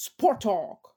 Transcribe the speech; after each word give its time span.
Sport 0.00 0.40
Talk. 0.40 0.94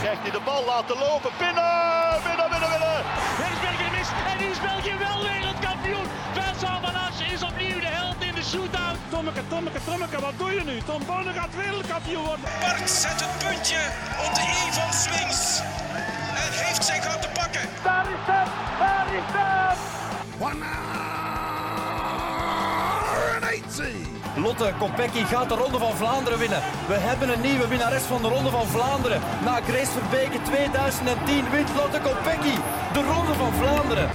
Krijgt 0.00 0.22
hij 0.24 0.30
de 0.30 0.40
bal 0.44 0.64
laten 0.64 0.98
lopen. 0.98 1.30
Binnen, 1.38 2.20
binnen, 2.26 2.48
binnen, 2.50 2.70
binnen. 2.74 2.98
Heeft 3.42 3.60
België 3.66 3.90
mis 3.96 4.08
en 4.32 4.38
is 4.50 4.60
België 4.60 4.96
wel 5.06 5.18
wereldkampioen. 5.30 6.06
Vincent 6.36 6.78
van 6.84 6.94
As 7.06 7.18
is 7.32 7.42
opnieuw 7.42 7.80
de 7.86 7.92
held 7.98 8.20
in 8.28 8.34
de 8.34 8.42
shootout. 8.42 8.96
Tommeke, 9.08 9.42
Tommeke, 9.48 9.80
Tommeke, 9.84 10.20
wat 10.20 10.36
doe 10.36 10.50
je 10.54 10.64
nu? 10.64 10.76
Tom 10.90 11.02
Bonne 11.06 11.32
gaat 11.32 11.54
wereldkampioen 11.56 12.24
worden. 12.24 12.44
Bart 12.60 12.90
zet 12.90 13.20
het 13.24 13.34
puntje 13.44 13.80
op 14.26 14.32
de 14.38 14.44
i 14.60 14.72
van 14.78 14.92
Swings. 15.02 15.60
En 16.42 16.52
heeft 16.64 16.84
zijn 16.84 17.02
goud 17.02 17.22
te 17.22 17.30
pakken. 17.40 17.64
Daar 17.82 18.06
is 18.16 18.24
het, 18.32 18.50
daar 18.78 19.06
is 19.20 19.28
het. 19.36 19.44
Lotte 24.36 24.74
Kopecky 24.78 25.24
gaat 25.24 25.48
de 25.48 25.54
Ronde 25.54 25.78
van 25.78 25.92
Vlaanderen 25.92 26.38
winnen. 26.38 26.58
We 26.88 26.94
hebben 26.94 27.28
een 27.28 27.40
nieuwe 27.40 27.68
winnares 27.68 28.02
van 28.02 28.22
de 28.22 28.28
Ronde 28.28 28.50
van 28.50 28.66
Vlaanderen. 28.66 29.20
Na 29.44 29.60
Grace 29.60 29.90
Verbeke 29.90 30.42
2010 30.42 31.50
wint 31.50 31.74
Lotte 31.76 32.00
Kopecky 32.00 32.54
de 32.92 33.02
Ronde 33.12 33.34
van 33.34 33.52
Vlaanderen. 33.52 34.10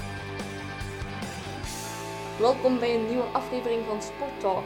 Welkom 2.39 2.79
bij 2.79 2.95
een 2.95 3.07
nieuwe 3.07 3.23
aflevering 3.23 3.85
van 3.85 4.01
Sport 4.01 4.39
Talk, 4.39 4.63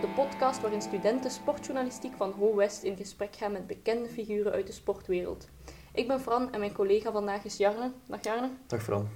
de 0.00 0.08
podcast 0.08 0.60
waarin 0.60 0.82
studenten 0.82 1.30
sportjournalistiek 1.30 2.14
van 2.16 2.34
Ho 2.38 2.54
West 2.54 2.82
in 2.82 2.96
gesprek 2.96 3.36
gaan 3.36 3.52
met 3.52 3.66
bekende 3.66 4.08
figuren 4.08 4.52
uit 4.52 4.66
de 4.66 4.72
sportwereld. 4.72 5.48
Ik 5.92 6.08
ben 6.08 6.20
Fran 6.20 6.52
en 6.52 6.58
mijn 6.58 6.72
collega 6.72 7.12
vandaag 7.12 7.44
is 7.44 7.56
Jarne. 7.56 7.92
Dag 8.06 8.24
Jarne. 8.24 8.50
Dag 8.66 8.82
Fran. 8.82 9.08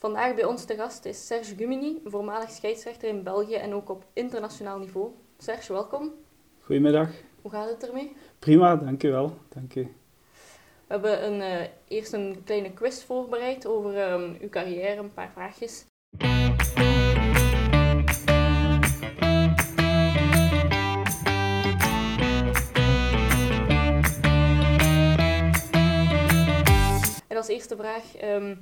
Vandaag 0.00 0.34
bij 0.34 0.44
ons 0.44 0.64
te 0.64 0.74
gast 0.74 1.04
is 1.04 1.26
Serge 1.26 1.56
Gumini, 1.56 2.00
voormalig 2.04 2.50
scheidsrechter 2.50 3.08
in 3.08 3.22
België 3.22 3.54
en 3.54 3.74
ook 3.74 3.88
op 3.88 4.04
internationaal 4.12 4.78
niveau. 4.78 5.10
Serge, 5.38 5.72
welkom. 5.72 6.12
Goedemiddag. 6.60 7.10
Hoe 7.42 7.50
gaat 7.50 7.68
het 7.68 7.88
ermee? 7.88 8.16
Prima, 8.38 8.76
dank 8.76 9.02
u 9.02 9.10
wel. 9.10 9.36
Dank 9.48 9.74
u. 9.74 9.82
We 9.82 9.88
hebben 10.86 11.24
een, 11.24 11.40
eh, 11.40 11.66
eerst 11.88 12.12
een 12.12 12.42
kleine 12.44 12.72
quiz 12.72 13.02
voorbereid 13.04 13.66
over 13.66 13.96
ehm, 13.96 14.34
uw 14.40 14.48
carrière, 14.48 14.96
een 14.96 15.12
paar 15.12 15.30
vraagjes. 15.32 15.84
En 27.28 27.36
als 27.36 27.48
eerste 27.48 27.76
vraag, 27.76 28.16
ehm, 28.16 28.54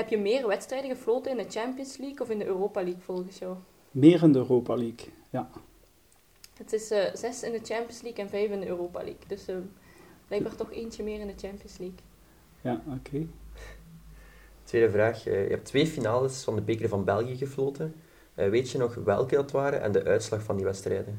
heb 0.00 0.08
je 0.08 0.18
meer 0.18 0.46
wedstrijden 0.46 0.90
gefloten 0.90 1.30
in 1.30 1.36
de 1.36 1.50
Champions 1.50 1.96
League 1.96 2.20
of 2.20 2.30
in 2.30 2.38
de 2.38 2.46
Europa 2.46 2.82
League 2.82 3.02
volgens 3.02 3.38
jou? 3.38 3.56
Meer 3.90 4.22
in 4.22 4.32
de 4.32 4.38
Europa 4.38 4.74
League, 4.76 5.08
ja. 5.30 5.50
Het 6.56 6.72
is 6.72 6.90
eh, 6.90 7.14
zes 7.14 7.42
in 7.42 7.52
de 7.52 7.60
Champions 7.62 8.02
League 8.02 8.24
en 8.24 8.30
vijf 8.30 8.50
in 8.50 8.60
de 8.60 8.66
Europa 8.66 8.98
League. 8.98 9.26
Dus 9.26 9.48
uh, 9.48 9.56
blijkbaar 10.26 10.54
toch 10.56 10.72
eentje 10.72 11.02
meer 11.02 11.20
in 11.20 11.26
de 11.26 11.32
Champions 11.36 11.78
League. 11.78 11.98
Ja, 12.60 12.82
oké. 12.96 13.26
Tweede 14.64 14.90
vraag. 14.90 15.26
eh, 15.26 15.44
Je 15.44 15.50
hebt 15.50 15.64
twee 15.64 15.86
finales 15.86 16.42
van 16.44 16.54
de 16.56 16.62
beker 16.62 16.88
van 16.88 17.04
België 17.04 17.36
gefloten. 17.36 17.94
Eh, 18.34 18.48
Weet 18.48 18.70
je 18.70 18.78
nog 18.78 18.94
welke 18.94 19.34
dat 19.34 19.50
waren 19.50 19.82
en 19.82 19.92
de 19.92 20.04
uitslag 20.04 20.42
van 20.42 20.56
die 20.56 20.64
wedstrijden? 20.64 21.18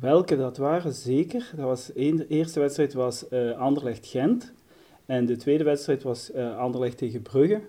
Welke 0.00 0.36
dat 0.36 0.56
waren, 0.56 0.92
zeker. 0.92 1.50
Dat 1.56 1.64
was 1.64 1.92
één, 1.92 2.16
de 2.16 2.26
eerste 2.26 2.60
wedstrijd 2.60 2.92
was 2.92 3.28
eh 3.28 3.58
Anderlecht-Gent. 3.58 4.52
En 5.06 5.26
de 5.26 5.36
tweede 5.36 5.64
wedstrijd 5.64 6.02
was 6.02 6.30
eh 6.32 6.58
Anderlecht 6.58 6.98
tegen 6.98 7.22
Brugge. 7.22 7.60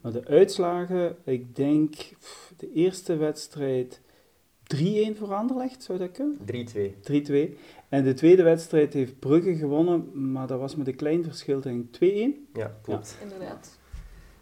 Maar 0.00 0.12
de 0.12 0.24
uitslagen, 0.26 1.16
ik 1.24 1.56
denk 1.56 1.90
pff, 1.94 2.52
de 2.56 2.72
eerste 2.72 3.16
wedstrijd 3.16 4.00
3-1 4.76 5.16
voor 5.16 5.34
Anderlecht, 5.34 5.82
zou 5.82 5.98
dat 5.98 6.10
kunnen? 6.10 6.38
3-2. 6.38 7.54
3-2. 7.54 7.58
En 7.88 8.04
de 8.04 8.14
tweede 8.14 8.42
wedstrijd 8.42 8.92
heeft 8.92 9.18
Brugge 9.18 9.56
gewonnen, 9.56 10.30
maar 10.32 10.46
dat 10.46 10.58
was 10.58 10.76
met 10.76 10.86
een 10.86 10.96
klein 10.96 11.24
verschil, 11.24 11.60
denk 11.60 11.96
ik 11.96 12.36
2-1. 12.46 12.52
Ja, 12.52 12.76
klopt. 12.82 13.16
Inderdaad. 13.22 13.78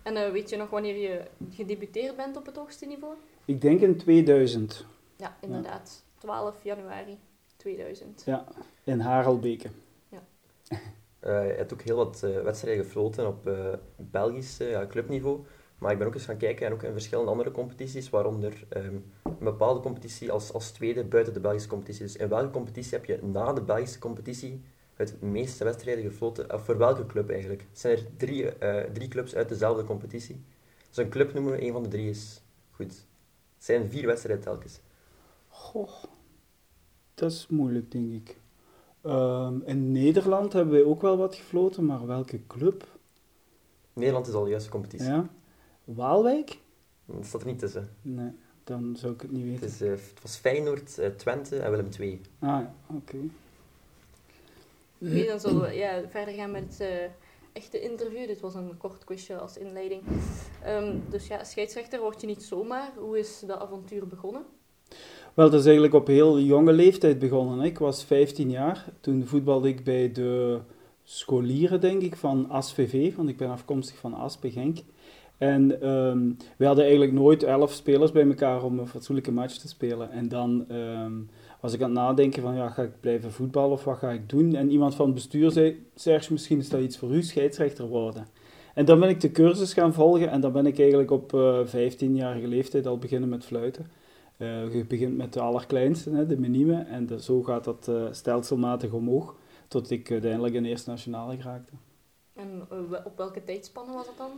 En 0.03 0.17
eh, 0.17 0.31
weet 0.33 0.51
je 0.51 0.57
nog 0.57 0.71
wanneer 0.71 0.97
je 0.97 1.21
gedebuteerd 1.51 2.17
bent 2.17 2.37
op 2.37 2.47
het 2.47 2.57
hoogste 2.57 2.87
niveau? 2.87 3.15
Ik 3.45 3.61
denk 3.61 3.81
in 3.81 3.97
2000, 3.97 4.87
Ja, 5.17 5.37
inderdaad. 5.41 6.05
12 6.19 6.55
januari 6.63 7.19
2000. 7.57 8.23
ja, 8.27 8.45
in 8.85 9.01
Harelbeke. 9.01 9.69
Eh, 11.27 11.47
je 11.47 11.53
hebt 11.57 11.73
ook 11.73 11.83
heel 11.83 11.97
wat 11.97 12.23
eh, 12.23 12.43
wedstrijden 12.43 12.85
gefloten 12.85 13.27
op 13.27 13.47
eh, 13.47 13.73
Belgisch 13.97 14.57
ja, 14.57 14.87
clubniveau. 14.87 15.45
Maar 15.79 15.93
ik 15.93 15.99
ben 15.99 16.07
ook 16.07 16.15
eens 16.15 16.25
gaan 16.25 16.37
kijken 16.37 16.67
en 16.67 16.73
ook 16.73 16.83
in 16.83 16.93
verschillende 16.93 17.31
andere 17.31 17.51
competities, 17.51 18.11
waaronder 18.11 18.65
ehm, 18.69 18.95
een 19.23 19.37
bepaalde 19.39 19.81
competitie 19.81 20.33
als, 20.33 20.53
als 20.53 20.71
tweede 20.71 21.05
buiten 21.05 21.33
de 21.35 21.41
Belgische 21.41 21.69
competitie. 21.69 22.03
Dus 22.03 22.17
in 22.17 22.29
welke 22.29 22.51
competitie 22.51 22.93
heb 22.93 23.05
je 23.05 23.19
na 23.23 23.53
de 23.53 23.63
Belgische 23.63 23.99
competitie 23.99 24.63
het 24.95 25.21
meeste 25.21 25.65
wedstrijden 25.65 26.05
gefloten? 26.05 26.53
Of 26.55 26.65
voor 26.65 26.79
welke 26.79 27.07
club 27.07 27.31
eigenlijk? 27.31 27.67
Het 27.71 27.79
zijn 27.79 27.97
er 27.97 28.07
drie, 28.17 28.49
eh, 28.49 28.93
drie 28.93 29.09
clubs 29.09 29.35
uit 29.35 29.49
dezelfde 29.49 29.85
competitie. 29.85 30.45
Dus 30.89 30.97
een 30.97 31.09
club 31.09 31.35
noemen 31.35 31.53
we, 31.53 31.63
een 31.63 31.73
van 31.73 31.83
de 31.83 31.89
drie 31.89 32.09
is 32.09 32.43
goed. 32.71 32.93
Het 33.55 33.65
zijn 33.65 33.91
vier 33.91 34.07
wedstrijden 34.07 34.45
telkens. 34.45 34.81
Goh, 35.49 36.05
dat 37.15 37.31
is 37.31 37.47
moeilijk, 37.49 37.91
denk 37.91 38.13
ik. 38.13 38.37
Ehm, 39.03 39.61
in 39.65 39.93
Nederland 39.93 40.53
hebben 40.53 40.75
wij 40.75 40.85
ook 40.85 41.01
wel 41.01 41.17
wat 41.17 41.35
gefloten, 41.35 41.85
maar 41.85 42.07
welke 42.07 42.47
club? 42.47 42.87
Nederland 43.93 44.27
is 44.27 44.35
al 44.35 44.45
de 44.45 44.51
juiste 44.51 44.71
competitie. 44.71 45.09
Ja? 45.09 45.29
Waalwijk? 45.87 46.59
Dat 47.05 47.27
staat 47.27 47.41
er 47.41 47.47
niet 47.47 47.59
tussen. 47.59 47.89
Nee, 48.03 48.31
dan 48.65 48.97
zou 48.97 49.13
ik 49.13 49.21
het 49.21 49.31
niet 49.31 49.43
Het, 49.43 49.61
weten. 49.61 49.67
is, 49.67 49.81
eh, 49.81 49.91
het 49.91 50.23
was 50.23 50.37
Feyenoord, 50.37 50.99
eh, 50.99 51.09
Twente 51.09 51.59
en 51.59 51.71
Willem 51.71 51.89
II. 52.01 52.21
Ah, 52.39 52.49
ja, 52.49 52.75
oké. 52.87 53.17
Oké, 54.99 55.25
dan 55.27 55.41
zullen 55.41 55.61
we 55.61 55.73
ja, 55.73 56.03
verder 56.09 56.35
gaan 56.35 56.51
met 56.51 56.63
het 56.63 56.81
eh, 56.81 57.11
echte 57.53 57.81
interview. 57.81 58.27
Dit 58.27 58.41
was 58.41 58.55
een 58.55 58.77
kort 58.77 59.05
quizje 59.05 59.39
als 59.39 59.57
inleiding. 59.57 60.03
Ehm, 60.63 60.97
dus 61.11 61.27
ja, 61.27 61.45
scheidsrechter 61.45 62.01
word 62.01 62.21
je 62.21 62.27
niet 62.27 62.43
zomaar. 62.43 62.93
Hoe 62.97 63.19
is 63.19 63.43
dat 63.47 63.59
avontuur 63.61 64.07
begonnen? 64.07 64.43
Wel, 65.35 65.51
dat 65.51 65.61
is 65.61 65.65
eigenlijk 65.65 65.95
op 65.95 66.07
heel 66.07 66.39
jonge 66.39 66.73
leeftijd 66.73 67.19
begonnen. 67.19 67.65
Ik 67.65 67.79
was 67.79 68.05
15 68.05 68.51
jaar. 68.51 68.85
Toen 69.01 69.27
voetbalde 69.27 69.69
ik 69.69 69.85
bij 69.85 70.13
de 70.13 70.61
scholieren, 71.05 71.81
denk 71.81 72.03
ik, 72.03 72.17
van 72.17 72.51
ASVV, 72.51 73.15
want 73.15 73.29
ik 73.29 73.37
ben 73.37 73.51
afkomstig 73.51 73.97
van 73.99 74.15
Aspe, 74.15 74.51
Genk. 74.51 74.79
En 75.39 75.81
ehm, 75.81 76.33
we 76.57 76.67
hadden 76.67 76.85
eigenlijk 76.85 77.13
nooit 77.13 77.43
elf 77.43 77.73
spelers 77.73 78.13
bij 78.13 78.27
elkaar 78.27 78.63
om 78.63 78.79
een 78.79 78.87
fatsoenlijke 78.87 79.33
match 79.33 79.57
te 79.57 79.69
spelen. 79.69 80.11
En 80.11 80.29
dan 80.29 80.65
ehm, 80.69 81.13
was 81.61 81.73
ik 81.73 81.83
aan 81.83 81.91
het 81.91 81.99
nadenken 81.99 82.43
van, 82.43 82.55
ja, 82.55 82.69
ga 82.69 82.83
ik 82.83 83.01
blijven 83.01 83.33
voetballen 83.33 83.71
of 83.71 83.85
wat 83.85 83.99
ga 83.99 84.11
ik 84.11 84.29
doen? 84.29 84.55
En 84.55 84.71
iemand 84.71 84.95
van 84.95 85.07
het 85.07 85.15
bestuur 85.15 85.51
zei, 85.51 85.87
Serge, 85.95 86.33
misschien 86.33 86.59
is 86.59 86.69
dat 86.69 86.81
iets 86.81 86.99
voor 86.99 87.15
u, 87.15 87.23
scheidsrechter 87.23 87.87
worden. 87.87 88.27
En 88.75 88.85
dan 88.85 89.01
ben 89.01 89.09
ik 89.09 89.21
de 89.21 89.33
cursus 89.33 89.73
gaan 89.73 89.93
volgen 89.93 90.31
en 90.31 90.41
dan 90.41 90.53
ben 90.53 90.67
ik 90.67 90.79
eigenlijk 90.79 91.11
op 91.11 91.35
eh 91.35 91.67
15-jarige 91.67 92.47
leeftijd 92.47 92.87
al 92.87 92.99
beginnen 92.99 93.29
met 93.29 93.45
fluiten. 93.45 93.87
Eh, 94.37 94.75
je 94.75 94.85
begint 94.85 95.17
met 95.17 95.33
de 95.33 95.41
allerkleinste, 95.41 96.11
hè, 96.11 96.27
de 96.27 96.39
minime, 96.39 96.83
en 96.83 97.21
zo 97.21 97.43
gaat 97.43 97.65
dat 97.65 97.89
eh, 97.89 98.05
stelselmatig 98.11 98.93
omhoog, 98.93 99.37
tot 99.69 99.91
ik 99.91 100.11
uiteindelijk 100.11 100.55
in 100.55 100.65
eerste 100.65 100.91
nationale 100.91 101.37
raakte. 101.37 101.73
En 102.35 102.67
eh, 102.71 103.07
op 103.07 103.17
welke 103.17 103.45
tijdspannen 103.45 103.95
was 103.95 104.07
dat 104.07 104.17
dan? 104.17 104.31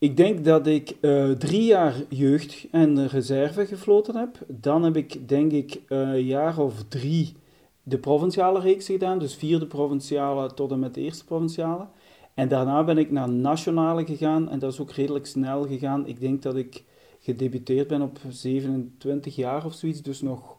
Ik 0.00 0.16
denk 0.16 0.44
dat 0.44 0.66
ik 0.66 0.96
eh, 1.00 1.30
drie 1.30 1.64
jaar 1.64 1.94
jeugd 2.08 2.66
en 2.70 3.08
reserve 3.08 3.66
gefloten 3.66 4.16
heb. 4.16 4.38
Dan 4.46 4.82
heb 4.82 4.96
ik, 4.96 5.28
denk 5.28 5.52
ik, 5.52 5.80
een 5.88 6.24
jaar 6.24 6.58
of 6.58 6.84
drie 6.88 7.36
de 7.82 7.98
provinciale 7.98 8.60
reeks 8.60 8.86
gedaan. 8.86 9.18
Dus 9.18 9.34
vierde 9.34 9.66
provinciale 9.66 10.54
tot 10.54 10.70
en 10.70 10.78
met 10.78 10.94
de 10.94 11.00
eerste 11.00 11.24
provinciale. 11.24 11.86
En 12.34 12.48
daarna 12.48 12.84
ben 12.84 12.98
ik 12.98 13.10
naar 13.10 13.30
nationale 13.30 14.04
gegaan 14.04 14.48
en 14.48 14.58
dat 14.58 14.72
is 14.72 14.80
ook 14.80 14.90
redelijk 14.90 15.26
snel 15.26 15.66
gegaan. 15.66 16.06
Ik 16.06 16.20
denk 16.20 16.42
dat 16.42 16.56
ik 16.56 16.84
gedebuteerd 17.18 17.88
ben 17.88 18.02
op 18.02 18.18
27 18.28 19.36
jaar 19.36 19.64
of 19.64 19.74
zoiets. 19.74 20.02
Dus 20.02 20.20
nog, 20.20 20.56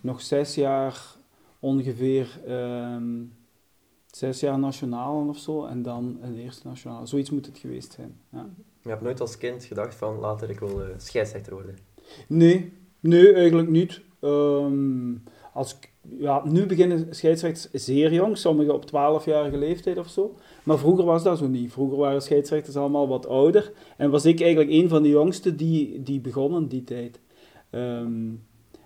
nog 0.00 0.20
zes 0.20 0.54
jaar 0.54 1.16
ongeveer, 1.58 2.40
ehm, 2.46 3.22
zes 4.06 4.40
jaar 4.40 4.58
nationaal 4.58 5.28
of 5.28 5.38
zo. 5.38 5.64
En 5.64 5.82
dan 5.82 6.18
een 6.22 6.36
eerste 6.36 6.66
nationale. 6.66 7.06
Zoiets 7.06 7.30
moet 7.30 7.46
het 7.46 7.58
geweest 7.58 7.92
zijn. 7.92 8.16
Ja. 8.32 8.48
Je 8.82 8.88
hebt 8.88 9.02
nooit 9.02 9.20
als 9.20 9.38
kind 9.38 9.64
gedacht 9.64 9.94
van 9.94 10.18
later 10.18 10.50
ik 10.50 10.58
wil 10.58 10.82
eh, 10.82 10.88
scheidsrechter 10.96 11.52
worden. 11.52 11.78
Nee, 12.28 12.72
nee, 13.00 13.32
eigenlijk 13.32 13.68
niet. 13.68 14.00
Ehm, 14.20 15.14
als, 15.52 15.78
ja, 16.18 16.42
nu 16.44 16.66
beginnen 16.66 17.06
scheidsrechters 17.10 17.84
zeer 17.84 18.12
jong, 18.12 18.38
sommigen 18.38 18.74
op 18.74 18.86
12-jarige 18.86 19.56
leeftijd 19.56 19.98
of 19.98 20.08
zo. 20.08 20.34
Maar 20.62 20.78
vroeger 20.78 21.04
was 21.04 21.22
dat 21.22 21.38
zo 21.38 21.46
niet. 21.46 21.72
Vroeger 21.72 21.98
waren 21.98 22.22
scheidsrechters 22.22 22.76
allemaal 22.76 23.08
wat 23.08 23.26
ouder. 23.26 23.72
En 23.96 24.10
was 24.10 24.24
ik 24.24 24.40
eigenlijk 24.40 24.70
een 24.70 24.88
van 24.88 25.02
de 25.02 25.08
jongsten 25.08 25.56
die, 25.56 26.02
die 26.02 26.20
begonnen 26.20 26.68
die 26.68 26.84
tijd. 26.84 27.20
Ehm, 27.70 28.30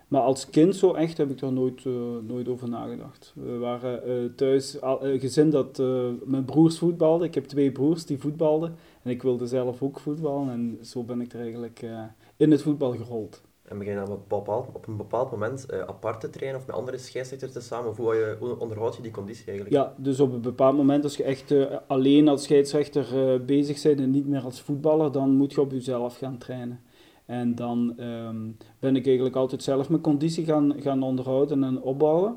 maar 0.08 0.20
als 0.20 0.50
kind 0.50 0.76
zo 0.76 0.92
echt 0.92 1.18
heb 1.18 1.30
ik 1.30 1.38
daar 1.38 1.52
nooit, 1.52 1.86
eh, 1.86 1.92
nooit 2.26 2.48
over 2.48 2.68
nagedacht. 2.68 3.32
We 3.34 3.58
waren 3.58 4.04
eh, 4.04 4.14
thuis 4.36 4.76
een 5.00 5.20
gezin 5.20 5.50
dat 5.50 5.82
mijn 6.24 6.44
broers 6.44 6.78
voetbalden. 6.78 7.26
Ik 7.26 7.34
heb 7.34 7.44
twee 7.44 7.72
broers 7.72 8.06
die 8.06 8.18
voetbalden. 8.18 8.76
En 9.06 9.12
ik 9.12 9.22
wilde 9.22 9.46
zelf 9.46 9.82
ook 9.82 10.00
voetballen. 10.00 10.50
En 10.50 10.78
zo 10.82 11.02
ben 11.02 11.20
ik 11.20 11.32
er 11.32 11.40
eigenlijk 11.40 11.82
eh, 11.82 12.02
in 12.36 12.50
het 12.50 12.62
voetbal 12.62 12.92
gerold. 12.92 13.42
En 13.62 13.78
begin 13.78 13.92
je 13.92 13.98
dan 13.98 14.10
op 14.10 14.20
een 14.20 14.28
bepaald, 14.28 14.68
op 14.72 14.86
een 14.86 14.96
bepaald 14.96 15.30
moment 15.30 15.66
uh, 15.70 15.80
apart 15.80 16.20
te 16.20 16.30
trainen 16.30 16.60
of 16.60 16.66
met 16.66 16.76
andere 16.76 16.98
scheidsrechters 16.98 17.52
te 17.52 17.60
samen? 17.60 17.90
Of 17.90 17.96
hoe, 17.96 18.14
je, 18.14 18.36
hoe 18.38 18.58
onderhoud 18.58 18.96
je 18.96 19.02
die 19.02 19.10
conditie 19.10 19.46
eigenlijk? 19.46 19.76
Ja, 19.76 19.94
dus 19.96 20.20
op 20.20 20.32
een 20.32 20.40
bepaald 20.40 20.76
moment 20.76 21.04
als 21.04 21.16
je 21.16 21.22
echt 21.22 21.52
uh, 21.52 21.66
alleen 21.86 22.28
als 22.28 22.42
scheidsrechter 22.42 23.44
bezig 23.44 23.82
bent 23.82 24.00
en 24.00 24.10
niet 24.10 24.26
meer 24.26 24.42
als 24.42 24.60
voetballer, 24.60 25.12
dan 25.12 25.30
moet 25.30 25.52
je 25.52 25.60
op 25.60 25.70
jezelf 25.70 26.18
gaan 26.18 26.38
trainen. 26.38 26.80
En 27.26 27.54
dan 27.54 27.94
um, 28.00 28.56
ben 28.78 28.96
ik 28.96 29.06
eigenlijk 29.06 29.36
altijd 29.36 29.62
zelf 29.62 29.88
mijn 29.88 30.02
conditie 30.02 30.44
gaan, 30.44 30.74
gaan 30.78 31.02
onderhouden 31.02 31.64
en 31.64 31.82
opbouwen. 31.82 32.36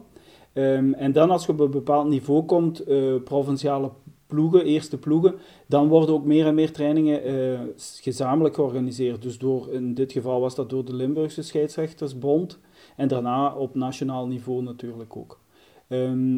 Um, 0.53 0.93
en 0.93 1.11
dan 1.11 1.29
als 1.29 1.45
je 1.45 1.51
op 1.51 1.59
een 1.59 1.71
bepaald 1.71 2.07
niveau 2.07 2.43
komt, 2.43 2.83
provinciale 3.23 3.91
ploegen, 4.29 4.65
eerste 4.65 4.97
ploegen, 4.97 5.35
dan 5.65 5.87
worden 5.87 6.15
ook 6.15 6.25
meer 6.25 6.45
en 6.45 6.55
meer 6.55 6.71
trainingen 6.71 7.31
uh, 7.31 7.59
gezamenlijk 8.01 8.55
georganiseerd. 8.55 9.21
Dus 9.21 9.37
door, 9.37 9.73
in 9.73 9.93
dit 9.93 10.11
geval 10.11 10.39
was 10.39 10.55
dat 10.55 10.69
door 10.69 10.85
de 10.85 10.95
Limburgse 10.95 11.41
Scheidsrechtersbond 11.41 12.59
en 12.95 13.07
daarna 13.07 13.55
op 13.55 13.75
nationaal 13.75 14.27
niveau 14.27 14.63
natuurlijk 14.63 15.17
ook. 15.17 15.39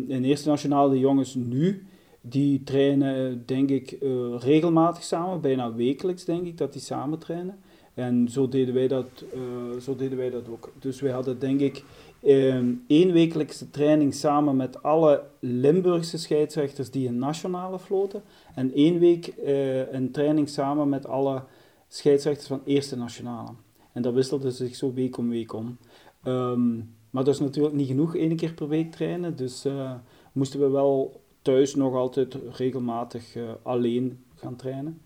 In 0.07 0.23
eerste 0.23 0.49
nationaal 0.49 0.89
de 0.89 0.99
jongens 0.99 1.35
nu, 1.35 1.85
die 2.21 2.63
trainen 2.63 3.43
denk 3.45 3.69
ik 3.69 3.97
uh, 4.01 4.11
regelmatig 4.39 5.03
samen, 5.03 5.41
bijna 5.41 5.73
wekelijks 5.73 6.25
denk 6.25 6.45
ik 6.45 6.57
dat 6.57 6.73
die 6.73 6.81
samen 6.81 7.19
trainen. 7.19 7.59
En 7.93 8.27
zo 8.29 8.47
deden 8.47 8.73
wij 8.73 8.87
dat, 8.87 9.07
zo 9.81 9.95
deden 9.95 10.17
wij 10.17 10.29
dat 10.29 10.49
ook. 10.49 10.71
Dus 10.79 11.01
wij 11.01 11.11
hadden 11.11 11.39
denk 11.39 11.59
ik 11.59 11.83
um, 12.27 12.83
één 12.87 13.11
wekelijkse 13.11 13.69
training 13.69 14.13
samen 14.13 14.55
met 14.55 14.83
alle 14.83 15.23
Limburgse 15.39 16.17
scheidsrechters 16.17 16.91
die 16.91 17.07
een 17.07 17.19
nationale 17.19 17.79
floten. 17.79 18.23
En 18.55 18.73
één 18.73 18.99
week 18.99 19.33
uh, 19.43 19.91
een 19.93 20.11
training 20.11 20.49
samen 20.49 20.89
met 20.89 21.07
alle 21.07 21.43
scheidsrechters 21.87 22.47
van 22.47 22.61
eerste 22.65 22.97
nationale. 22.97 23.49
En 23.93 24.01
dat 24.01 24.13
wisselde 24.13 24.51
zich 24.51 24.75
zo 24.75 24.93
week 24.93 25.17
om 25.17 25.29
week 25.29 25.53
om. 25.53 25.77
Um, 26.23 26.93
maar 27.09 27.23
dat 27.23 27.33
is 27.33 27.39
natuurlijk 27.39 27.75
niet 27.75 27.87
genoeg, 27.87 28.15
één 28.15 28.35
keer 28.35 28.53
per 28.53 28.67
week 28.67 28.91
trainen. 28.91 29.35
Dus 29.35 29.65
uh, 29.65 29.93
moesten 30.31 30.59
we 30.59 30.69
wel 30.69 31.21
thuis 31.41 31.75
nog 31.75 31.95
altijd 31.95 32.37
regelmatig 32.51 33.35
uh, 33.35 33.49
alleen 33.61 34.23
gaan 34.35 34.55
trainen. 34.55 35.01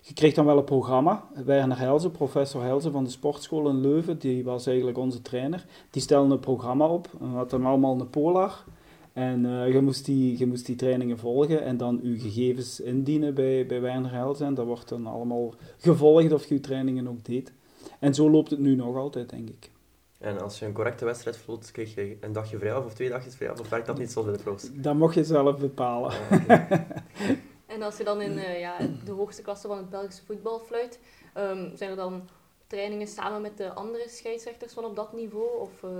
Je 0.00 0.14
kreeg 0.14 0.34
dan 0.34 0.44
wel 0.44 0.58
een 0.58 0.64
programma. 0.64 1.24
Werner 1.44 1.78
Helze, 1.78 2.10
professor 2.10 2.62
Helze 2.62 2.90
van 2.90 3.04
de 3.04 3.10
sportschool 3.10 3.68
in 3.68 3.80
Leuven, 3.80 4.18
die 4.18 4.44
was 4.44 4.66
eigenlijk 4.66 4.98
onze 4.98 5.22
trainer. 5.22 5.64
Die 5.90 6.02
stelde 6.02 6.34
een 6.34 6.40
programma 6.40 6.86
op. 6.86 7.08
We 7.18 7.26
hadden 7.26 7.64
allemaal 7.64 8.00
een 8.00 8.10
polar. 8.10 8.64
En 9.12 9.44
uh, 9.44 9.72
je, 9.72 9.80
moest 9.80 10.04
die, 10.04 10.38
je 10.38 10.46
moest 10.46 10.66
die 10.66 10.76
trainingen 10.76 11.18
volgen 11.18 11.62
en 11.62 11.76
dan 11.76 12.00
je 12.02 12.18
gegevens 12.18 12.80
indienen 12.80 13.34
bij, 13.34 13.66
bij 13.66 13.80
Werner 13.80 14.12
Helze. 14.12 14.44
En 14.44 14.54
dat 14.54 14.66
wordt 14.66 14.88
dan 14.88 15.06
allemaal 15.06 15.54
gevolgd 15.78 16.32
of 16.32 16.46
je 16.46 16.54
je 16.54 16.60
trainingen 16.60 17.08
ook 17.08 17.24
deed. 17.24 17.52
En 17.98 18.14
zo 18.14 18.30
loopt 18.30 18.50
het 18.50 18.58
nu 18.58 18.74
nog 18.74 18.96
altijd, 18.96 19.30
denk 19.30 19.48
ik. 19.48 19.70
En 20.18 20.40
als 20.40 20.58
je 20.58 20.66
een 20.66 20.72
correcte 20.72 21.04
wedstrijd 21.04 21.36
vloot, 21.36 21.70
kreeg 21.70 21.94
je 21.94 22.16
een 22.20 22.32
dagje 22.32 22.58
vrij 22.58 22.76
of 22.76 22.94
twee 22.94 23.08
dagjes 23.08 23.34
vrij? 23.34 23.50
Of 23.50 23.68
werkt 23.68 23.86
dat 23.86 23.98
niet 23.98 24.12
zo 24.12 24.22
bij 24.22 24.32
de 24.32 24.42
profs? 24.42 24.70
Dat 24.72 24.94
mocht 24.94 25.14
je 25.14 25.24
zelf 25.24 25.58
bepalen. 25.58 26.12
Ja, 26.30 26.36
okay. 26.36 26.86
En 27.78 27.84
als 27.84 27.96
je 27.96 28.04
dan 28.04 28.20
in 28.20 28.32
uh, 28.32 28.60
ja, 28.60 28.76
de 29.04 29.12
hoogste 29.12 29.42
klasse 29.42 29.66
van 29.66 29.76
het 29.76 29.90
Belgische 29.90 30.24
voetbal 30.24 30.58
fluit, 30.58 31.00
um, 31.36 31.70
zijn 31.76 31.90
er 31.90 31.96
dan 31.96 32.22
trainingen 32.66 33.06
samen 33.06 33.42
met 33.42 33.56
de 33.56 33.72
andere 33.72 34.08
scheidsrechters 34.08 34.72
van 34.72 34.84
op 34.84 34.96
dat 34.96 35.12
niveau? 35.12 35.60
Of 35.60 35.82
uh, 35.84 35.90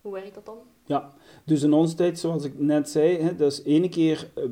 hoe 0.00 0.12
werkt 0.12 0.34
dat 0.34 0.46
dan? 0.46 0.58
Ja, 0.84 1.12
dus 1.44 1.62
in 1.62 1.72
onze 1.72 1.94
tijd, 1.94 2.18
zoals 2.18 2.44
ik 2.44 2.58
net 2.58 2.88
zei, 2.88 3.22
hè, 3.22 3.36
dat 3.36 3.52
is 3.52 3.62
ene 3.62 3.88
keer, 3.88 4.30
uh, 4.36 4.44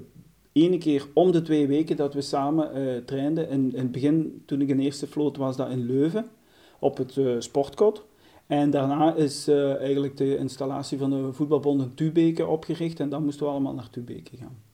ene 0.52 0.78
keer 0.78 1.06
om 1.14 1.32
de 1.32 1.42
twee 1.42 1.66
weken 1.66 1.96
dat 1.96 2.14
we 2.14 2.20
samen 2.20 2.78
uh, 2.78 2.96
trainden. 2.96 3.48
In, 3.48 3.72
in 3.72 3.78
het 3.78 3.92
begin, 3.92 4.42
toen 4.46 4.60
ik 4.60 4.68
in 4.68 4.80
eerste 4.80 5.06
vloot, 5.06 5.36
was 5.36 5.56
dat 5.56 5.70
in 5.70 5.86
Leuven, 5.86 6.30
op 6.78 6.96
het 6.96 7.18
sportkot. 7.38 8.04
En 8.46 8.70
daarna 8.70 9.14
is 9.14 9.48
eigenlijk 9.48 10.16
de 10.16 10.36
installatie 10.36 10.98
van 10.98 11.10
de 11.10 11.32
voetbalbond 11.32 11.82
in 11.82 11.94
Tubeke 11.94 12.46
opgericht 12.46 13.00
en 13.00 13.08
dan 13.08 13.24
moesten 13.24 13.46
we 13.46 13.52
allemaal 13.52 13.74
naar 13.74 13.90
Tubeke 13.90 14.36
gaan. 14.36 14.65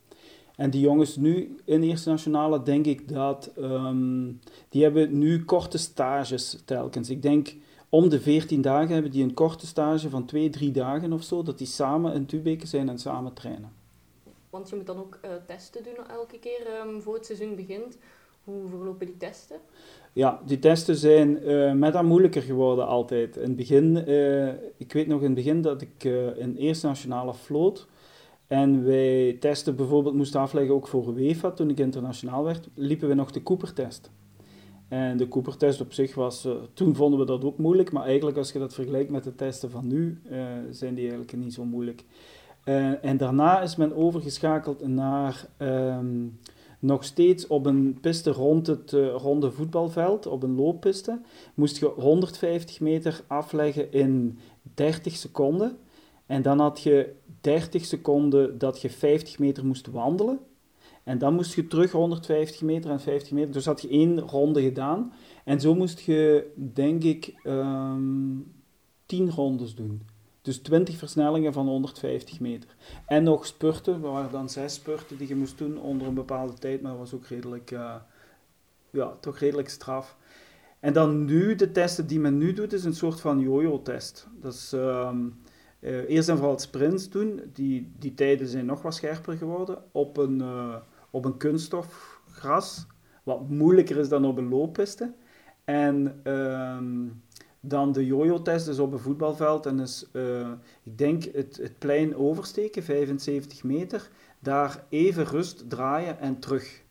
En 0.57 0.71
die 0.71 0.81
jongens 0.81 1.17
nu 1.17 1.57
in 1.65 1.83
Eerste 1.83 2.09
Nationale, 2.09 2.63
denk 2.63 2.87
ik 2.87 3.09
dat, 3.09 3.51
um, 3.59 4.41
die 4.69 4.83
hebben 4.83 5.19
nu 5.19 5.45
korte 5.45 5.79
stages 5.79 6.59
telkens. 6.65 7.11
Ik 7.11 7.23
denk 7.23 7.55
om 7.89 8.09
de 8.09 8.21
14 8.21 8.61
dagen 8.61 8.93
hebben 8.93 9.11
die 9.11 9.23
een 9.23 9.35
korte 9.35 9.67
stage 9.67 10.11
van 10.11 10.25
2, 10.25 10.51
3 10.51 10.71
dagen 10.71 11.13
of 11.13 11.23
zo, 11.23 11.43
dat 11.43 11.59
die 11.59 11.67
samen 11.67 12.15
in 12.15 12.27
Tubeke 12.27 12.67
zijn 12.67 12.89
en 12.89 12.99
samen 12.99 13.33
trainen. 13.33 13.73
Want 14.51 14.71
je 14.71 14.77
moet 14.77 14.87
dan 14.87 14.99
ook 14.99 15.19
uh, 15.25 15.31
testen 15.47 15.83
doen 15.83 16.07
elke 16.09 16.39
keer 16.39 16.67
um, 16.87 17.03
voor 17.03 17.15
het 17.15 17.27
seizoen 17.27 17.55
begint. 17.55 17.99
Hoe 18.45 18.69
verlopen 18.69 19.07
die 19.07 19.17
testen? 19.17 19.57
Ja, 20.13 20.41
die 20.47 20.59
testen 20.59 20.97
zijn 20.97 21.49
uh, 21.49 21.73
met 21.73 21.93
dat 21.93 22.03
moeilijker 22.03 22.43
geworden 22.43 22.87
altijd. 22.87 23.37
In 23.37 23.43
het 23.43 23.57
begin, 23.57 24.05
uh, 24.09 24.49
ik 24.77 24.93
weet 24.93 25.07
nog 25.07 25.19
in 25.21 25.27
het 25.27 25.35
begin 25.35 25.63
dat 25.63 25.83
ik 25.83 26.05
in 26.37 26.57
Eerste 26.57 26.87
Nationale 26.87 27.35
floot. 27.35 27.87
En 28.53 28.85
wij 28.85 29.37
testen 29.41 29.77
bijvoorbeeld, 29.77 30.15
moesten 30.15 30.41
afleggen 30.41 30.75
ook 30.75 30.89
voor 30.89 31.15
UEFA, 31.17 31.51
toen 31.51 31.71
ik 31.71 31.79
internationaal 31.79 32.45
werd, 32.45 32.69
liepen 32.75 33.09
we 33.09 33.15
nog 33.15 33.31
de 33.31 33.43
Cooper-test. 33.43 34.11
En 34.89 35.17
de 35.17 35.29
Cooper-test 35.29 35.81
op 35.81 35.93
zich 35.93 36.15
was, 36.15 36.47
uh, 36.47 36.53
toen 36.75 36.95
vonden 36.95 37.19
we 37.19 37.25
dat 37.25 37.45
ook 37.45 37.59
moeilijk, 37.59 37.93
maar 37.93 38.05
eigenlijk 38.05 38.37
als 38.37 38.53
je 38.53 38.59
dat 38.59 38.75
vergelijkt 38.75 39.11
met 39.11 39.25
de 39.25 39.35
testen 39.35 39.71
van 39.71 39.87
nu, 39.87 40.21
uh, 40.31 40.47
zijn 40.71 40.95
die 40.95 41.03
eigenlijk 41.05 41.37
niet 41.37 41.55
zo 41.55 41.65
moeilijk. 41.65 42.05
Uh, 42.65 43.05
en 43.05 43.17
daarna 43.17 43.61
is 43.61 43.77
men 43.77 43.97
overgeschakeld 43.97 44.87
naar 44.89 45.49
um, 45.59 46.39
nog 46.79 47.05
steeds 47.05 47.47
op 47.47 47.67
een 47.67 47.99
piste 48.01 48.31
rond 48.31 48.67
het 48.67 48.91
ronde 49.17 49.51
voetbalveld, 49.51 50.27
op 50.27 50.43
een 50.43 50.55
looppiste, 50.55 51.21
moest 51.55 51.79
je 51.79 51.87
150 51.87 52.81
meter 52.81 53.23
afleggen 53.27 53.93
in 53.93 54.39
30 54.75 55.17
seconden. 55.17 55.77
En 56.27 56.43
dan 56.43 56.59
had 56.61 56.81
je 56.81 57.13
30 57.43 57.85
seconden 57.85 58.59
dat 58.59 58.81
je 58.81 58.91
50 58.91 59.39
meter 59.39 59.67
moest 59.67 59.87
wandelen. 59.87 60.41
En 61.03 61.19
dan 61.19 61.35
moest 61.35 61.55
je 61.55 61.67
terug 61.67 61.91
150 61.91 62.62
meter 62.62 62.91
en 62.91 63.00
50 63.00 63.33
meter. 63.33 63.53
Dus 63.53 63.65
had 63.65 63.83
je 63.83 63.89
één 63.89 64.21
ronde 64.21 64.62
gedaan. 64.62 65.12
En 65.44 65.61
zo 65.61 65.75
moest 65.75 66.00
je, 66.00 66.53
denk 66.55 67.03
ik, 67.03 67.35
um, 67.44 68.53
10 69.06 69.31
rondes 69.31 69.75
doen. 69.75 70.03
Dus 70.43 70.59
20 70.59 70.97
versnellingen 70.97 71.53
van 71.53 71.67
150 71.67 72.41
meter. 72.41 72.77
En 73.06 73.23
nog 73.23 73.47
spurten. 73.47 73.94
Er 73.94 74.00
waren 74.00 74.31
dan 74.31 74.49
zes 74.49 74.75
spurten 74.75 75.19
die 75.19 75.29
je 75.29 75.37
moest 75.37 75.59
doen 75.59 75.81
onder 75.81 76.06
een 76.06 76.15
bepaalde 76.15 76.55
tijd. 76.55 76.83
Maar 76.83 76.91
dat 76.91 77.00
was 77.00 77.15
ook 77.15 77.27
redelijk, 77.27 77.71
uh, 77.71 77.94
ja, 78.91 79.17
toch 79.21 79.39
redelijk 79.39 79.69
straf. 79.69 80.17
En 80.81 80.93
dan 80.93 81.25
nu, 81.25 81.55
de 81.55 81.73
testen 81.73 82.06
die 82.06 82.21
men 82.21 82.39
nu 82.39 82.53
doet, 82.53 82.73
is 82.73 82.85
een 82.85 82.94
soort 82.94 83.21
van 83.21 83.41
yo-yo-test. 83.41 84.27
Dat 84.41 84.53
is... 84.55 84.73
Um, 84.73 85.41
uh, 85.82 86.08
eerst 86.08 86.29
en 86.29 86.37
vooral 86.37 86.58
sprints 86.58 87.11
doen. 87.11 87.40
Die, 87.52 87.93
die 87.99 88.14
tijden 88.14 88.49
zijn 88.49 88.67
nog 88.67 88.82
wat 88.82 88.94
scherper 88.94 89.37
geworden. 89.37 89.82
Op 89.93 90.17
een, 90.17 90.39
uh, 90.39 90.77
op 91.10 91.24
een 91.24 91.36
kunststofgras. 91.36 92.86
Wat 93.22 93.48
moeilijker 93.48 93.96
is 93.96 94.08
dan 94.08 94.24
op 94.24 94.39
een 94.39 94.48
looppiste. 94.48 95.12
En 95.65 96.20
uh, 96.24 96.79
dan 97.60 97.93
de 97.93 98.06
jojo-test 98.06 98.67
dus 98.67 98.79
op 98.79 98.93
een 98.93 98.98
voetbalveld. 98.98 99.67
En 99.67 99.81
is, 99.81 100.08
uh, 100.12 100.51
ik 100.82 100.98
denk, 100.98 101.24
het, 101.24 101.56
het 101.56 101.79
plein 101.79 102.17
oversteken, 102.17 102.82
75 102.82 103.62
meter. 103.62 104.10
Daar 104.39 104.84
even 104.89 105.24
rust 105.24 105.70
draaien 105.70 106.19
en 106.19 106.39
terug. 106.39 106.82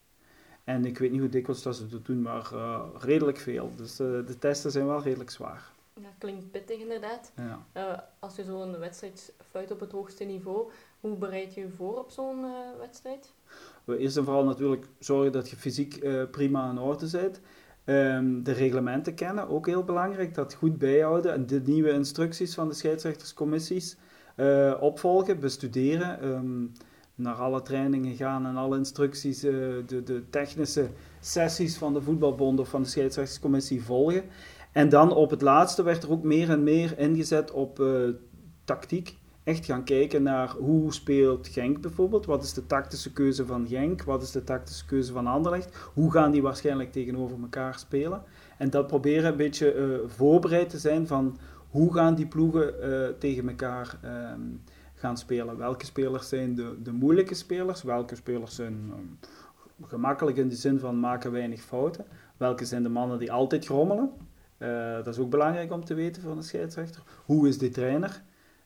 En 0.64 0.86
ik 0.86 0.98
weet 0.98 1.12
niet 1.12 1.20
hoe 1.20 1.30
dikwijls 1.30 1.64
dat 1.64 1.76
ze 1.76 1.88
dat 1.88 2.06
doen, 2.06 2.22
maar 2.22 2.52
redelijk 3.00 3.38
veel. 3.38 3.72
Dus 3.76 3.96
de 3.96 4.36
testen 4.40 4.72
zijn 4.72 4.86
wel 4.86 5.02
redelijk 5.02 5.30
zwaar. 5.30 5.72
Ja, 6.02 6.08
klinkt 6.18 6.52
pittig 6.52 6.80
inderdaad. 6.80 7.32
Ja. 7.36 7.66
Uh, 7.78 8.00
als 8.20 8.36
je 8.36 8.44
zo'n 8.44 8.80
wedstrijd 8.80 9.34
fluit 9.50 9.72
op 9.72 9.80
het 9.80 9.92
hoogste 9.92 10.24
niveau, 10.24 10.72
hoe 11.00 11.16
bereid 11.16 11.54
je 11.54 11.62
je 11.62 11.70
voor 11.70 11.98
op 11.98 12.12
zo'n 12.12 12.40
uh, 12.40 12.80
wedstrijd? 12.80 13.34
Eerst 13.88 14.18
en 14.18 14.24
vooral 14.24 14.44
natuurlijk 14.44 14.86
zorgen 15.00 15.32
dat 15.32 15.50
je 15.50 15.56
fysiek 15.56 16.04
uh, 16.04 16.24
prima 16.32 16.70
in 16.70 16.80
orde 16.80 17.10
bent. 17.12 17.40
Um, 17.86 18.44
de 18.44 18.52
reglementen 18.52 19.16
kennen, 19.16 19.48
ook 19.48 19.66
heel 19.66 19.84
belangrijk. 19.84 20.34
Dat 20.34 20.54
goed 20.54 20.78
bijhouden 20.78 21.34
en 21.34 21.46
de 21.46 21.62
nieuwe 21.66 21.92
instructies 21.92 22.54
van 22.54 22.68
de 22.68 22.74
scheidsrechterscommissies 22.74 23.98
opvolgen, 24.80 25.40
bestuderen. 25.40 26.28
Um, 26.28 26.72
naar 27.16 27.36
alle 27.36 27.62
trainingen 27.62 28.16
gaan 28.16 28.46
en 28.46 28.56
alle 28.56 28.78
instructies, 28.78 29.40
de, 29.40 30.02
de 30.04 30.24
technische 30.30 30.90
sessies 31.20 31.78
van 31.78 31.94
de 31.94 32.02
voetbalbond 32.02 32.60
of 32.60 32.70
van 32.70 32.82
de 32.82 32.88
scheidsrechterscommissie 32.88 33.84
volgen. 33.84 34.24
En 34.72 34.90
dan 34.90 35.14
op 35.14 35.30
het 35.30 35.42
laatste 35.42 35.84
werd 35.84 36.04
er 36.04 36.12
ook 36.12 36.24
meer 36.24 36.50
en 36.50 36.64
meer 36.64 36.98
ingezet 36.98 37.52
op 37.52 37.80
uh, 37.80 38.10
tactiek. 38.64 39.20
Echt 39.44 39.66
gaan 39.66 39.84
kijken 39.84 40.24
naar 40.24 40.50
hoe 40.50 40.94
speelt 40.94 41.48
Genk 41.48 41.82
bijvoorbeeld. 41.82 42.26
Wat 42.26 42.44
is 42.44 42.54
de 42.54 42.68
tactische 42.68 43.14
keuze 43.14 43.46
van 43.46 43.68
Genk? 43.68 44.04
Wat 44.04 44.22
is 44.22 44.32
de 44.32 44.44
tactische 44.44 44.86
keuze 44.86 45.14
van 45.14 45.28
Anderlecht? 45.28 45.76
Hoe 45.94 46.12
gaan 46.12 46.32
die 46.32 46.42
waarschijnlijk 46.42 46.92
tegenover 46.92 47.38
elkaar 47.42 47.80
spelen? 47.80 48.24
En 48.58 48.70
dat 48.70 48.88
proberen 48.88 49.32
een 49.32 49.38
beetje 49.38 49.76
uh, 49.76 50.10
voorbereid 50.10 50.70
te 50.70 50.78
zijn 50.78 51.08
van 51.08 51.38
hoe 51.70 51.94
gaan 51.94 52.16
die 52.16 52.28
ploegen 52.28 52.74
uh, 52.82 53.08
tegen 53.20 53.50
elkaar 53.50 54.00
um, 54.34 54.62
gaan 54.96 55.18
spelen. 55.18 55.58
Welke 55.58 55.86
spelers 55.86 56.30
zijn 56.30 56.56
de, 56.56 56.76
de 56.84 56.92
moeilijke 56.92 57.36
spelers? 57.36 57.84
Welke 57.84 58.16
spelers 58.16 58.56
zijn 58.56 58.74
um, 58.74 59.20
gemakkelijk 59.88 60.38
in 60.38 60.50
de 60.50 60.56
zin 60.56 60.80
van 60.80 61.00
maken 61.00 61.32
weinig 61.32 61.62
fouten? 61.62 62.06
Welke 62.38 62.66
zijn 62.66 62.84
de 62.84 62.90
mannen 62.90 63.20
die 63.20 63.32
altijd 63.32 63.66
grommelen? 63.66 64.12
Eh, 64.62 64.96
dat 64.96 65.08
is 65.08 65.18
ook 65.18 65.30
belangrijk 65.30 65.72
om 65.72 65.86
te 65.86 65.94
weten 65.94 66.22
van 66.22 66.38
een 66.38 66.44
scheidsrechter. 66.44 67.04
Hoe 67.26 67.48
is 67.48 67.58
die 67.58 67.70
trainer? 67.70 68.24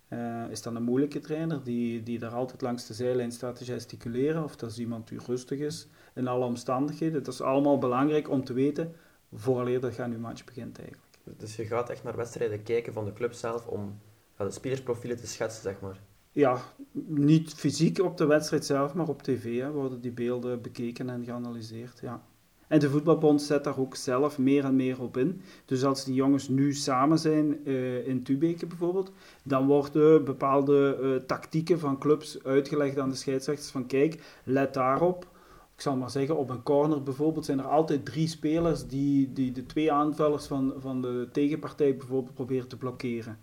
Uh, 0.10 0.50
is 0.50 0.62
dat 0.62 0.76
een 0.76 0.84
moeilijke 0.84 1.20
trainer 1.20 1.64
die, 1.64 2.04
die 2.04 2.20
daar 2.20 2.34
altijd 2.34 2.62
langs 2.62 2.88
de 2.88 2.94
zijlijn 2.94 3.32
staat 3.32 3.56
te 3.56 3.66
gesticuleren? 3.66 4.44
Of 4.44 4.56
dat 4.56 4.72
is 4.72 4.80
iemand 4.80 5.08
die 5.08 5.20
rustig 5.26 5.60
is 5.60 5.88
in 6.16 6.28
alle 6.28 6.46
omstandigheden? 6.46 7.24
Dat 7.24 7.34
is 7.34 7.42
allemaal 7.42 7.78
belangrijk 7.78 8.30
om 8.30 8.44
te 8.44 8.54
weten 8.54 8.96
vooraleer 9.34 9.80
dat 9.80 9.94
gaan 9.94 10.12
uw 10.12 10.20
match 10.20 10.44
begint 10.44 10.80
eigenlijk. 10.80 11.18
Dus 11.38 11.56
je 11.56 11.66
gaat 11.66 11.90
echt 11.90 12.04
naar 12.04 12.16
wedstrijden 12.16 12.64
kijken 12.64 12.94
van 12.94 13.06
de 13.06 13.14
club 13.14 13.34
zelf 13.34 13.68
om 13.68 14.00
de 14.38 14.52
spelersprofielen 14.52 15.18
te 15.18 15.28
schetsen, 15.28 15.62
zeg 15.62 15.80
maar? 15.80 16.00
Ja, 16.32 16.62
niet 17.08 17.54
fysiek 17.54 18.00
op 18.00 18.18
de 18.18 18.26
wedstrijd 18.26 18.66
zelf, 18.66 18.94
maar 18.94 19.08
op 19.08 19.22
tv 19.22 19.60
hè, 19.60 19.72
worden 19.72 20.02
die 20.02 20.12
beelden 20.12 20.62
bekeken 20.62 21.10
en 21.10 21.24
geanalyseerd, 21.24 22.00
ja. 22.02 22.24
En 22.68 22.80
de 22.80 22.90
voetbalbond 22.90 23.42
zet 23.42 23.64
daar 23.64 23.80
ook 23.80 23.96
zelf 23.96 24.38
meer 24.38 24.64
en 24.64 24.76
meer 24.76 25.02
op 25.02 25.18
in. 25.18 25.42
Dus 25.66 25.84
als 25.84 26.06
die 26.06 26.14
jongens 26.14 26.48
nu 26.48 26.74
samen 26.74 27.20
zijn 27.20 27.60
uh, 27.64 28.08
in 28.08 28.24
Tubeke 28.24 28.66
bijvoorbeeld, 28.66 29.12
dan 29.44 29.66
worden 29.66 30.26
bepaalde 30.26 31.00
uh, 31.02 31.16
tactieken 31.16 31.80
van 31.80 31.98
clubs 31.98 32.44
uitgelegd 32.44 33.00
aan 33.00 33.10
de 33.10 33.16
scheidsrechters 33.16 33.70
van 33.70 33.88
kijk, 33.88 34.40
let 34.44 34.74
daarop. 34.74 35.28
Ik 35.76 35.82
zal 35.82 35.96
maar 35.96 36.10
zeggen, 36.10 36.38
op 36.38 36.50
een 36.50 36.64
corner 36.64 37.04
bijvoorbeeld 37.04 37.46
zijn 37.46 37.60
er 37.60 37.66
altijd 37.66 38.06
drie 38.06 38.28
spelers 38.28 38.88
die, 38.88 39.34
die 39.34 39.52
de 39.52 39.66
twee 39.66 39.92
aanvallers 39.92 40.46
van, 40.46 40.74
van 40.78 41.02
de 41.02 41.28
tegenpartij 41.32 41.96
bijvoorbeeld 41.96 42.34
proberen 42.34 42.68
te 42.68 42.78
blokkeren. 42.78 43.38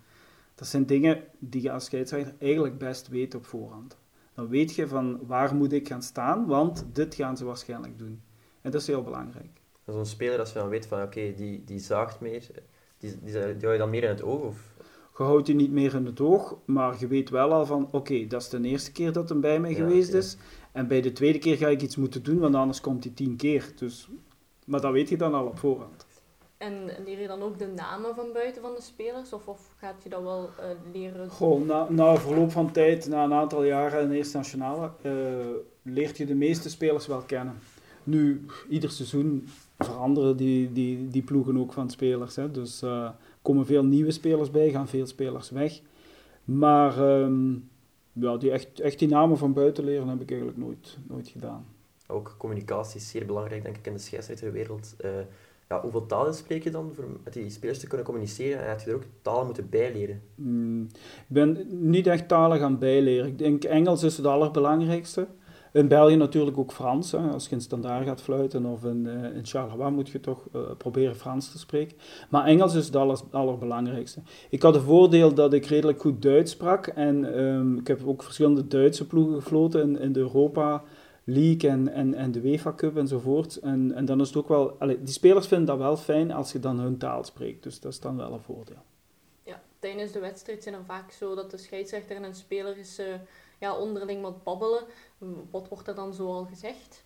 Dat 0.54 0.68
zijn 0.68 0.86
dingen 0.86 1.22
die 1.38 1.62
je 1.62 1.72
als 1.72 1.84
scheidsrechter 1.84 2.34
eigenlijk 2.38 2.78
best 2.78 3.08
weet 3.08 3.34
op 3.34 3.46
voorhand. 3.46 3.96
Dan 4.34 4.48
weet 4.48 4.74
je 4.74 4.88
van 4.88 5.18
waar 5.26 5.54
moet 5.54 5.72
ik 5.72 5.88
gaan 5.88 6.02
staan, 6.02 6.46
want 6.46 6.86
dit 6.92 7.14
gaan 7.14 7.36
ze 7.36 7.44
waarschijnlijk 7.44 7.98
doen. 7.98 8.20
En 8.62 8.70
dat 8.70 8.80
is 8.80 8.86
heel 8.86 9.02
belangrijk. 9.02 9.60
Zo'n 9.86 10.06
speler, 10.06 10.38
als 10.38 10.52
je 10.52 10.58
dan 10.58 10.68
weet 10.68 10.86
van 10.86 11.02
oké, 11.02 11.34
die, 11.34 11.64
die 11.64 11.78
zaagt 11.78 12.20
meer, 12.20 12.46
die, 12.98 13.18
die, 13.22 13.32
die 13.32 13.60
hou 13.60 13.72
je 13.72 13.78
dan 13.78 13.90
meer 13.90 14.02
in 14.02 14.08
het 14.08 14.22
oog? 14.22 14.42
Of? 14.42 14.74
Je 15.16 15.22
houdt 15.22 15.46
die 15.46 15.54
niet 15.54 15.72
meer 15.72 15.94
in 15.94 16.06
het 16.06 16.20
oog, 16.20 16.56
maar 16.64 16.96
je 16.98 17.06
weet 17.06 17.30
wel 17.30 17.52
al 17.52 17.66
van 17.66 17.88
oké, 17.90 18.26
dat 18.26 18.42
is 18.42 18.48
de 18.48 18.60
eerste 18.60 18.92
keer 18.92 19.12
dat 19.12 19.28
hem 19.28 19.40
bij 19.40 19.60
mij 19.60 19.74
geweest 19.74 20.12
is. 20.12 20.36
En 20.72 20.88
bij 20.88 21.00
de 21.00 21.12
tweede 21.12 21.38
keer 21.38 21.56
ga 21.56 21.68
ik 21.68 21.82
iets 21.82 21.96
moeten 21.96 22.22
doen, 22.22 22.38
want 22.38 22.54
anders 22.54 22.80
komt 22.80 23.04
hij 23.04 23.12
tien 23.12 23.36
keer. 23.36 23.72
Dus, 23.76 24.08
maar 24.64 24.80
dat 24.80 24.92
weet 24.92 25.08
je 25.08 25.16
dan 25.16 25.34
al 25.34 25.46
op 25.46 25.58
voorhand. 25.58 26.06
En 26.56 26.90
leer 27.04 27.20
je 27.20 27.26
dan 27.26 27.42
ook 27.42 27.58
de 27.58 27.66
namen 27.66 28.14
van 28.14 28.32
buiten 28.32 28.62
van 28.62 28.74
de 28.74 28.82
spelers? 28.82 29.32
Of, 29.32 29.48
of 29.48 29.74
gaat 29.76 30.02
je 30.02 30.08
dat 30.08 30.22
wel 30.22 30.50
uh, 30.60 30.64
leren? 30.92 31.30
Gewoon, 31.30 31.66
na, 31.66 31.86
na 31.90 32.16
verloop 32.16 32.50
van 32.50 32.72
tijd, 32.72 33.08
na 33.08 33.24
een 33.24 33.32
aantal 33.32 33.64
jaren 33.64 34.02
in 34.02 34.08
de 34.08 34.16
Eerste 34.16 34.36
Nationale, 34.36 34.90
uh, 35.02 35.12
leert 35.82 36.16
je 36.16 36.26
de 36.26 36.34
meeste 36.34 36.70
spelers 36.70 37.06
wel 37.06 37.22
kennen. 37.22 37.58
Nu, 38.04 38.44
ieder 38.68 38.90
seizoen 38.90 39.48
veranderen 39.78 40.36
die, 40.36 40.72
die, 40.72 41.08
die 41.08 41.22
ploegen 41.22 41.58
ook 41.58 41.72
van 41.72 41.90
spelers. 41.90 42.36
Hè. 42.36 42.50
Dus 42.50 42.82
uh, 42.82 43.10
komen 43.42 43.66
veel 43.66 43.84
nieuwe 43.84 44.10
spelers 44.10 44.50
bij, 44.50 44.70
gaan 44.70 44.88
veel 44.88 45.06
spelers 45.06 45.50
weg. 45.50 45.80
Maar 46.44 47.20
um, 47.20 47.68
ja, 48.12 48.36
die 48.36 48.50
echt, 48.50 48.80
echt 48.80 48.98
die 48.98 49.08
namen 49.08 49.38
van 49.38 49.52
buiten 49.52 49.84
leren 49.84 50.08
heb 50.08 50.20
ik 50.20 50.30
eigenlijk 50.30 50.58
nooit, 50.58 50.98
nooit 51.08 51.28
gedaan. 51.28 51.66
Ook 52.06 52.34
communicatie 52.38 53.00
is 53.00 53.10
zeer 53.10 53.26
belangrijk, 53.26 53.62
denk 53.62 53.76
ik, 53.76 53.86
in 53.86 53.92
de 53.92 53.98
scheidsrechterwereld. 53.98 54.94
Uh, 55.04 55.10
ja, 55.68 55.80
hoeveel 55.80 56.06
talen 56.06 56.34
spreek 56.34 56.64
je 56.64 56.70
dan 56.70 56.90
voor 56.94 57.04
met 57.24 57.32
die 57.32 57.50
spelers 57.50 57.78
te 57.78 57.86
kunnen 57.86 58.06
communiceren? 58.06 58.62
En 58.62 58.68
heb 58.68 58.80
je 58.80 58.90
er 58.90 58.96
ook 58.96 59.04
talen 59.22 59.44
moeten 59.44 59.68
bijleren? 59.68 60.22
Mm, 60.34 60.82
ik 60.82 61.26
ben 61.26 61.66
niet 61.70 62.06
echt 62.06 62.28
talen 62.28 62.58
gaan 62.58 62.78
bijleren. 62.78 63.26
Ik 63.26 63.38
denk 63.38 63.64
Engels 63.64 64.02
is 64.02 64.16
het 64.16 64.26
allerbelangrijkste. 64.26 65.26
In 65.72 65.88
België 65.88 66.16
natuurlijk 66.16 66.58
ook 66.58 66.72
Frans. 66.72 67.12
Hè. 67.12 67.18
Als 67.18 67.48
je 67.48 67.54
in 67.54 67.60
standaard 67.60 68.06
gaat 68.06 68.22
fluiten 68.22 68.64
of 68.64 68.84
in, 68.84 69.04
uh, 69.04 69.36
in 69.36 69.46
Charleroi 69.46 69.90
moet 69.90 70.08
je 70.08 70.20
toch 70.20 70.48
uh, 70.52 70.60
proberen 70.78 71.16
Frans 71.16 71.50
te 71.50 71.58
spreken. 71.58 71.96
Maar 72.30 72.44
Engels 72.44 72.74
is 72.74 72.86
het 72.86 72.96
aller, 72.96 73.20
allerbelangrijkste. 73.30 74.20
Ik 74.50 74.62
had 74.62 74.74
het 74.74 74.82
voordeel 74.82 75.34
dat 75.34 75.52
ik 75.52 75.66
redelijk 75.66 76.00
goed 76.00 76.22
Duits 76.22 76.52
sprak. 76.52 76.86
En 76.86 77.40
um, 77.40 77.78
ik 77.78 77.86
heb 77.86 78.06
ook 78.06 78.22
verschillende 78.22 78.66
Duitse 78.66 79.06
ploegen 79.06 79.34
gefloten 79.42 79.82
in, 79.82 79.98
in 79.98 80.12
de 80.12 80.20
Europa 80.20 80.82
League 81.24 81.70
en, 81.70 81.88
en, 81.88 82.14
en 82.14 82.32
de 82.32 82.40
UEFA 82.40 82.72
Cup 82.74 82.96
enzovoort. 82.96 83.56
En, 83.56 83.92
en 83.92 84.04
dan 84.04 84.20
is 84.20 84.26
het 84.26 84.36
ook 84.36 84.48
wel... 84.48 84.76
Die 84.78 85.14
spelers 85.14 85.46
vinden 85.46 85.66
dat 85.66 85.78
wel 85.78 85.96
fijn 85.96 86.32
als 86.32 86.52
je 86.52 86.60
dan 86.60 86.78
hun 86.78 86.98
taal 86.98 87.24
spreekt. 87.24 87.62
Dus 87.62 87.80
dat 87.80 87.92
is 87.92 88.00
dan 88.00 88.16
wel 88.16 88.32
een 88.32 88.40
voordeel. 88.40 88.82
Ja, 89.42 89.62
tijdens 89.78 90.12
de 90.12 90.20
wedstrijd 90.20 90.62
zijn 90.62 90.74
er 90.74 90.84
vaak 90.84 91.10
zo 91.10 91.34
dat 91.34 91.50
de 91.50 91.58
scheidsrechter 91.58 92.16
en 92.16 92.24
een 92.24 92.34
speler 92.34 92.78
is... 92.78 92.98
Uh, 93.00 93.06
ja, 93.62 93.76
onderling 93.76 94.22
wat 94.22 94.42
babbelen. 94.42 94.82
Wat 95.50 95.68
wordt 95.68 95.88
er 95.88 95.94
dan 95.94 96.14
zo 96.14 96.26
al 96.26 96.44
gezegd? 96.44 97.04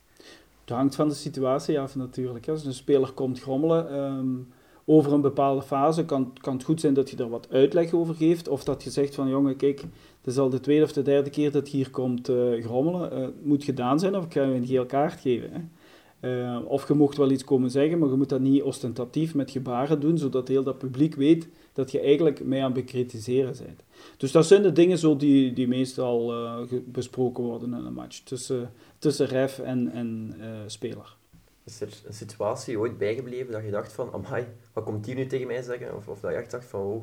Het 0.61 0.77
hangt 0.77 0.95
van 0.95 1.09
de 1.09 1.15
situatie 1.15 1.81
af 1.81 1.97
natuurlijk. 1.97 2.49
Als 2.49 2.65
een 2.65 2.75
speler 2.75 3.13
komt 3.13 3.41
grommelen 3.41 3.95
um, 3.95 4.53
over 4.85 5.13
een 5.13 5.21
bepaalde 5.21 5.63
fase, 5.63 6.05
kan, 6.05 6.33
kan 6.41 6.55
het 6.55 6.65
goed 6.65 6.81
zijn 6.81 6.95
dat 6.95 7.11
je 7.11 7.17
er 7.17 7.29
wat 7.29 7.51
uitleg 7.51 7.93
over 7.93 8.15
geeft. 8.15 8.49
Of 8.49 8.65
dat 8.65 8.83
je 8.83 8.91
zegt 8.91 9.15
van 9.15 9.29
jongen, 9.29 9.57
kijk, 9.57 9.81
het 9.81 10.27
is 10.27 10.39
al 10.39 10.49
de 10.49 10.61
tweede 10.61 10.85
of 10.85 10.93
de 10.93 11.03
derde 11.03 11.31
keer 11.31 11.53
dat 11.53 11.71
je 11.71 11.77
hier 11.77 11.91
komt 11.91 12.29
uh, 12.29 12.65
grommelen. 12.65 13.13
Uh, 13.13 13.25
het 13.25 13.45
moet 13.45 13.65
gedaan 13.65 13.99
zijn 13.99 14.17
of 14.17 14.25
ik 14.25 14.33
ga 14.33 14.43
je 14.43 14.55
een 14.55 14.67
geel 14.67 14.87
kaart 14.87 15.21
geven. 15.21 15.73
Uh, 16.21 16.59
of 16.65 16.89
je 16.89 16.95
mocht 16.95 17.17
wel 17.17 17.31
iets 17.31 17.45
komen 17.45 17.71
zeggen, 17.71 17.99
maar 17.99 18.09
je 18.09 18.17
moet 18.17 18.29
dat 18.29 18.41
niet 18.41 18.63
ostentatief 18.63 19.35
met 19.35 19.51
gebaren 19.51 20.01
doen, 20.01 20.19
zodat 20.19 20.49
heel 20.49 20.63
dat 20.63 20.79
publiek 20.79 21.15
weet 21.15 21.49
dat 21.77 21.91
je 21.91 22.01
eigenlijk 22.01 22.45
mij 22.45 22.59
aan 22.59 22.73
het 22.73 22.85
bekritiseren 22.85 23.55
bent. 23.65 23.83
Dus 24.17 24.33
dat 24.33 24.47
zijn 24.47 24.63
de 24.63 24.73
dingen 24.73 24.99
zo 24.99 25.17
die, 25.17 25.53
die 25.53 25.69
meestal 25.69 26.33
uh, 26.33 26.79
besproken 26.85 27.45
worden 27.45 27.75
in 27.75 27.85
een 27.85 27.93
match 27.93 28.19
tussen, 28.19 28.73
tussen 28.99 29.27
ref 29.27 29.59
en, 29.59 29.91
en 29.93 30.35
uh, 30.39 30.47
speler. 30.67 31.17
Is 31.65 31.81
er 31.81 31.89
een 32.07 32.15
situatie 32.15 32.79
ooit 32.79 32.99
bijgebleven 32.99 33.53
dat 33.53 33.65
je 33.65 33.71
dacht 33.71 33.93
van, 33.93 34.13
amai, 34.13 34.47
wat 34.73 34.85
komt 34.85 35.05
die 35.05 35.15
nu 35.15 35.27
tegen 35.27 35.47
mij 35.47 35.63
zeggen? 35.63 35.97
Of, 35.97 36.09
of 36.09 36.21
dat 36.21 36.31
je 36.31 36.37
echt 36.37 36.51
dacht 36.51 36.67
van, 36.67 36.81
oh... 36.81 37.03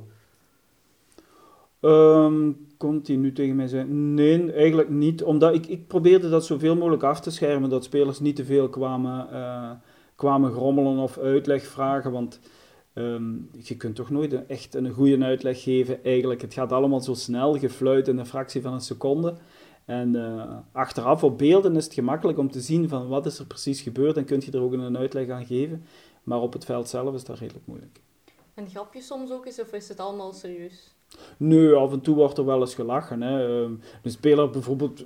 Um, 1.86 2.68
komt 2.77 3.08
hij 3.08 3.15
nu 3.15 3.34
tegen 3.34 3.56
mij 3.56 3.68
zeggen? 3.68 4.13
Nee, 4.13 4.51
eigenlijk 4.51 4.89
niet. 4.89 5.24
Omdat 5.24 5.53
ik, 5.53 5.65
ik 5.68 5.88
probeerde 5.88 6.30
dat 6.30 6.46
zoveel 6.46 6.75
mogelijk 6.75 7.03
af 7.03 7.20
te 7.20 7.32
schermen, 7.32 7.70
dat 7.70 7.84
spelers 7.84 8.20
niet 8.20 8.36
te 8.36 8.46
veel 8.46 8.70
kwamen, 8.70 9.27
uh, 9.32 9.72
kwamen 10.15 10.51
grommelen 10.51 10.98
of 10.98 11.18
uitleg 11.18 11.65
vragen. 11.65 12.12
Want 12.12 12.39
um, 12.94 13.50
je 13.64 13.78
kunt 13.78 13.96
toch 13.96 14.10
nooit 14.10 14.46
echt 14.46 14.76
een 14.76 14.92
goede 14.92 15.26
uitleg 15.26 15.64
geven. 15.64 16.04
Eigenlijk, 16.04 16.42
het 16.42 16.54
gaat 16.54 16.72
allemaal 16.72 17.02
zo 17.02 17.14
snel, 17.14 17.60
gefluit 17.60 18.08
in 18.08 18.18
een 18.18 18.26
fractie 18.26 18.62
van 18.62 18.74
een 18.74 18.82
seconde. 18.82 19.36
En 19.86 20.16
uh, 20.16 20.58
achteraf 20.72 21.24
op 21.24 21.38
beelden 21.38 21.76
is 21.76 21.84
het 21.84 21.94
gemakkelijk 21.94 22.38
om 22.38 22.52
te 22.52 22.62
zien 22.62 22.90
van 22.90 23.08
wat 23.08 23.26
is 23.26 23.40
er 23.40 23.46
precies 23.46 23.82
gebeurd 23.82 24.18
en 24.18 24.26
kun 24.26 24.42
je 24.46 24.52
er 24.52 24.62
ook 24.62 24.74
een 24.74 24.98
uitleg 24.98 25.30
aan 25.30 25.46
geven. 25.46 25.86
Maar 26.24 26.40
op 26.40 26.54
het 26.54 26.66
veld 26.66 26.90
zelf 26.90 27.16
is 27.16 27.24
dat 27.24 27.40
redelijk 27.40 27.68
moeilijk. 27.68 28.00
En 28.54 28.70
grap 28.70 28.94
je 28.94 29.02
soms 29.02 29.32
ook 29.32 29.46
of 29.46 29.74
is 29.74 29.90
het 29.90 30.00
allemaal 30.00 30.34
serieus? 30.34 30.94
Nee, 31.38 31.74
af 31.74 31.91
en 31.91 32.01
toe 32.01 32.15
wordt 32.15 32.38
er 32.38 32.46
wel 32.46 32.60
eens 32.60 32.75
gelachen. 32.75 33.22
Hè. 33.22 33.63
Een 33.63 33.82
speler 34.03 34.50
bijvoorbeeld, 34.50 35.05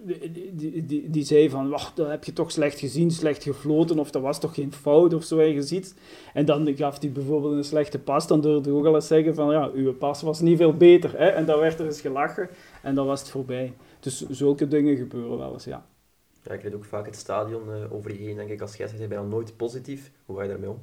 die, 0.52 0.86
die, 0.86 1.10
die 1.10 1.24
zei 1.24 1.50
van, 1.50 1.70
wacht, 1.70 1.96
dat 1.96 2.10
heb 2.10 2.24
je 2.24 2.34
toch 2.34 2.52
slecht 2.52 2.80
gezien, 2.80 3.12
slecht 3.12 3.44
gefloten, 3.44 4.00
of 4.00 4.12
dat 4.12 4.22
was 4.22 4.40
toch 4.40 4.54
geen 4.54 4.74
fout, 4.74 5.14
of 5.14 5.24
zo 5.24 5.38
ergens 5.38 5.72
iets. 5.72 5.94
En 6.34 6.46
dan 6.46 6.76
gaf 6.76 7.02
hij 7.02 7.12
bijvoorbeeld 7.12 7.54
een 7.54 7.64
slechte 7.64 8.00
pas, 8.00 8.28
dan 8.28 8.42
durfde 8.42 8.70
hij 8.70 8.80
ook 8.80 8.86
al 8.86 8.96
eens 8.96 9.08
zeggen 9.08 9.36
van, 9.36 9.52
ja, 9.52 9.70
uw 9.74 9.94
pas 9.94 10.22
was 10.22 10.40
niet 10.40 10.58
veel 10.58 10.74
beter. 10.74 11.12
Hè. 11.18 11.28
En 11.28 11.46
dan 11.46 11.60
werd 11.60 11.80
er 11.80 11.86
eens 11.86 12.02
gelachen, 12.02 12.50
en 12.82 12.96
dan 12.96 13.06
was 13.06 13.20
het 13.20 13.30
voorbij. 13.30 13.74
Dus 14.00 14.30
zulke 14.30 14.68
dingen 14.68 14.98
gebeuren 14.98 15.38
wel 15.38 15.54
eens, 15.54 15.64
ja. 15.64 15.86
Ja, 16.44 16.54
ik 16.54 16.62
weet 16.62 16.76
ook 16.76 16.86
vaak 16.86 17.06
het 17.06 17.16
stadion 17.16 17.62
uh, 17.70 17.94
over 17.94 18.12
je 18.12 18.18
heen, 18.18 18.36
denk 18.36 18.50
ik, 18.50 18.62
als 18.62 18.72
scheidsrechter 18.72 19.10
bijna 19.10 19.24
nooit 19.24 19.58
positief. 19.58 20.12
Hoe 20.26 20.36
ga 20.38 20.44
je 20.44 20.50
daarmee 20.50 20.70
om? 20.70 20.80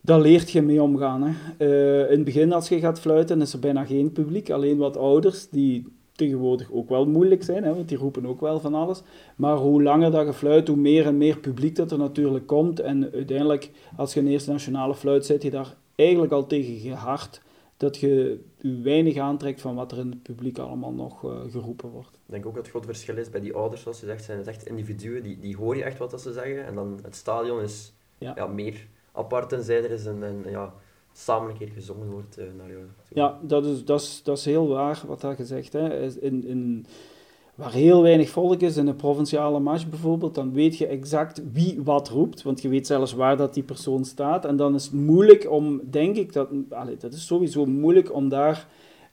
Daar 0.00 0.20
leert 0.20 0.50
je 0.50 0.62
mee 0.62 0.82
omgaan. 0.82 1.22
Hè. 1.22 1.32
Uh, 1.58 2.10
in 2.10 2.16
het 2.16 2.24
begin, 2.24 2.52
als 2.52 2.68
je 2.68 2.78
gaat 2.78 3.00
fluiten, 3.00 3.40
is 3.40 3.52
er 3.52 3.58
bijna 3.58 3.84
geen 3.84 4.12
publiek. 4.12 4.50
Alleen 4.50 4.76
wat 4.76 4.96
ouders, 4.96 5.48
die 5.48 5.86
tegenwoordig 6.12 6.72
ook 6.72 6.88
wel 6.88 7.06
moeilijk 7.06 7.42
zijn, 7.42 7.64
hè, 7.64 7.74
want 7.74 7.88
die 7.88 7.98
roepen 7.98 8.26
ook 8.26 8.40
wel 8.40 8.60
van 8.60 8.74
alles. 8.74 9.02
Maar 9.36 9.56
hoe 9.56 9.82
langer 9.82 10.10
dat 10.10 10.26
je 10.26 10.32
fluit, 10.32 10.68
hoe 10.68 10.76
meer 10.76 11.06
en 11.06 11.16
meer 11.16 11.38
publiek 11.38 11.76
dat 11.76 11.92
er 11.92 11.98
natuurlijk 11.98 12.46
komt. 12.46 12.80
En 12.80 13.12
uiteindelijk, 13.12 13.70
als 13.96 14.14
je 14.14 14.20
een 14.20 14.26
eerste 14.26 14.50
nationale 14.50 14.94
fluit, 14.94 15.26
zit 15.26 15.42
je 15.42 15.50
daar 15.50 15.76
eigenlijk 15.94 16.32
al 16.32 16.46
tegen 16.46 16.78
gehard 16.78 17.42
dat 17.76 17.96
je 17.96 18.40
je 18.58 18.80
weinig 18.82 19.16
aantrekt 19.16 19.60
van 19.60 19.74
wat 19.74 19.92
er 19.92 19.98
in 19.98 20.10
het 20.10 20.22
publiek 20.22 20.58
allemaal 20.58 20.92
nog 20.92 21.24
uh, 21.24 21.30
geroepen 21.50 21.90
wordt. 21.90 22.14
Ik 22.14 22.32
denk 22.32 22.46
ook 22.46 22.54
dat 22.54 22.62
het 22.62 22.70
groot 22.70 22.84
verschil 22.84 23.16
is 23.16 23.30
bij 23.30 23.40
die 23.40 23.54
ouders, 23.54 23.82
zoals 23.82 24.00
je 24.00 24.06
zegt, 24.06 24.24
zijn 24.24 24.38
het 24.38 24.46
echt 24.46 24.66
individuen, 24.66 25.22
die, 25.22 25.38
die 25.38 25.56
hoor 25.56 25.76
je 25.76 25.82
echt 25.82 25.98
wat 25.98 26.10
dat 26.10 26.20
ze 26.20 26.32
zeggen. 26.32 26.66
En 26.66 26.74
dan 26.74 26.98
het 27.02 27.16
stadion 27.16 27.60
is 27.60 27.92
ja. 28.18 28.32
ja 28.36 28.46
meer 28.46 28.86
apart 29.12 29.48
tenzij 29.48 29.84
er 29.84 29.90
is 29.90 30.06
en, 30.06 30.22
en 30.22 30.44
ja, 30.50 30.72
samen 31.12 31.50
een 31.50 31.56
keer 31.56 31.70
gezongen 31.74 32.10
wordt 32.10 32.38
uh, 32.38 32.44
naar 32.56 32.70
jou. 32.70 32.82
Ja, 33.08 33.38
dat 33.42 33.66
is, 33.66 33.84
dat, 33.84 34.00
is, 34.00 34.22
dat 34.22 34.38
is 34.38 34.44
heel 34.44 34.68
waar 34.68 35.02
wat 35.06 35.20
dat 35.20 35.36
gezegd. 35.36 35.72
Hè. 35.72 36.06
In, 36.20 36.46
in, 36.46 36.86
waar 37.54 37.72
heel 37.72 38.02
weinig 38.02 38.28
volk 38.28 38.60
is, 38.60 38.76
in 38.76 38.86
een 38.86 38.96
provinciale 38.96 39.60
match 39.60 39.88
bijvoorbeeld, 39.88 40.34
dan 40.34 40.52
weet 40.52 40.78
je 40.78 40.86
exact 40.86 41.42
wie 41.52 41.82
wat 41.82 42.08
roept, 42.08 42.42
want 42.42 42.62
je 42.62 42.68
weet 42.68 42.86
zelfs 42.86 43.12
waar 43.12 43.36
dat 43.36 43.54
die 43.54 43.62
persoon 43.62 44.04
staat. 44.04 44.44
En 44.44 44.56
dan 44.56 44.74
is 44.74 44.84
het 44.84 44.92
moeilijk 44.92 45.50
om, 45.50 45.80
denk 45.90 46.16
ik, 46.16 46.32
dat, 46.32 46.48
dat 46.98 47.12
is 47.12 47.26
sowieso 47.26 47.66
moeilijk 47.66 48.14
om 48.14 48.28
daar 48.28 48.66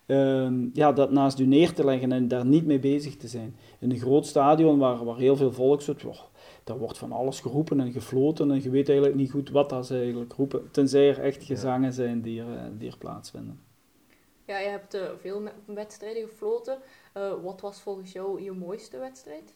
ehm, 0.06 0.66
ja, 0.72 0.92
dat 0.92 1.10
naast 1.10 1.38
u 1.38 1.46
neer 1.46 1.72
te 1.72 1.84
leggen 1.84 2.12
en 2.12 2.28
daar 2.28 2.46
niet 2.46 2.66
mee 2.66 2.78
bezig 2.78 3.16
te 3.16 3.28
zijn. 3.28 3.56
In 3.78 3.90
een 3.90 3.98
groot 3.98 4.26
stadion 4.26 4.78
waar, 4.78 5.04
waar 5.04 5.16
heel 5.16 5.36
veel 5.36 5.52
volk 5.52 5.82
zit, 5.82 6.04
oh, 6.04 6.16
daar 6.68 6.78
wordt 6.78 6.98
van 6.98 7.12
alles 7.12 7.40
geroepen 7.40 7.80
en 7.80 7.92
gefloten 7.92 8.50
en 8.50 8.62
je 8.62 8.70
weet 8.70 8.88
eigenlijk 8.88 9.18
niet 9.18 9.30
goed 9.30 9.50
wat 9.50 9.70
dat 9.70 9.86
ze 9.86 9.96
eigenlijk 9.96 10.32
roepen, 10.32 10.70
tenzij 10.70 11.08
er 11.08 11.18
echt 11.18 11.44
gezangen 11.44 11.92
zijn 11.92 12.20
die 12.20 12.40
er, 12.40 12.56
eh, 12.56 12.62
die 12.78 12.90
er 12.90 12.98
plaatsvinden. 12.98 13.60
Ja, 14.44 14.58
je 14.58 14.68
hebt 14.68 14.94
uh, 14.94 15.00
veel 15.20 15.42
wedstrijden 15.64 16.28
gefloten. 16.28 16.78
Uh, 17.16 17.32
wat 17.42 17.60
was 17.60 17.80
volgens 17.80 18.12
jou 18.12 18.42
je 18.42 18.52
mooiste 18.52 18.98
wedstrijd? 18.98 19.54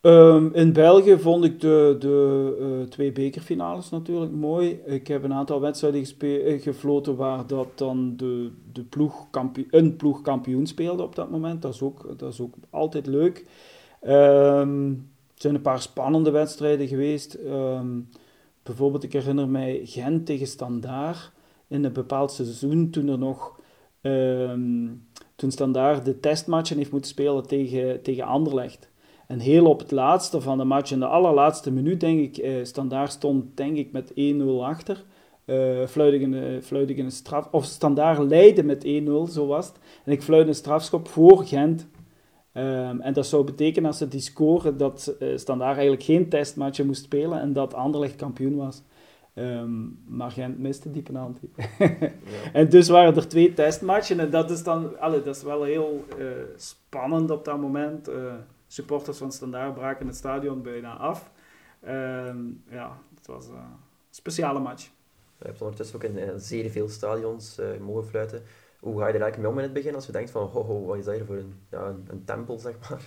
Um, 0.00 0.54
in 0.54 0.72
België 0.72 1.18
vond 1.18 1.44
ik 1.44 1.60
de, 1.60 1.96
de 1.98 2.56
uh, 2.60 2.88
twee 2.88 3.12
bekerfinales 3.12 3.90
natuurlijk 3.90 4.32
mooi. 4.32 4.80
Ik 4.84 5.06
heb 5.08 5.22
een 5.22 5.32
aantal 5.32 5.60
wedstrijden 5.60 6.60
gefloten 6.60 7.16
waar 7.16 7.46
dat 7.46 7.66
dan 7.74 8.16
de, 8.16 8.50
de 8.72 8.84
ploeg 8.84 9.26
een 9.70 9.96
ploeg 9.96 10.22
kampioen 10.22 10.66
speelde 10.66 11.02
op 11.02 11.14
dat 11.14 11.30
moment. 11.30 11.62
Dat 11.62 11.74
is 11.74 11.82
ook, 11.82 12.18
dat 12.18 12.32
is 12.32 12.40
ook 12.40 12.54
altijd 12.70 13.06
leuk. 13.06 13.44
Um, 14.06 14.90
er 14.90 15.17
zijn 15.42 15.54
een 15.54 15.60
paar 15.60 15.82
spannende 15.82 16.30
wedstrijden 16.30 16.88
geweest. 16.88 17.38
Um, 17.46 18.08
bijvoorbeeld, 18.62 19.02
ik 19.02 19.12
herinner 19.12 19.48
mij 19.48 19.80
Gent 19.84 20.26
tegen 20.26 20.46
Standaard 20.46 21.32
in 21.68 21.84
een 21.84 21.92
bepaald 21.92 22.32
seizoen, 22.32 22.90
toen 22.90 23.08
er 23.08 23.18
nog... 23.18 23.60
Um, 24.02 25.06
toen 25.36 25.50
Standaard 25.50 26.04
de 26.04 26.20
testmatchen 26.20 26.76
heeft 26.76 26.90
moeten 26.90 27.10
spelen 27.10 27.46
tegen, 27.46 28.02
tegen 28.02 28.24
Anderlecht. 28.24 28.90
En 29.26 29.38
heel 29.38 29.66
op 29.66 29.78
het 29.78 29.90
laatste 29.90 30.40
van 30.40 30.58
de 30.58 30.64
match, 30.64 30.90
in 30.90 30.98
de 30.98 31.06
allerlaatste 31.06 31.70
minuut, 31.70 32.00
denk 32.00 32.20
ik, 32.20 32.36
eh, 32.36 32.64
Standaard 32.64 33.12
stond 33.12 33.56
denk 33.56 33.76
ik 33.76 33.92
met 33.92 34.12
1-0 34.14 34.64
achter. 34.64 35.04
Uh, 35.46 35.86
fluit 36.60 36.90
ik 36.90 36.98
een 36.98 37.10
straf... 37.12 37.48
Of 37.50 37.64
Standaard 37.64 38.18
leidde 38.18 38.62
met 38.62 38.84
1-0, 38.84 39.32
zo 39.32 39.46
was 39.46 39.66
het. 39.66 39.76
En 40.04 40.12
ik 40.12 40.22
fluit 40.22 40.48
een 40.48 40.54
strafschop 40.54 41.08
voor 41.08 41.46
Gent. 41.46 41.86
Um, 42.58 43.00
en 43.00 43.12
dat 43.12 43.26
zou 43.26 43.44
betekenen 43.44 43.88
als 43.88 43.98
ze 43.98 44.08
die 44.08 44.20
scoren 44.20 44.76
dat 44.76 45.16
uh, 45.20 45.36
Standaard 45.36 45.72
eigenlijk 45.72 46.02
geen 46.02 46.28
testmatje 46.28 46.84
moest 46.84 47.02
spelen 47.02 47.40
en 47.40 47.52
dat 47.52 47.74
Anderlecht 47.74 48.16
kampioen 48.16 48.56
was. 48.56 48.82
Um, 49.34 50.02
maar 50.06 50.30
Gent 50.30 50.58
miste 50.58 50.90
die 50.90 51.02
penalty. 51.02 51.48
ja. 51.78 52.10
En 52.52 52.68
dus 52.68 52.88
waren 52.88 53.16
er 53.16 53.28
twee 53.28 53.54
testmatchen 53.54 54.20
en 54.20 54.30
dat 54.30 54.50
is 54.50 54.62
dan 54.62 55.00
allee, 55.00 55.22
dat 55.22 55.36
is 55.36 55.42
wel 55.42 55.62
heel 55.62 56.04
uh, 56.18 56.26
spannend 56.56 57.30
op 57.30 57.44
dat 57.44 57.60
moment. 57.60 58.08
Uh, 58.08 58.34
supporters 58.66 59.18
van 59.18 59.32
Standaard 59.32 59.74
braken 59.74 60.06
het 60.06 60.16
stadion 60.16 60.62
bijna 60.62 60.96
af. 60.96 61.30
Um, 61.88 62.62
ja, 62.70 62.98
het 63.14 63.26
was 63.26 63.46
een 63.46 63.54
speciale 64.10 64.60
match. 64.60 64.84
Je 65.38 65.44
hebt 65.44 65.60
ondertussen 65.60 65.96
ook 65.96 66.04
in, 66.04 66.18
in 66.18 66.40
zeer 66.40 66.70
veel 66.70 66.88
stadions 66.88 67.60
mogen 67.80 68.04
fluiten. 68.04 68.42
Hoe 68.80 68.98
ga 68.98 69.06
je 69.06 69.12
er 69.12 69.20
eigenlijk 69.20 69.38
mee 69.38 69.50
om 69.50 69.56
in 69.56 69.64
het 69.64 69.72
begin 69.72 69.94
als 69.94 70.06
je 70.06 70.12
denkt 70.12 70.30
van, 70.30 70.46
ho, 70.46 70.64
ho 70.64 70.84
wat 70.84 70.96
is 70.96 71.04
dat 71.04 71.14
hier 71.14 71.24
voor 71.24 71.36
een, 71.36 71.54
ja, 71.70 71.94
een, 72.08 72.24
tempel, 72.24 72.58
zeg 72.58 72.74
maar? 72.88 73.00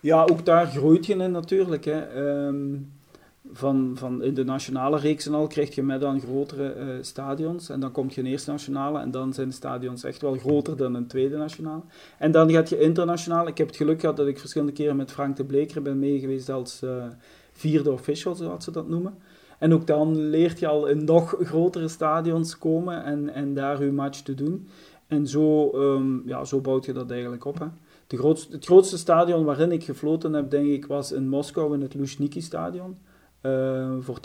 Ja, 0.00 0.22
ook 0.22 0.44
daar 0.44 0.66
groeit 0.66 1.06
je 1.06 1.14
in 1.14 1.30
natuurlijk. 1.30 1.84
Hè. 1.84 2.16
Um, 2.46 2.92
van, 3.52 3.92
van 3.98 4.22
in 4.22 4.34
de 4.34 4.44
nationale 4.44 4.98
reeks 4.98 5.26
en 5.26 5.34
al 5.34 5.46
krijg 5.46 5.74
je 5.74 5.82
met 5.82 6.00
dan 6.00 6.20
grotere 6.20 6.74
uh, 6.76 6.84
stadions. 7.00 7.68
En 7.68 7.80
dan 7.80 7.92
komt 7.92 8.14
je 8.14 8.20
een 8.20 8.26
eerste 8.26 8.50
nationale 8.50 9.00
en 9.00 9.10
dan 9.10 9.32
zijn 9.32 9.48
de 9.48 9.54
stadions 9.54 10.04
echt 10.04 10.22
wel 10.22 10.34
groter 10.34 10.76
dan 10.76 10.94
een 10.94 11.06
tweede 11.06 11.36
nationale. 11.36 11.82
En 12.18 12.30
dan 12.30 12.50
gaat 12.50 12.68
je 12.68 12.80
internationaal. 12.80 13.46
Ik 13.46 13.58
heb 13.58 13.66
het 13.66 13.76
geluk 13.76 14.00
gehad 14.00 14.16
dat 14.16 14.26
ik 14.26 14.38
verschillende 14.38 14.72
keren 14.72 14.96
met 14.96 15.12
Frank 15.12 15.36
de 15.36 15.44
Bleker 15.44 15.82
ben 15.82 15.98
meegeweest 15.98 16.50
als 16.50 16.82
uh, 16.82 17.04
vierde 17.52 17.92
official, 17.92 18.34
zoals 18.34 18.64
ze 18.64 18.70
dat 18.70 18.88
noemen. 18.88 19.14
En 19.58 19.72
ook 19.72 19.86
dan 19.86 20.16
leert 20.16 20.58
je 20.58 20.66
al 20.66 20.86
in 20.86 21.04
nog 21.04 21.36
grotere 21.40 21.88
stadions 21.88 22.58
komen 22.58 23.04
en, 23.04 23.28
en 23.28 23.54
daar 23.54 23.84
je 23.84 23.92
match 23.92 24.20
te 24.20 24.34
doen. 24.34 24.68
En 25.06 25.26
zo, 25.26 25.72
um, 25.74 26.22
ja, 26.26 26.44
zo 26.44 26.60
bouwt 26.60 26.84
je 26.84 26.92
dat 26.92 27.10
eigenlijk 27.10 27.44
op. 27.44 27.58
Hè. 27.58 27.66
De 28.06 28.16
grootste, 28.16 28.52
het 28.52 28.64
grootste 28.64 28.98
stadion 28.98 29.44
waarin 29.44 29.72
ik 29.72 29.84
gefloten 29.84 30.32
heb, 30.32 30.50
denk 30.50 30.66
ik, 30.66 30.86
was 30.86 31.12
in 31.12 31.28
Moskou 31.28 31.74
in 31.74 31.80
het 31.80 31.94
Luzhniki 31.94 32.40
stadion. 32.40 32.98
Uh, 33.42 33.96
voor 34.00 34.18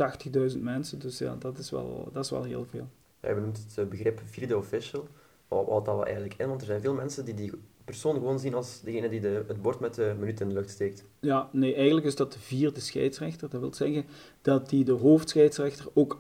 80.000 0.53 0.59
mensen. 0.59 0.99
Dus 0.99 1.17
ja, 1.17 1.35
dat 1.39 1.57
is 1.57 1.69
wel, 1.71 2.09
dat 2.13 2.23
is 2.23 2.29
wel 2.29 2.43
heel 2.43 2.65
veel. 2.65 2.87
Ja, 3.21 3.29
je 3.29 3.35
benoemt 3.35 3.65
het 3.75 3.89
begrip 3.89 4.21
vierde 4.25 4.57
official. 4.57 5.07
Wat 5.47 5.67
houdt 5.67 5.85
dat 5.85 6.03
eigenlijk 6.03 6.35
in? 6.37 6.47
Want 6.47 6.61
er 6.61 6.67
zijn 6.67 6.81
veel 6.81 6.93
mensen 6.93 7.25
die 7.25 7.33
die 7.33 7.51
persoon 7.85 8.13
gewoon 8.13 8.39
zien 8.39 8.53
als 8.53 8.81
degene 8.81 9.09
die 9.09 9.19
de, 9.19 9.43
het 9.47 9.61
bord 9.61 9.79
met 9.79 9.95
de 9.95 10.15
minuut 10.19 10.39
in 10.39 10.47
de 10.47 10.53
lucht 10.53 10.69
steekt. 10.69 11.03
Ja, 11.19 11.49
nee, 11.51 11.75
eigenlijk 11.75 12.05
is 12.05 12.15
dat 12.15 12.33
de 12.33 12.39
vierde 12.39 12.79
scheidsrechter. 12.79 13.49
Dat 13.49 13.61
wil 13.61 13.73
zeggen 13.73 14.05
dat 14.41 14.69
die 14.69 14.83
de 14.83 14.91
hoofdscheidsrechter 14.91 15.85
ook 15.93 16.17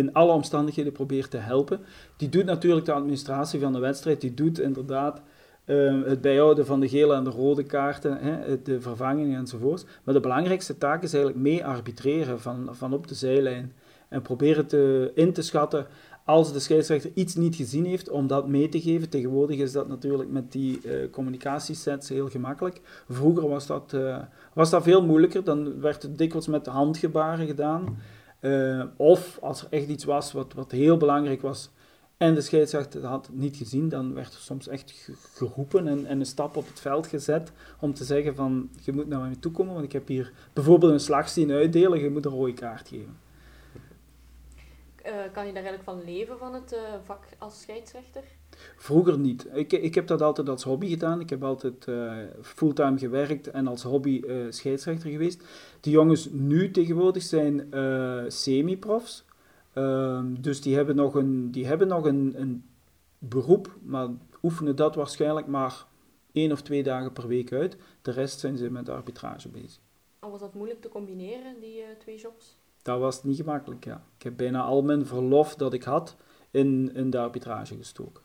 in 0.00 0.12
alle 0.12 0.32
omstandigheden 0.32 0.92
probeert 0.92 1.30
te 1.30 1.36
helpen. 1.36 1.80
Die 2.16 2.28
doet 2.28 2.44
natuurlijk 2.44 2.86
de 2.86 2.92
administratie 2.92 3.60
van 3.60 3.72
de 3.72 3.78
wedstrijd, 3.78 4.20
die 4.20 4.34
doet 4.34 4.58
inderdaad 4.58 5.20
uh, 5.66 6.04
het 6.04 6.20
bijhouden 6.20 6.66
van 6.66 6.80
de 6.80 6.88
gele 6.88 7.14
en 7.14 7.24
de 7.24 7.30
rode 7.30 7.62
kaarten, 7.62 8.18
hè, 8.20 8.62
de 8.62 8.80
vervangingen 8.80 9.38
enzovoort. 9.38 9.86
Maar 10.04 10.14
de 10.14 10.20
belangrijkste 10.20 10.78
taak 10.78 11.02
is 11.02 11.12
eigenlijk 11.12 11.42
mee 11.42 11.64
arbitreren 11.64 12.40
van, 12.40 12.68
van 12.70 12.92
op 12.92 13.08
de 13.08 13.14
zijlijn. 13.14 13.72
En 14.08 14.22
proberen 14.22 14.66
te, 14.66 15.10
in 15.14 15.32
te 15.32 15.42
schatten 15.42 15.86
als 16.24 16.52
de 16.52 16.58
scheidsrechter 16.58 17.10
iets 17.14 17.34
niet 17.34 17.56
gezien 17.56 17.84
heeft, 17.84 18.10
om 18.10 18.26
dat 18.26 18.48
mee 18.48 18.68
te 18.68 18.80
geven. 18.80 19.08
Tegenwoordig 19.08 19.58
is 19.58 19.72
dat 19.72 19.88
natuurlijk 19.88 20.30
met 20.30 20.52
die 20.52 20.80
uh, 20.84 21.10
communicatiesets 21.10 22.08
heel 22.08 22.28
gemakkelijk. 22.28 22.80
Vroeger 23.08 23.48
was 23.48 23.66
dat, 23.66 23.92
uh, 23.94 24.18
was 24.52 24.70
dat 24.70 24.82
veel 24.82 25.04
moeilijker. 25.04 25.44
Dan 25.44 25.80
werd 25.80 26.02
het 26.02 26.18
dikwijls 26.18 26.46
met 26.46 26.66
handgebaren 26.66 27.46
gedaan. 27.46 27.98
Uh, 28.40 28.84
of 28.96 29.38
als 29.40 29.62
er 29.62 29.66
echt 29.70 29.88
iets 29.88 30.04
was 30.04 30.32
wat, 30.32 30.52
wat 30.52 30.70
heel 30.70 30.96
belangrijk 30.96 31.42
was 31.42 31.70
en 32.20 32.34
de 32.34 32.40
scheidsrechter 32.40 33.04
had 33.04 33.26
het 33.26 33.36
niet 33.36 33.56
gezien, 33.56 33.88
dan 33.88 34.14
werd 34.14 34.32
er 34.32 34.40
soms 34.40 34.68
echt 34.68 35.10
geroepen 35.34 35.88
en, 35.88 36.06
en, 36.06 36.20
een 36.20 36.26
stap 36.26 36.56
op 36.56 36.66
het 36.66 36.80
veld 36.80 37.06
gezet 37.06 37.52
om 37.80 37.94
te 37.94 38.04
zeggen 38.04 38.34
van 38.34 38.70
je 38.82 38.92
moet 38.92 39.08
naar 39.08 39.20
mij 39.20 39.36
toe 39.40 39.52
komen, 39.52 39.72
want 39.72 39.84
ik 39.84 39.92
heb 39.92 40.08
hier 40.08 40.32
bijvoorbeeld 40.52 40.92
een 40.92 41.00
slag 41.00 41.28
zien 41.28 41.50
uitdelen, 41.50 42.00
je 42.00 42.10
moet 42.10 42.24
een 42.24 42.30
rode 42.30 42.52
kaart 42.52 42.88
geven. 42.88 43.18
Uh, 45.06 45.12
kan 45.32 45.46
je 45.46 45.52
daar 45.52 45.64
eigenlijk 45.64 45.82
van 45.82 46.04
leven 46.04 46.38
van 46.38 46.54
het 46.54 46.72
uh, 46.72 46.78
vak 47.04 47.24
als 47.38 47.60
scheidsrechter? 47.60 48.22
Vroeger 48.76 49.18
niet. 49.18 49.46
Ik, 49.52 49.72
ik 49.72 49.94
heb 49.94 50.06
dat 50.06 50.22
altijd 50.22 50.48
als 50.48 50.62
hobby 50.62 50.88
gedaan. 50.88 51.20
Ik 51.20 51.30
heb 51.30 51.42
altijd 51.42 51.86
uh, 51.86 52.12
fulltime 52.42 52.98
gewerkt 52.98 53.50
en 53.50 53.66
als 53.66 53.82
hobby 53.82 54.22
uh, 54.26 54.46
scheidsrechter 54.48 55.10
geweest. 55.10 55.44
De 55.80 55.90
jongens 55.90 56.28
nu 56.30 56.70
tegenwoordig 56.70 57.22
zijn 57.22 57.66
uh, 57.74 58.22
semi-profs. 58.28 59.24
Ehm, 59.72 60.34
dus 60.40 60.60
die 60.60 60.74
hebben 60.74 60.96
nog, 60.96 61.14
een, 61.14 61.50
die 61.50 61.66
hebben 61.66 61.88
nog 61.88 62.04
een, 62.04 62.34
een 62.36 62.64
beroep, 63.18 63.76
maar 63.82 64.08
oefenen 64.42 64.76
dat 64.76 64.94
waarschijnlijk 64.94 65.46
maar 65.46 65.84
één 66.32 66.52
of 66.52 66.62
twee 66.62 66.82
dagen 66.82 67.12
per 67.12 67.26
week 67.26 67.52
uit. 67.52 67.76
De 68.02 68.10
rest 68.10 68.40
zijn 68.40 68.56
ze 68.56 68.70
met 68.70 68.86
de 68.86 68.92
arbitrage 68.92 69.48
bezig. 69.48 69.80
En 70.20 70.30
was 70.30 70.40
dat 70.40 70.54
moeilijk 70.54 70.80
te 70.80 70.88
combineren, 70.88 71.60
die 71.60 71.82
twee 71.98 72.18
jobs? 72.18 72.56
Dat 72.82 72.98
was 72.98 73.24
niet 73.24 73.36
gemakkelijk, 73.36 73.84
ja. 73.84 74.02
Ik 74.16 74.22
heb 74.22 74.36
bijna 74.36 74.62
al 74.62 74.82
mijn 74.82 75.06
verlof 75.06 75.54
dat 75.54 75.72
ik 75.72 75.82
had 75.82 76.16
in, 76.50 76.94
in 76.94 77.10
de 77.10 77.18
arbitrage 77.18 77.76
gestoken. 77.76 78.22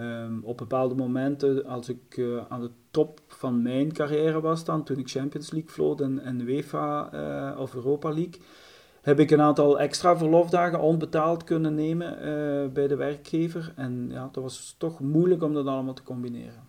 Um, 0.00 0.40
op 0.44 0.56
bepaalde 0.56 0.94
momenten, 0.94 1.64
als 1.64 1.88
ik 1.88 2.16
uh, 2.16 2.44
aan 2.48 2.60
de 2.60 2.70
top 2.90 3.20
van 3.26 3.62
mijn 3.62 3.92
carrière 3.92 4.40
was 4.40 4.64
dan, 4.64 4.84
toen 4.84 4.98
ik 4.98 5.08
Champions 5.08 5.50
League 5.50 5.70
vloot 5.70 6.00
en, 6.00 6.18
en 6.18 6.40
UEFA 6.40 7.14
uh, 7.14 7.60
of 7.60 7.74
Europa 7.74 8.08
League, 8.08 8.40
heb 9.02 9.18
ik 9.18 9.30
een 9.30 9.40
aantal 9.40 9.80
extra 9.80 10.16
verlofdagen 10.16 10.80
onbetaald 10.80 11.44
kunnen 11.44 11.74
nemen 11.74 12.12
uh, 12.12 12.72
bij 12.72 12.88
de 12.88 12.96
werkgever. 12.96 13.72
En 13.76 14.08
ja, 14.10 14.28
dat 14.32 14.42
was 14.42 14.74
toch 14.78 15.00
moeilijk 15.00 15.42
om 15.42 15.54
dat 15.54 15.66
allemaal 15.66 15.94
te 15.94 16.02
combineren. 16.02 16.62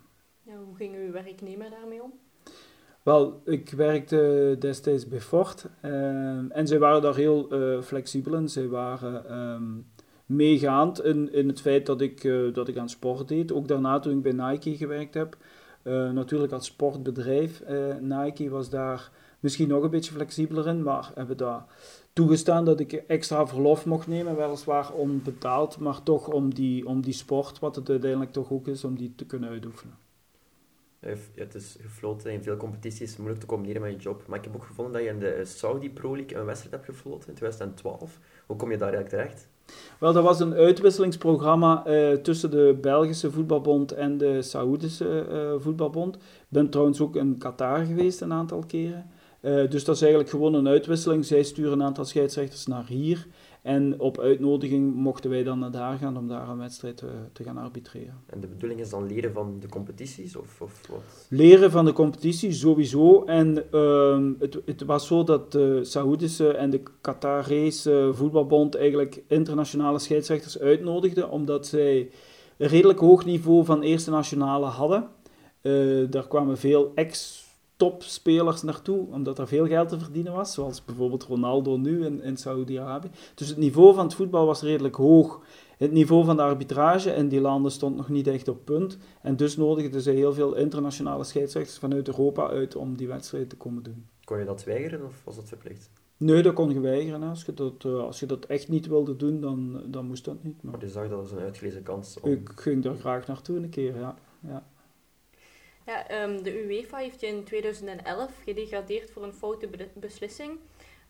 Ja, 0.44 0.54
hoe 0.65 0.76
ging 0.76 0.96
uw 0.96 1.12
werknemer 1.12 1.70
daarmee 1.70 2.04
om? 2.04 2.13
Wel, 3.04 3.41
ik 3.46 3.70
werkte 3.70 4.56
destijds 4.60 5.08
bij 5.08 5.22
Ford 5.22 5.65
en 5.82 6.67
zij 6.67 6.80
waren 6.80 7.02
daar 7.02 7.15
heel 7.15 7.48
flexibel 7.82 8.34
in. 8.34 8.50
Zij 8.50 8.67
waren... 8.67 9.39
Um, 9.39 9.86
meegaand 10.36 11.04
in, 11.04 11.34
in 11.34 11.48
het 11.48 11.62
feit 11.62 11.86
dat 11.86 12.02
ik, 12.02 12.24
uh, 12.24 12.54
dat 12.54 12.67
ik 12.67 12.78
aan 12.78 12.89
sport 12.89 13.28
deed. 13.28 13.52
Ook 13.52 13.67
daarna 13.67 14.00
toen 14.00 14.17
ik 14.17 14.22
bij 14.22 14.50
Nike 14.50 14.78
gewerkt 14.78 15.13
heb. 15.13 15.38
Uh, 15.84 16.12
natuurlijk 16.12 16.54
als 16.54 16.65
sportbedrijf. 16.65 17.62
Uh, 17.70 17.96
Nike 18.00 18.50
was 18.50 18.70
daar 18.70 19.12
misschien 19.39 19.67
nog 19.67 19.84
een 19.84 19.89
beetje 19.89 20.13
flexibeler 20.13 20.67
in, 20.67 20.84
maar 20.84 21.12
hebben 21.15 21.38
daar 21.38 21.65
toegestaan 22.13 22.65
dat 22.65 22.80
ik 22.80 22.94
extra 22.94 23.48
verlof 23.48 23.86
mocht 23.86 24.08
nemen, 24.08 24.36
weliswaar 24.36 24.94
onbetaald, 24.94 25.78
maar 25.78 26.04
toch 26.04 26.28
om 26.28 26.54
die, 26.54 26.88
om 26.88 27.02
die 27.02 27.13
sport, 27.13 27.60
wat 27.60 27.76
het 27.76 27.89
uiteindelijk 27.89 28.32
toch 28.32 28.52
ook 28.52 28.67
is, 28.67 28.84
om 28.84 28.98
die 28.98 29.13
te 29.15 29.26
kunnen 29.26 29.50
uitoefenen. 29.50 29.96
Het 31.36 31.56
is 31.56 31.78
gefloten 31.82 32.32
in 32.32 32.44
veel 32.44 32.58
competities, 32.58 33.17
moeilijk 33.17 33.39
te 33.39 33.46
combineren 33.46 33.82
met 33.82 33.91
je 33.91 33.98
job. 33.98 34.28
Maar 34.28 34.38
ik 34.38 34.44
heb 34.44 34.56
ook 34.56 34.63
gevonden 34.63 34.94
dat 34.94 35.04
je 35.04 35.10
in 35.10 35.20
de 35.20 35.46
Saudi 35.46 35.89
Pro 35.89 36.15
League 36.15 36.38
een 36.38 36.46
wedstrijd 36.46 36.76
hebt 36.76 36.86
gefloten 36.86 37.30
in 37.30 37.36
2012. 37.36 38.20
Hoe 38.46 38.56
kom 38.56 38.72
je 38.72 38.78
daar 38.78 38.94
eigenlijk 38.94 39.24
terecht? 39.24 39.48
Wel, 40.00 40.13
dat 40.13 40.24
was 40.24 40.39
een 40.39 40.54
uitwisselingsprogramma 40.54 41.84
uh, 41.88 42.13
tussen 42.13 42.52
de 42.52 42.78
Belgische 42.82 43.32
voetbalbond 43.32 43.91
en 43.91 44.17
de 44.17 44.41
Saoedische 44.41 45.26
uh, 45.32 45.63
voetbalbond. 45.63 46.15
Ik 46.15 46.21
ben 46.47 46.69
trouwens 46.69 47.02
ook 47.02 47.15
in 47.15 47.38
Qatar 47.38 47.86
geweest 47.86 48.21
een 48.21 48.34
aantal 48.34 48.63
keren. 48.67 49.10
Uh, 49.41 49.69
dus 49.69 49.84
dat 49.84 49.95
is 49.95 50.02
eigenlijk 50.02 50.32
gewoon 50.32 50.54
een 50.54 50.67
uitwisseling. 50.67 51.26
Zij 51.26 51.43
sturen 51.43 51.71
een 51.71 51.84
aantal 51.84 52.06
scheidsrechters 52.06 52.65
naar 52.65 52.86
hier. 52.88 53.28
En 53.62 54.00
op 54.00 54.19
uitnodiging 54.19 54.95
mochten 54.95 55.30
wij 55.30 55.43
dan 55.43 55.60
naar 55.60 55.71
daar 55.71 55.97
gaan 55.97 56.17
om 56.17 56.28
daar 56.28 56.50
een 56.50 56.58
wedstrijd 56.58 56.97
te, 56.97 57.08
te 57.34 57.43
gaan 57.43 57.58
arbitreren. 57.58 58.13
En 58.26 58.39
de 58.39 58.47
bedoeling 58.47 58.80
is 58.80 58.89
dan 58.89 59.08
leren 59.08 59.34
van 59.34 59.58
de 59.60 59.67
competities 59.67 60.36
of, 60.36 60.62
of 60.62 60.82
wat? 60.89 61.28
Leren 61.30 61.71
van 61.71 61.86
de 61.86 61.93
competitie 61.93 62.52
sowieso. 62.52 63.24
En 63.26 63.71
ehm, 63.71 64.32
het, 64.39 64.58
het 64.65 64.84
was 64.84 65.08
zo 65.08 65.24
dat 65.24 65.52
de 65.52 65.80
Saoedische 65.84 66.52
en 66.52 66.69
de 66.69 66.82
Qatarese 67.02 68.12
voetbalbond 68.13 68.76
eigenlijk 68.76 69.24
internationale 69.28 70.00
scheidsrechters 70.00 70.60
uitnodigden, 70.60 71.30
omdat 71.30 71.67
zij 71.67 72.10
een 72.58 72.67
redelijk 72.67 73.00
hoog 73.00 73.26
niveau 73.26 73.65
van 73.65 73.82
eerste 73.82 74.12
nationale 74.12 74.65
hadden. 74.65 75.08
Eh, 75.62 75.74
daar 76.10 76.28
kwamen 76.28 76.58
veel 76.58 76.91
ex-topspelers 77.82 78.62
naartoe, 78.62 79.08
omdat 79.12 79.39
er 79.39 79.48
veel 79.48 79.67
geld 79.67 79.89
te 79.89 80.00
verdienen 80.00 80.34
was, 80.34 80.54
zoals 80.54 80.86
bijvoorbeeld 80.86 81.24
Ronaldo 81.24 81.78
nu 81.78 82.06
in, 82.06 82.22
in 82.22 82.38
Saudi-Arabië. 82.38 83.10
Dus 83.36 83.48
het 83.48 83.58
niveau 83.58 83.94
van 83.94 84.06
het 84.06 84.13
voetbal 84.13 84.46
was 84.46 84.62
redelijk 84.62 84.96
hoog. 84.96 85.41
Het 85.78 85.91
niveau 85.91 86.26
van 86.26 86.36
de 86.36 86.41
arbitrage 86.41 87.10
in 87.12 87.28
die 87.28 87.41
landen 87.41 87.72
stond 87.72 87.96
nog 87.96 88.10
niet 88.10 88.28
echt 88.28 88.48
op 88.48 88.65
punt. 88.65 88.98
En 89.22 89.36
dus 89.36 89.58
nodigden 89.58 90.02
ze 90.02 90.12
heel 90.12 90.34
veel 90.34 90.56
internationale 90.56 91.24
scheidsrechters 91.24 91.78
vanuit 91.78 92.08
Europa 92.08 92.48
uit 92.48 92.76
om 92.76 92.98
die 92.98 93.08
wedstrijd 93.08 93.50
te 93.50 93.56
komen 93.56 93.84
doen. 93.84 94.06
Kon 94.24 94.39
je 94.39 94.46
dat 94.46 94.63
weigeren 94.63 95.06
of 95.06 95.22
was 95.24 95.36
dat 95.36 95.48
verplicht? 95.48 95.89
Nee, 96.17 96.41
dat 96.41 96.54
kon 96.54 96.74
je 96.74 96.80
weigeren. 96.80 97.24
Als 97.24 97.46
je 97.46 97.54
dat, 97.54 97.84
uh, 97.84 98.00
als 98.00 98.20
je 98.20 98.26
dat 98.26 98.46
echt 98.46 98.70
niet 98.70 98.88
wilde 98.88 99.15
doen, 99.15 99.41
dan, 99.41 99.82
dan 99.86 100.06
moest 100.06 100.26
dat 100.26 100.44
niet. 100.44 100.63
Maar, 100.63 100.72
maar 100.72 100.82
je 100.82 100.89
zag 100.89 101.10
dat 101.10 101.20
als 101.20 101.32
een 101.32 101.39
uitgelezen 101.39 101.84
kans? 101.84 102.20
Om... 102.20 102.32
Ik 102.32 102.52
ging 102.56 102.84
daar 102.84 102.96
graag 102.96 103.28
naartoe 103.28 103.58
een 103.58 103.70
keer, 103.70 103.96
ja. 103.96 104.15
ja. 104.39 104.63
Ja, 105.91 106.23
um, 106.23 106.43
de 106.43 106.65
UEFA 106.65 106.97
heeft 106.97 107.21
je 107.21 107.27
in 107.27 107.43
2011 107.43 108.32
gedegradeerd 108.43 109.12
voor 109.12 109.23
een 109.23 109.34
foute 109.34 109.69
beslissing. 109.93 110.51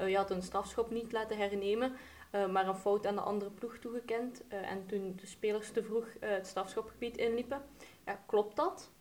Uh, 0.02 0.10
je 0.10 0.16
had 0.16 0.32
een 0.32 0.42
strafschop 0.42 0.92
niet 0.92 1.12
laten 1.12 1.38
hernemen, 1.38 1.92
uh, 2.36 2.52
maar 2.52 2.68
een 2.68 2.76
fout 2.76 3.08
aan 3.08 3.16
de 3.16 3.22
andere 3.22 3.52
ploeg 3.52 3.78
toegekend. 3.78 4.44
Uh, 4.54 4.72
en 4.72 4.86
toen 4.88 5.14
de 5.22 5.28
spelers 5.28 5.72
te 5.72 5.84
vroeg 5.84 6.06
het 6.20 6.48
strafschopgebied 6.48 7.18
inliepen. 7.18 7.62
Ja, 8.06 8.20
klopt 8.26 8.56
dat? 8.56 8.92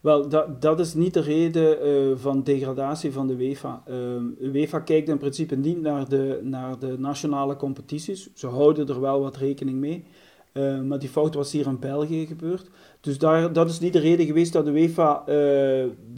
Wel, 0.00 0.28
dat, 0.28 0.62
dat 0.62 0.80
is 0.80 0.94
niet 0.94 1.14
de 1.14 1.20
reden 1.20 1.86
uh, 1.86 2.16
van 2.16 2.42
degradatie 2.42 3.12
van 3.12 3.26
de 3.26 3.34
UEFA. 3.34 3.82
Uh, 3.88 3.94
UEFA 4.40 4.80
kijkt 4.80 5.08
in 5.08 5.18
principe 5.18 5.56
niet 5.56 5.80
naar 5.80 6.08
de, 6.08 6.40
naar 6.42 6.78
de 6.78 6.98
nationale 6.98 7.56
competities. 7.56 8.30
Ze 8.34 8.46
houden 8.46 8.88
er 8.88 9.00
wel 9.00 9.20
wat 9.20 9.36
rekening 9.36 9.78
mee. 9.78 10.04
Uh, 10.52 10.80
maar 10.80 10.98
die 10.98 11.08
fout 11.08 11.34
was 11.34 11.52
hier 11.52 11.66
in 11.66 11.78
België 11.78 12.26
gebeurd. 12.26 12.70
Dus 13.02 13.18
daar, 13.18 13.52
dat 13.52 13.68
is 13.68 13.80
niet 13.80 13.92
de 13.92 13.98
reden 13.98 14.26
geweest 14.26 14.52
dat 14.52 14.64
de 14.64 14.70
UEFA 14.70 15.22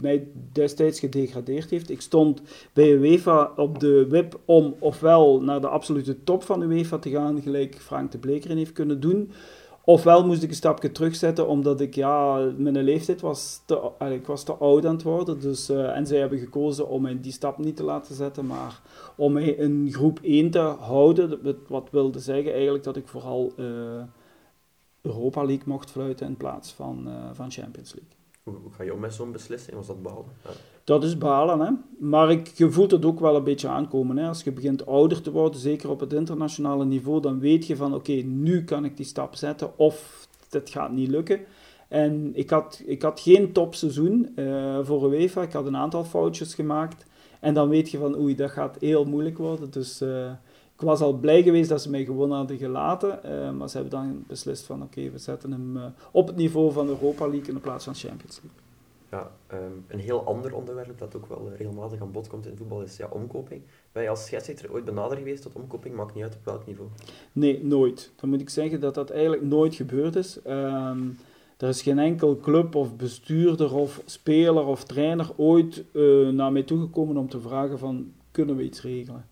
mij 0.01 0.27
destijds 0.51 0.99
gedegradeerd 0.99 1.69
heeft. 1.69 1.89
Ik 1.89 2.01
stond 2.01 2.41
bij 2.73 2.91
UEFA 2.91 3.51
op 3.55 3.79
de 3.79 4.07
WIP 4.09 4.39
om 4.45 4.75
ofwel 4.79 5.41
naar 5.41 5.61
de 5.61 5.67
absolute 5.67 6.23
top 6.23 6.43
van 6.43 6.59
de 6.59 6.65
UEFA 6.65 6.97
te 6.97 7.09
gaan, 7.09 7.41
gelijk 7.41 7.75
Frank 7.79 8.11
de 8.11 8.17
Bleker 8.17 8.55
heeft 8.55 8.71
kunnen 8.71 8.99
doen. 8.99 9.31
Ofwel 9.87 10.25
moest 10.25 10.43
ik 10.43 10.49
een 10.49 10.55
stapje 10.55 10.91
terugzetten, 10.91 11.47
omdat 11.47 11.81
ik, 11.81 11.95
ja, 11.95 12.49
mijn 12.57 12.83
leeftijd 12.83 13.21
was 13.21 13.61
te, 13.65 13.91
ik 14.11 14.25
was 14.25 14.43
te 14.43 14.53
oud 14.53 14.85
aan 14.85 14.93
het 14.93 15.03
worden. 15.03 15.39
Dus, 15.39 15.69
uh, 15.69 15.97
en 15.97 16.07
zij 16.07 16.19
hebben 16.19 16.39
gekozen 16.39 16.87
om 16.87 17.01
mij 17.01 17.17
die 17.21 17.31
stap 17.31 17.57
niet 17.57 17.75
te 17.75 17.83
laten 17.83 18.15
zetten, 18.15 18.45
maar 18.45 18.81
om 19.15 19.33
mij 19.33 19.43
in 19.43 19.89
groep 19.91 20.19
1 20.21 20.49
te 20.49 20.59
houden. 20.59 21.39
Wat 21.67 21.87
wilde 21.91 22.19
zeggen 22.19 22.53
eigenlijk 22.53 22.83
dat 22.83 22.95
ik 22.95 23.07
vooral 23.07 23.51
uh, 23.57 23.65
Europa 25.05 25.43
League 25.43 25.63
mocht 25.65 25.91
fluiten 25.91 26.27
in 26.27 26.37
plaats 26.37 26.71
van, 26.71 27.03
uh, 27.07 27.13
van 27.33 27.51
Champions 27.51 27.93
League. 27.93 28.13
Hoe, 28.43 28.71
ga 28.71 28.83
je 28.83 28.93
om 28.93 28.99
met 28.99 29.13
zo'n 29.13 29.31
beslissing? 29.31 29.75
Was 29.75 29.87
dat 29.87 30.01
balen? 30.01 30.25
Ja. 30.43 30.49
Dat 30.83 31.03
is 31.03 31.17
balen, 31.17 31.59
hè. 31.59 31.71
Maar 31.99 32.31
ik, 32.31 32.47
je 32.47 32.71
voelt 32.71 32.91
het 32.91 33.05
ook 33.05 33.19
wel 33.19 33.35
een 33.35 33.43
beetje 33.43 33.67
aankomen. 33.67 34.17
Hè. 34.17 34.27
Als 34.27 34.43
je 34.43 34.51
begint 34.51 34.85
ouder 34.85 35.21
te 35.21 35.31
worden, 35.31 35.59
zeker 35.59 35.89
op 35.89 35.99
het 35.99 36.13
internationale 36.13 36.85
niveau, 36.85 37.21
dan 37.21 37.39
weet 37.39 37.67
je 37.67 37.75
van 37.75 37.93
oké, 37.93 38.11
okay, 38.11 38.21
nu 38.21 38.63
kan 38.63 38.85
ik 38.85 38.97
die 38.97 39.05
stap 39.05 39.35
zetten 39.35 39.77
of 39.77 40.27
het 40.49 40.69
gaat 40.69 40.91
niet 40.91 41.09
lukken. 41.09 41.39
En 41.87 42.31
ik 42.33 42.49
had, 42.49 42.81
ik 42.85 43.01
had 43.01 43.19
geen 43.19 43.51
topseizoen 43.51 44.31
uh, 44.35 44.79
voor 44.83 45.13
UEFA. 45.13 45.41
Ik 45.41 45.53
had 45.53 45.65
een 45.65 45.77
aantal 45.77 46.03
foutjes 46.03 46.53
gemaakt. 46.53 47.05
En 47.39 47.53
dan 47.53 47.69
weet 47.69 47.89
je 47.89 47.97
van 47.97 48.17
oei, 48.17 48.35
dat 48.35 48.51
gaat 48.51 48.77
heel 48.79 49.05
moeilijk 49.05 49.37
worden. 49.37 49.71
Dus 49.71 50.01
uh, 50.01 50.31
ik 50.75 50.81
was 50.81 51.01
al 51.01 51.13
blij 51.13 51.43
geweest 51.43 51.69
dat 51.69 51.81
ze 51.81 51.89
mij 51.89 52.05
gewoon 52.05 52.31
hadden 52.31 52.57
gelaten. 52.57 53.19
Uh, 53.25 53.51
maar 53.51 53.69
ze 53.69 53.77
hebben 53.77 53.99
dan 53.99 54.23
beslist 54.27 54.65
van 54.65 54.81
oké, 54.81 54.99
okay, 54.99 55.11
we 55.11 55.17
zetten 55.17 55.51
hem 55.51 55.93
op 56.11 56.27
het 56.27 56.35
niveau 56.35 56.71
van 56.71 56.85
de 56.85 56.91
Europa 56.91 57.27
League 57.27 57.53
in 57.53 57.59
plaats 57.59 57.83
van 57.85 57.95
Champions 57.95 58.39
League. 58.41 58.63
Ja, 59.11 59.31
um, 59.57 59.85
een 59.87 59.99
heel 59.99 60.23
ander 60.25 60.55
onderwerp 60.55 60.97
dat 60.97 61.15
ook 61.15 61.25
wel 61.25 61.51
regelmatig 61.57 62.01
aan 62.01 62.11
bod 62.11 62.27
komt 62.27 62.47
in 62.47 62.57
voetbal 62.57 62.81
is 62.81 62.97
ja, 62.97 63.07
omkoping. 63.09 63.61
Ben 63.91 64.03
je 64.03 64.09
als 64.09 64.25
scheidsrechter 64.25 64.71
ooit 64.71 64.85
benaderd 64.85 65.19
geweest 65.19 65.41
tot 65.41 65.53
omkoping? 65.53 65.95
Maakt 65.95 66.13
niet 66.13 66.23
uit 66.23 66.35
op 66.35 66.45
welk 66.45 66.65
niveau. 66.65 66.89
Nee, 67.31 67.65
nooit. 67.65 68.11
Dan 68.15 68.29
moet 68.29 68.41
ik 68.41 68.49
zeggen 68.49 68.79
dat 68.79 68.93
dat 68.93 69.09
eigenlijk 69.09 69.43
nooit 69.43 69.75
gebeurd 69.75 70.15
is. 70.15 70.39
Um, 70.47 71.17
er 71.57 71.67
is 71.67 71.81
geen 71.81 71.99
enkel 71.99 72.37
club 72.37 72.75
of 72.75 72.95
bestuurder 72.95 73.75
of 73.75 74.01
speler 74.05 74.65
of 74.65 74.83
trainer 74.83 75.29
ooit 75.35 75.83
uh, 75.93 76.29
naar 76.29 76.51
mij 76.51 76.63
toegekomen 76.63 77.17
om 77.17 77.29
te 77.29 77.39
vragen 77.39 77.79
van, 77.79 78.11
kunnen 78.31 78.55
we 78.55 78.63
iets 78.63 78.81
regelen? 78.81 79.25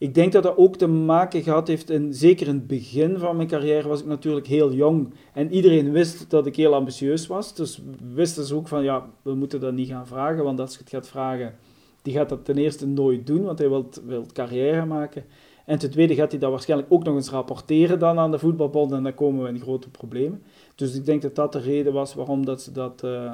Ik 0.00 0.14
denk 0.14 0.32
dat 0.32 0.42
dat 0.42 0.56
ook 0.56 0.76
te 0.76 0.86
maken 0.86 1.42
gehad 1.42 1.68
heeft, 1.68 1.90
in, 1.90 2.14
zeker 2.14 2.46
in 2.46 2.54
het 2.54 2.66
begin 2.66 3.18
van 3.18 3.36
mijn 3.36 3.48
carrière 3.48 3.88
was 3.88 4.00
ik 4.00 4.06
natuurlijk 4.06 4.46
heel 4.46 4.72
jong. 4.72 5.14
En 5.32 5.52
iedereen 5.52 5.92
wist 5.92 6.30
dat 6.30 6.46
ik 6.46 6.56
heel 6.56 6.74
ambitieus 6.74 7.26
was. 7.26 7.54
Dus 7.54 7.82
wisten 8.14 8.44
ze 8.44 8.54
ook 8.54 8.68
van, 8.68 8.82
ja, 8.82 9.06
we 9.22 9.34
moeten 9.34 9.60
dat 9.60 9.72
niet 9.72 9.88
gaan 9.88 10.06
vragen. 10.06 10.44
Want 10.44 10.60
als 10.60 10.72
je 10.72 10.78
het 10.78 10.90
gaat 10.90 11.08
vragen, 11.08 11.54
die 12.02 12.12
gaat 12.14 12.28
dat 12.28 12.44
ten 12.44 12.58
eerste 12.58 12.86
nooit 12.86 13.26
doen, 13.26 13.44
want 13.44 13.58
hij 13.58 13.68
wil, 13.68 14.26
carrière 14.32 14.84
maken. 14.84 15.24
En 15.66 15.78
ten 15.78 15.90
tweede 15.90 16.14
gaat 16.14 16.30
hij 16.30 16.40
dat 16.40 16.50
waarschijnlijk 16.50 16.92
ook 16.92 17.04
nog 17.04 17.14
eens 17.14 17.30
rapporteren 17.30 17.98
dan 17.98 18.18
aan 18.18 18.30
de 18.30 18.38
voetbalbond. 18.38 18.92
En 18.92 19.02
dan 19.02 19.14
komen 19.14 19.42
we 19.42 19.48
in 19.48 19.60
grote 19.60 19.90
problemen. 19.90 20.42
Dus 20.74 20.94
ik 20.94 21.04
denk 21.04 21.22
dat 21.22 21.34
dat 21.34 21.52
de 21.52 21.60
reden 21.60 21.92
was 21.92 22.14
waarom 22.14 22.44
dat 22.44 22.62
ze 22.62 22.72
dat 22.72 23.02
uh, 23.04 23.32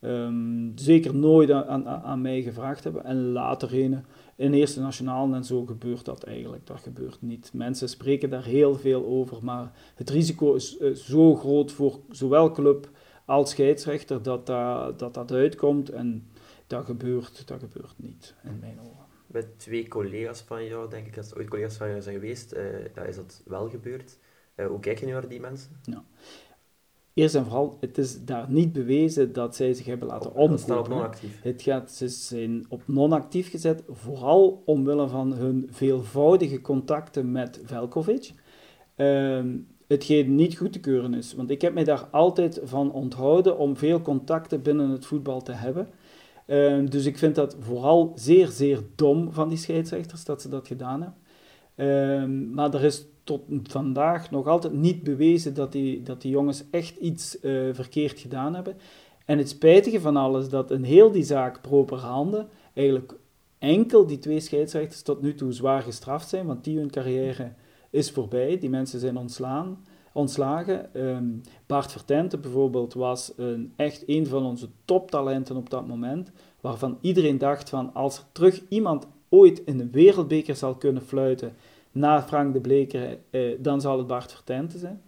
um, 0.00 0.72
zeker 0.74 1.14
nooit 1.14 1.50
aan, 1.50 1.66
aan, 1.66 2.02
aan, 2.02 2.20
mij 2.20 2.42
gevraagd 2.42 2.84
hebben. 2.84 3.04
En 3.04 3.32
later 3.32 3.70
heen 3.70 4.04
in 4.40 4.54
Eerste 4.54 4.80
Nationaal 4.80 5.34
en 5.34 5.44
zo 5.44 5.64
gebeurt 5.64 6.04
dat 6.04 6.22
eigenlijk. 6.22 6.66
Dat 6.66 6.80
gebeurt 6.80 7.22
niet. 7.22 7.50
Mensen 7.52 7.88
spreken 7.88 8.30
daar 8.30 8.44
heel 8.44 8.74
veel 8.74 9.06
over, 9.06 9.44
maar 9.44 9.72
het 9.94 10.10
risico 10.10 10.54
is 10.54 10.78
uh, 10.80 10.94
zo 10.94 11.34
groot 11.36 11.72
voor 11.72 12.00
zowel 12.10 12.50
club 12.52 12.90
als 13.24 13.50
scheidsrechter 13.50 14.22
dat 14.22 14.46
dat, 14.46 14.98
dat, 14.98 15.14
dat 15.14 15.32
uitkomt. 15.32 15.90
En 15.90 16.30
dat 16.66 16.84
gebeurt, 16.84 17.48
dat 17.48 17.60
gebeurt 17.60 17.94
niet, 17.96 18.34
in 18.44 18.58
mijn 18.60 18.80
ogen. 18.80 19.06
Bij 19.26 19.46
twee 19.56 19.88
collega's 19.88 20.40
van 20.40 20.64
jou, 20.64 20.90
denk 20.90 21.06
ik, 21.06 21.16
als 21.16 21.34
ooit 21.34 21.48
collega's 21.48 21.76
van 21.76 21.88
jou 21.88 22.02
zijn 22.02 22.14
geweest, 22.14 22.54
uh, 22.54 23.06
is 23.08 23.16
dat 23.16 23.42
wel 23.44 23.68
gebeurd. 23.68 24.18
Uh, 24.56 24.66
hoe 24.66 24.80
kijk 24.80 24.98
je 24.98 25.06
nu 25.06 25.12
naar 25.12 25.28
die 25.28 25.40
mensen? 25.40 25.70
Ja. 25.82 26.04
Eerst 27.20 27.34
en 27.34 27.44
vooral, 27.44 27.76
het 27.80 27.98
is 27.98 28.24
daar 28.24 28.46
niet 28.48 28.72
bewezen 28.72 29.32
dat 29.32 29.56
zij 29.56 29.74
zich 29.74 29.86
hebben 29.86 30.08
laten 30.08 30.34
omkopen. 30.34 30.78
Op 30.78 30.88
non-actief. 30.88 31.42
Het 31.42 31.62
gaat, 31.62 31.90
ze 31.90 32.08
zijn 32.08 32.64
op 32.68 32.82
non-actief 32.86 33.50
gezet, 33.50 33.82
vooral 33.88 34.62
omwille 34.64 35.08
van 35.08 35.32
hun 35.32 35.68
veelvoudige 35.70 36.60
contacten 36.60 37.32
met 37.32 37.60
Velkovic. 37.64 38.32
Um, 38.96 39.66
hetgeen 39.86 40.34
niet 40.34 40.56
goed 40.56 40.72
te 40.72 40.80
keuren 40.80 41.14
is. 41.14 41.34
Want 41.34 41.50
ik 41.50 41.62
heb 41.62 41.74
mij 41.74 41.84
daar 41.84 42.08
altijd 42.10 42.60
van 42.64 42.92
onthouden 42.92 43.58
om 43.58 43.76
veel 43.76 44.00
contacten 44.02 44.62
binnen 44.62 44.88
het 44.88 45.06
voetbal 45.06 45.42
te 45.42 45.52
hebben. 45.52 45.88
Um, 46.46 46.90
dus 46.90 47.06
ik 47.06 47.18
vind 47.18 47.34
dat 47.34 47.56
vooral 47.60 48.12
zeer, 48.14 48.48
zeer 48.48 48.82
dom 48.94 49.32
van 49.32 49.48
die 49.48 49.58
scheidsrechters 49.58 50.24
dat 50.24 50.42
ze 50.42 50.48
dat 50.48 50.66
gedaan 50.66 51.00
hebben. 51.00 51.18
Um, 52.22 52.54
maar 52.54 52.74
er 52.74 52.84
is 52.84 53.06
tot 53.30 53.42
vandaag 53.62 54.30
nog 54.30 54.46
altijd 54.46 54.72
niet 54.72 55.02
bewezen 55.02 55.54
dat 55.54 55.72
die, 55.72 56.02
dat 56.02 56.22
die 56.22 56.30
jongens 56.30 56.64
echt 56.70 56.96
iets 56.96 57.38
uh, 57.42 57.74
verkeerd 57.74 58.18
gedaan 58.20 58.54
hebben. 58.54 58.76
En 59.24 59.38
het 59.38 59.48
spijtige 59.48 60.00
van 60.00 60.16
alles 60.16 60.48
dat 60.48 60.70
in 60.70 60.82
heel 60.82 61.10
die 61.10 61.22
zaak 61.22 61.60
proper 61.60 61.98
handen 61.98 62.48
eigenlijk 62.74 63.14
enkel 63.58 64.06
die 64.06 64.18
twee 64.18 64.40
scheidsrechters 64.40 65.02
tot 65.02 65.22
nu 65.22 65.34
toe 65.34 65.52
zwaar 65.52 65.82
gestraft 65.82 66.28
zijn, 66.28 66.46
want 66.46 66.64
die 66.64 66.78
hun 66.78 66.90
carrière 66.90 67.52
is 67.90 68.10
voorbij. 68.10 68.58
Die 68.58 68.70
mensen 68.70 69.00
zijn 69.00 69.16
ontslaan, 69.16 69.84
ontslagen. 70.12 71.06
Um, 71.06 71.40
Bart 71.66 71.92
Vertente 71.92 72.38
bijvoorbeeld 72.38 72.94
was 72.94 73.32
een, 73.36 73.72
echt 73.76 74.02
een 74.06 74.26
van 74.26 74.44
onze 74.44 74.68
toptalenten 74.84 75.56
op 75.56 75.70
dat 75.70 75.86
moment, 75.86 76.30
waarvan 76.60 76.98
iedereen 77.00 77.38
dacht 77.38 77.68
van 77.68 77.94
als 77.94 78.18
er 78.18 78.24
terug 78.32 78.62
iemand 78.68 79.06
ooit 79.28 79.62
in 79.64 79.78
de 79.78 79.90
wereldbeker 79.90 80.56
zal 80.56 80.74
kunnen 80.74 81.02
fluiten, 81.02 81.52
na 81.92 82.22
Frank 82.22 82.52
de 82.52 82.60
Bleker, 82.60 83.18
eh, 83.30 83.40
dan 83.58 83.80
zal 83.80 83.98
het 83.98 84.06
Bart 84.06 84.32
Vertente 84.32 84.78
zijn. 84.78 85.00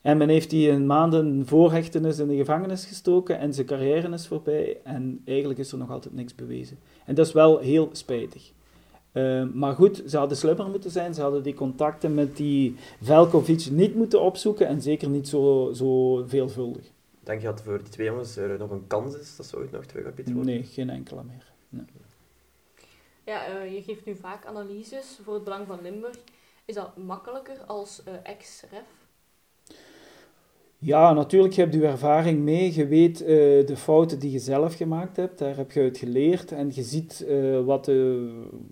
En 0.00 0.16
men 0.16 0.28
heeft 0.28 0.50
die 0.50 0.70
een 0.70 0.86
maanden 0.86 1.46
voorhechtenis 1.46 2.18
in 2.18 2.28
de 2.28 2.36
gevangenis 2.36 2.84
gestoken 2.84 3.38
en 3.38 3.54
zijn 3.54 3.66
carrière 3.66 4.08
is 4.08 4.26
voorbij 4.26 4.76
en 4.84 5.20
eigenlijk 5.24 5.58
is 5.58 5.72
er 5.72 5.78
nog 5.78 5.90
altijd 5.90 6.14
niks 6.14 6.34
bewezen. 6.34 6.78
En 7.04 7.14
dat 7.14 7.26
is 7.26 7.32
wel 7.32 7.58
heel 7.58 7.88
spijtig. 7.92 8.52
Uh, 9.12 9.44
maar 9.52 9.74
goed, 9.74 10.02
ze 10.06 10.16
hadden 10.16 10.36
slimmer 10.36 10.68
moeten 10.68 10.90
zijn, 10.90 11.14
ze 11.14 11.20
hadden 11.20 11.42
die 11.42 11.54
contacten 11.54 12.14
met 12.14 12.36
die 12.36 12.74
Velkovic 13.02 13.70
niet 13.70 13.94
moeten 13.94 14.20
opzoeken 14.20 14.66
en 14.66 14.82
zeker 14.82 15.08
niet 15.08 15.28
zo, 15.28 15.70
zo 15.74 16.22
veelvuldig. 16.26 16.90
Denk 17.20 17.40
je 17.40 17.46
dat 17.46 17.62
voor 17.62 17.78
die 17.78 17.88
twee 17.88 18.06
jongens 18.06 18.36
er 18.36 18.58
nog 18.58 18.70
een 18.70 18.86
kans 18.86 19.18
is 19.18 19.36
dat 19.36 19.46
ze 19.46 19.56
ooit 19.56 19.70
nog 19.70 19.84
terug 19.84 20.04
worden? 20.04 20.44
Nee, 20.44 20.62
geen 20.62 20.90
enkele 20.90 21.22
meer. 21.24 21.52
Nee. 21.68 21.84
Ja, 23.28 23.62
uh, 23.62 23.74
je 23.74 23.82
geeft 23.82 24.04
nu 24.04 24.16
vaak 24.16 24.46
analyses 24.46 25.18
voor 25.22 25.34
het 25.34 25.44
Belang 25.44 25.66
van 25.66 25.78
Limburg. 25.82 26.16
Is 26.64 26.74
dat 26.74 26.96
makkelijker 26.96 27.56
als 27.66 28.02
uh, 28.08 28.14
ex-ref? 28.22 29.06
Ja, 30.78 31.12
natuurlijk 31.12 31.54
heb 31.54 31.72
je 31.72 31.86
ervaring 31.86 32.40
mee. 32.40 32.74
Je 32.74 32.86
weet 32.86 33.20
uh, 33.20 33.26
de 33.66 33.76
fouten 33.76 34.18
die 34.18 34.30
je 34.30 34.38
zelf 34.38 34.74
gemaakt 34.74 35.16
hebt, 35.16 35.38
daar 35.38 35.56
heb 35.56 35.72
je 35.72 35.80
uit 35.80 35.98
geleerd. 35.98 36.52
En 36.52 36.70
je 36.74 36.82
ziet 36.82 37.26
wat 37.64 37.90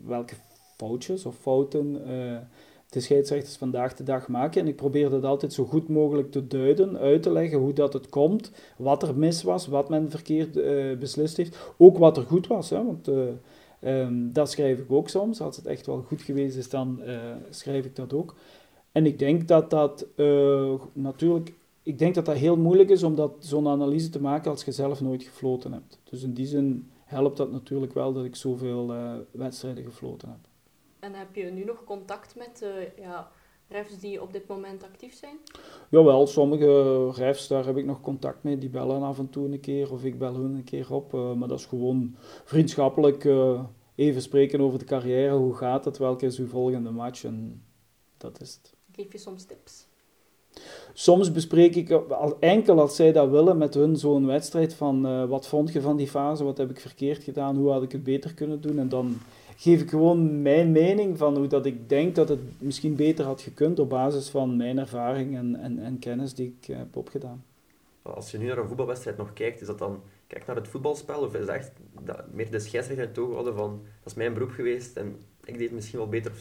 welke 0.05 0.35
foutjes 0.77 1.27
of 1.27 1.37
fouten 1.37 1.93
de 2.89 3.01
scheidsrechters 3.01 3.57
vandaag 3.57 3.95
de 3.95 4.05
dag 4.05 4.29
maken. 4.29 4.61
En 4.61 4.69
ik 4.69 4.77
probeer 4.77 5.11
dat 5.11 5.25
altijd 5.25 5.53
zo 5.53 5.65
goed 5.65 5.89
mogelijk 5.89 6.31
te 6.31 6.47
duiden, 6.47 6.99
uit 6.99 7.23
te 7.23 7.33
leggen 7.33 7.59
hoe 7.59 7.73
dat 7.73 7.93
het 7.93 8.09
komt, 8.09 8.51
wat 8.77 9.03
er 9.03 9.17
mis 9.17 9.43
was, 9.43 9.67
wat 9.67 9.89
men 9.89 10.11
verkeerd 10.11 10.53
beslist 10.99 11.37
heeft. 11.37 11.57
Ook 11.77 11.99
wat 11.99 12.17
er 12.17 12.23
goed 12.23 12.47
was, 12.47 12.71
hè, 12.71 12.85
want 12.85 13.11
um, 13.87 14.33
dat 14.33 14.51
schrijf 14.51 14.79
ik 14.79 14.93
ook 14.93 15.09
soms. 15.09 15.41
Als 15.41 15.57
het 15.57 15.67
echt 15.67 15.87
wel 15.87 16.03
goed 16.03 16.23
geweest 16.23 16.57
is, 16.57 16.69
dan 16.69 17.01
uh, 17.05 17.21
schrijf 17.51 17.85
ik 17.85 17.97
dat 17.97 18.13
ook. 18.13 18.35
En 18.93 19.07
ik 19.07 19.19
denk 19.19 19.49
dat 19.49 19.71
dat 19.71 20.07
natuurlijk... 20.93 21.55
Ik 21.83 21.99
denk 21.99 22.15
dat 22.15 22.27
dat 22.27 22.37
heel 22.37 22.57
moeilijk 22.57 22.91
is 22.91 23.03
om 23.03 23.15
dat, 23.15 23.33
zo'n 23.39 23.69
analyse 23.69 24.11
te 24.11 24.21
maken 24.21 24.51
als 24.51 24.65
je 24.65 24.73
zelf 24.73 25.01
nooit 25.01 25.23
gefloten 25.23 25.73
hebt. 25.73 26.01
Dus 26.05 26.23
in 26.23 26.33
die 26.33 26.47
zin 26.47 26.91
helpt 27.05 27.37
dat 27.37 27.53
natuurlijk 27.53 27.95
wel 27.95 28.13
dat 28.13 28.25
ik 28.25 28.37
zoveel 28.37 28.95
wedstrijden 29.31 29.85
gefloten 29.85 30.29
heb. 30.29 30.39
En 30.99 31.15
heb 31.15 31.35
je 31.35 31.45
nu 31.45 31.65
nog 31.65 31.85
contact 31.85 32.37
met 32.37 32.63
uh, 32.63 33.05
ja, 33.05 33.31
refs 33.69 33.99
die 33.99 34.23
op 34.23 34.33
dit 34.33 34.47
moment 34.49 34.83
actief 34.85 35.15
zijn? 35.15 35.37
Jawel, 35.89 36.27
sommige 36.27 37.11
refs, 37.11 37.49
daar 37.49 37.67
heb 37.67 37.77
ik 37.77 37.85
nog 37.85 38.01
contact 38.01 38.43
mee. 38.43 38.59
Die 38.59 38.69
bellen 38.69 39.03
af 39.03 39.19
en 39.19 39.31
toe 39.31 39.53
een 39.53 39.61
keer 39.61 39.93
of 39.93 40.05
ik 40.05 40.19
bel 40.19 40.35
hun 40.35 40.55
een 40.55 40.65
keer 40.65 40.93
op. 40.93 41.15
Uh, 41.15 41.33
maar 41.33 41.49
dat 41.49 41.59
is 41.59 41.67
gewoon 41.67 42.15
vriendschappelijk 42.45 43.25
uh, 43.25 43.65
even 43.97 44.23
spreken 44.23 44.61
over 44.61 44.79
de 44.79 44.85
carrière. 44.85 45.35
Hoe 45.35 45.55
gaat 45.55 45.85
het? 45.85 45.99
Welke 45.99 46.27
is 46.27 46.39
uw 46.39 46.47
volgende 46.47 46.91
match? 46.91 47.25
En 47.25 47.63
dat 48.17 48.41
is 48.41 48.59
het. 48.63 48.75
Geef 48.93 49.13
je 49.13 49.19
soms 49.19 49.45
tips? 49.45 49.87
Soms 50.93 51.33
bespreek 51.33 51.75
ik 51.75 51.91
al, 51.91 52.37
enkel 52.41 52.81
als 52.81 52.97
zij 52.97 53.13
dat 53.13 53.31
willen 53.31 53.59
met 53.59 53.75
hun 53.75 53.97
zo'n 53.97 54.27
wedstrijd 54.27 54.75
van 54.75 55.07
uh, 55.07 55.25
wat 55.25 55.47
vond 55.47 55.73
je 55.73 55.81
van 55.81 55.97
die 55.97 56.09
fase, 56.09 56.45
wat 56.45 56.59
heb 56.59 56.71
ik 56.71 56.81
verkeerd 56.81 57.23
gedaan, 57.23 57.57
hoe 57.57 57.71
had 57.71 57.83
ik 57.83 57.93
het 57.93 58.05
beter 58.05 58.35
kunnen 58.35 58.61
doen. 58.61 58.79
En 58.79 58.89
dan 58.89 59.17
geef 59.57 59.81
ik 59.81 59.91
gewoon 59.91 60.43
mijn 60.43 60.73
mening 60.73 61.19
van 61.19 61.37
hoe 61.37 61.47
dat 61.47 61.67
ik 61.67 61.89
denk 61.89 62.15
dat 62.15 62.29
het 62.29 62.41
misschien 62.59 62.97
beter 62.97 63.25
had 63.25 63.41
gekund 63.41 63.79
op 63.79 63.89
basis 63.89 64.29
van 64.29 64.57
mijn 64.57 64.79
ervaring 64.79 65.37
en, 65.37 65.57
en, 65.57 65.79
en 65.79 65.99
kennis 65.99 66.35
die 66.35 66.57
ik 66.61 66.67
heb 66.67 66.97
opgedaan. 66.97 67.45
Als 68.03 68.31
je 68.31 68.39
nu 68.39 68.47
naar 68.47 68.59
een 68.59 68.69
voetbalwedstrijd 68.69 69.17
nog 69.17 69.33
kijkt, 69.33 69.61
is 69.61 69.67
dat 69.67 69.79
dan 69.79 70.01
kijk 70.27 70.47
naar 70.47 70.57
het 70.57 70.69
voetbalspel 70.69 71.21
of 71.21 71.35
is 71.35 71.47
echt 71.47 71.73
dat 72.01 72.33
meer 72.33 72.51
de 72.51 72.59
scheidsrechter 72.59 73.05
in 73.05 73.11
het 73.11 73.19
oog 73.19 73.33
houden 73.33 73.55
van 73.55 73.81
dat 74.03 74.13
is 74.13 74.15
mijn 74.15 74.35
beroep 74.35 74.51
geweest 74.51 74.97
en 74.97 75.17
ik 75.45 75.53
deed 75.53 75.63
het 75.63 75.73
misschien 75.73 75.99
wel 75.99 76.09
beter. 76.09 76.33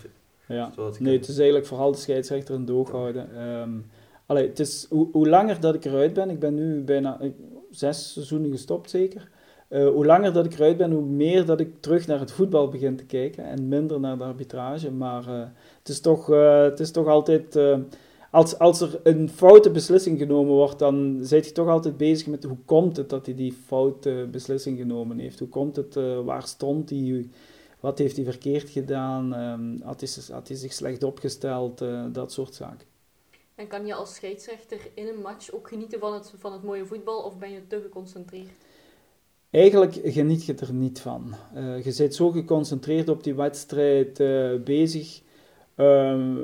Ja, 0.48 0.72
nee, 1.00 1.18
het 1.18 1.28
is 1.28 1.38
eigenlijk 1.38 1.68
vooral 1.68 1.92
de 1.92 1.98
scheidsrechter 1.98 2.56
in 2.56 2.62
het 2.62 2.70
oog 2.70 2.92
houden. 2.92 3.42
Um, 3.42 3.86
allee, 4.26 4.48
het 4.48 4.60
is, 4.60 4.88
hoe, 4.90 5.08
hoe 5.12 5.30
langer 5.30 5.60
dat 5.60 5.76
ik 5.76 5.86
eruit 5.86 6.14
ben, 6.14 6.30
ik 6.30 6.40
ben 6.40 6.56
nu 6.56 6.82
bijna 6.82 7.20
zes 7.70 8.14
seizoenen 8.14 8.52
gestopt 8.52 8.90
zeker, 8.90 9.30
uh, 9.70 9.88
hoe 9.88 10.06
langer 10.06 10.34
dat 10.34 10.46
ik 10.46 10.54
eruit 10.54 10.78
ben, 10.78 10.92
hoe 10.92 11.06
meer 11.06 11.46
dat 11.46 11.60
ik 11.60 11.82
terug 11.82 12.08
naar 12.08 12.20
het 12.20 12.32
voetbal 12.32 12.70
begin 12.70 12.96
te 12.96 13.06
kijken 13.06 13.44
en 13.44 13.68
minder 13.68 14.00
naar 14.00 14.18
de 14.18 14.24
arbitrage. 14.24 14.92
Maar 14.92 15.28
uh, 15.28 15.44
het, 15.80 15.90
is 15.90 16.00
toch, 16.00 16.30
uh, 16.30 16.62
het 16.62 16.80
is 16.80 16.92
toch 16.92 17.08
altijd, 17.08 17.60
als, 18.36 18.60
als 18.60 18.82
er 18.82 19.00
een 19.04 19.30
foute 19.30 19.72
beslissing 19.72 20.20
genomen 20.20 20.54
wordt, 20.54 20.80
dan 20.80 21.20
zit 21.22 21.46
je 21.46 21.52
toch 21.52 21.68
altijd 21.68 21.98
bezig 21.98 22.28
met 22.28 22.44
hoe 22.44 22.58
komt 22.66 22.98
het 22.98 23.10
dat 23.10 23.26
hij 23.26 23.36
die 23.36 23.54
foute 23.66 24.28
beslissing 24.32 24.78
genomen 24.78 25.20
heeft. 25.20 25.40
Hoe 25.40 25.48
komt 25.48 25.76
het, 25.76 25.96
waar 26.24 26.48
stond 26.48 26.90
hij, 26.90 27.30
wat 27.80 27.98
heeft 27.98 28.16
hij 28.16 28.26
verkeerd 28.26 28.70
gedaan, 28.70 29.34
um, 29.34 29.82
had, 29.84 30.00
hij, 30.00 30.10
had 30.36 30.48
hij 30.48 30.58
zich 30.58 30.74
slecht 30.74 31.04
opgesteld, 31.04 31.84
dat 32.12 32.32
soort 32.32 32.56
zaken. 32.56 32.88
En 33.56 33.68
kan 33.68 33.86
je 33.86 33.94
als 33.94 34.16
scheidsrechter 34.16 34.80
in 34.94 35.08
een 35.08 35.22
match 35.22 35.52
ook 35.52 35.68
genieten 35.68 36.00
van 36.00 36.14
het, 36.14 36.34
van 36.38 36.54
het 36.54 36.64
mooie 36.64 36.86
voetbal 36.86 37.22
of 37.22 37.38
ben 37.38 37.52
je 37.52 37.68
te 37.68 37.80
geconcentreerd? 37.82 38.50
Eigenlijk 39.50 40.00
geniet 40.04 40.46
je 40.46 40.54
er 40.54 40.74
niet 40.74 41.00
van. 41.00 41.36
Uh, 41.56 41.84
je 41.86 41.94
bent 41.98 42.16
zo 42.16 42.32
geconcentreerd 42.32 43.10
op 43.10 43.24
die 43.24 43.36
wedstrijd 43.36 44.18
bezig. 44.64 45.22
Uh, 45.76 46.38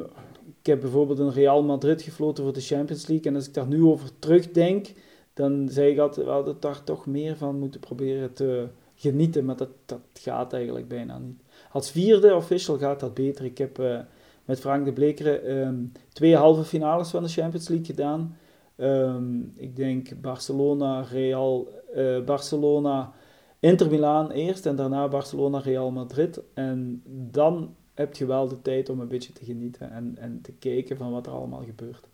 ik 0.60 0.66
heb 0.66 0.80
bijvoorbeeld 0.82 1.20
een 1.20 1.34
Real 1.34 1.64
Madrid 1.64 2.02
gefloten 2.02 2.44
voor 2.44 2.54
de 2.54 2.62
Champions 2.62 3.08
League. 3.08 3.26
En 3.26 3.36
als 3.36 3.48
ik 3.48 3.54
daar 3.54 3.68
nu 3.68 3.84
over 3.84 4.10
terugdenk, 4.20 4.94
dan 5.34 5.70
zeg 5.70 5.92
ik 5.92 6.00
altijd, 6.00 6.26
we 6.26 6.32
hadden 6.32 6.56
daar 6.60 6.84
toch 6.84 7.06
meer 7.06 7.38
van 7.38 7.60
moeten 7.60 7.80
proberen 7.80 8.34
te 8.34 8.68
genieten. 8.96 9.46
Maar 9.46 9.58
dat, 9.58 9.70
dat 9.86 10.00
gaat 10.14 10.54
eigenlijk 10.54 10.88
bijna 10.88 11.18
niet. 11.18 11.42
Als 11.72 11.92
vierde 11.92 12.36
official 12.36 12.78
gaat 12.78 13.00
dat 13.00 13.14
beter. 13.14 13.46
Ik 13.46 13.58
heb 13.58 13.80
uh, 13.80 14.00
met 14.46 14.60
Frank 14.60 14.86
de 14.86 14.94
Blekeren 14.94 15.58
um, 15.58 15.92
twee 16.14 16.36
halve 16.36 16.64
finales 16.64 17.10
van 17.10 17.24
de 17.24 17.30
Champions 17.30 17.68
League 17.68 17.86
gedaan. 17.86 18.38
Um, 18.78 19.54
ik 19.56 19.76
denk 19.76 20.22
Barcelona, 20.22 21.02
Real, 21.02 21.68
uh, 21.96 22.24
Barcelona, 22.24 23.12
Inter 23.60 23.90
Milaan 23.90 24.32
eerst 24.32 24.66
en 24.66 24.76
daarna 24.76 25.08
Barcelona, 25.08 25.60
Real 25.60 25.92
Madrid. 25.92 26.42
En 26.54 27.04
dan 27.32 27.76
heb 28.02 28.16
je 28.16 28.26
wel 28.26 28.48
de 28.48 28.62
tijd 28.62 28.90
om 28.90 29.00
een 29.00 29.08
beetje 29.08 29.34
te 29.34 29.46
genieten 29.46 29.92
en, 29.92 30.18
en 30.18 30.42
te 30.42 30.52
kijken 30.52 30.98
van 30.98 31.12
wat 31.12 31.26
er 31.26 31.32
allemaal 31.32 31.64
gebeurt. 31.64 32.08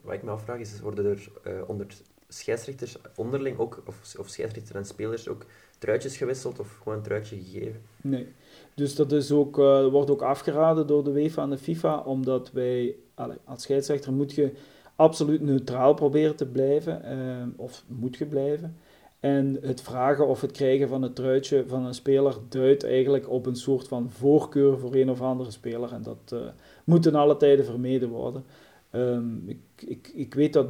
Wat 0.00 0.14
ik 0.14 0.22
me 0.22 0.30
afvraag 0.30 0.58
is, 0.58 0.80
worden 0.80 1.04
er 1.04 1.28
uh, 1.46 1.68
onder 1.68 1.86
scheidsrechters 2.28 2.96
onderling 3.16 3.58
ook, 3.58 3.82
of, 3.86 4.16
of 4.18 4.28
scheidsrechters 4.28 4.76
en 4.76 4.84
spelers 4.84 5.28
ook 5.28 5.44
truitjes 5.78 6.16
gewisseld 6.16 6.60
of 6.60 6.78
gewoon 6.82 6.98
een 6.98 7.04
truitje 7.04 7.36
gegeven? 7.36 7.80
Nee. 8.00 8.26
Dus 8.74 8.94
dat 8.94 9.12
is 9.12 9.32
ook, 9.32 9.58
uh, 9.58 9.88
wordt 9.88 10.10
ook 10.10 10.22
afgeraden 10.22 10.86
door 10.86 11.04
de 11.04 11.10
UEFA 11.10 11.42
en 11.42 11.50
de 11.50 11.58
FIFA, 11.58 11.98
omdat 11.98 12.52
wij, 12.52 12.96
allez, 13.14 13.36
als 13.44 13.62
scheidsrechter 13.62 14.12
moet 14.12 14.32
je 14.32 14.52
absoluut 14.96 15.40
neutraal 15.40 15.94
proberen 15.94 16.36
te 16.36 16.46
blijven, 16.46 17.18
uh, 17.18 17.60
of 17.60 17.84
moet 17.86 18.16
je 18.16 18.26
blijven. 18.26 18.76
En 19.20 19.58
het 19.60 19.80
vragen 19.80 20.26
of 20.26 20.40
het 20.40 20.52
krijgen 20.52 20.88
van 20.88 21.02
het 21.02 21.14
truitje 21.14 21.64
van 21.66 21.86
een 21.86 21.94
speler 21.94 22.34
duidt 22.48 22.84
eigenlijk 22.84 23.30
op 23.30 23.46
een 23.46 23.56
soort 23.56 23.88
van 23.88 24.10
voorkeur 24.10 24.78
voor 24.78 24.94
een 24.94 25.10
of 25.10 25.20
andere 25.20 25.50
speler. 25.50 25.92
En 25.92 26.02
dat 26.02 26.30
uh, 26.34 26.40
moet 26.84 27.06
in 27.06 27.14
alle 27.14 27.36
tijden 27.36 27.64
vermeden 27.64 28.08
worden. 28.08 28.44
Um, 28.92 29.48
ik, 29.48 29.58
ik, 29.76 30.10
ik 30.14 30.34
weet 30.34 30.52
dat, 30.52 30.66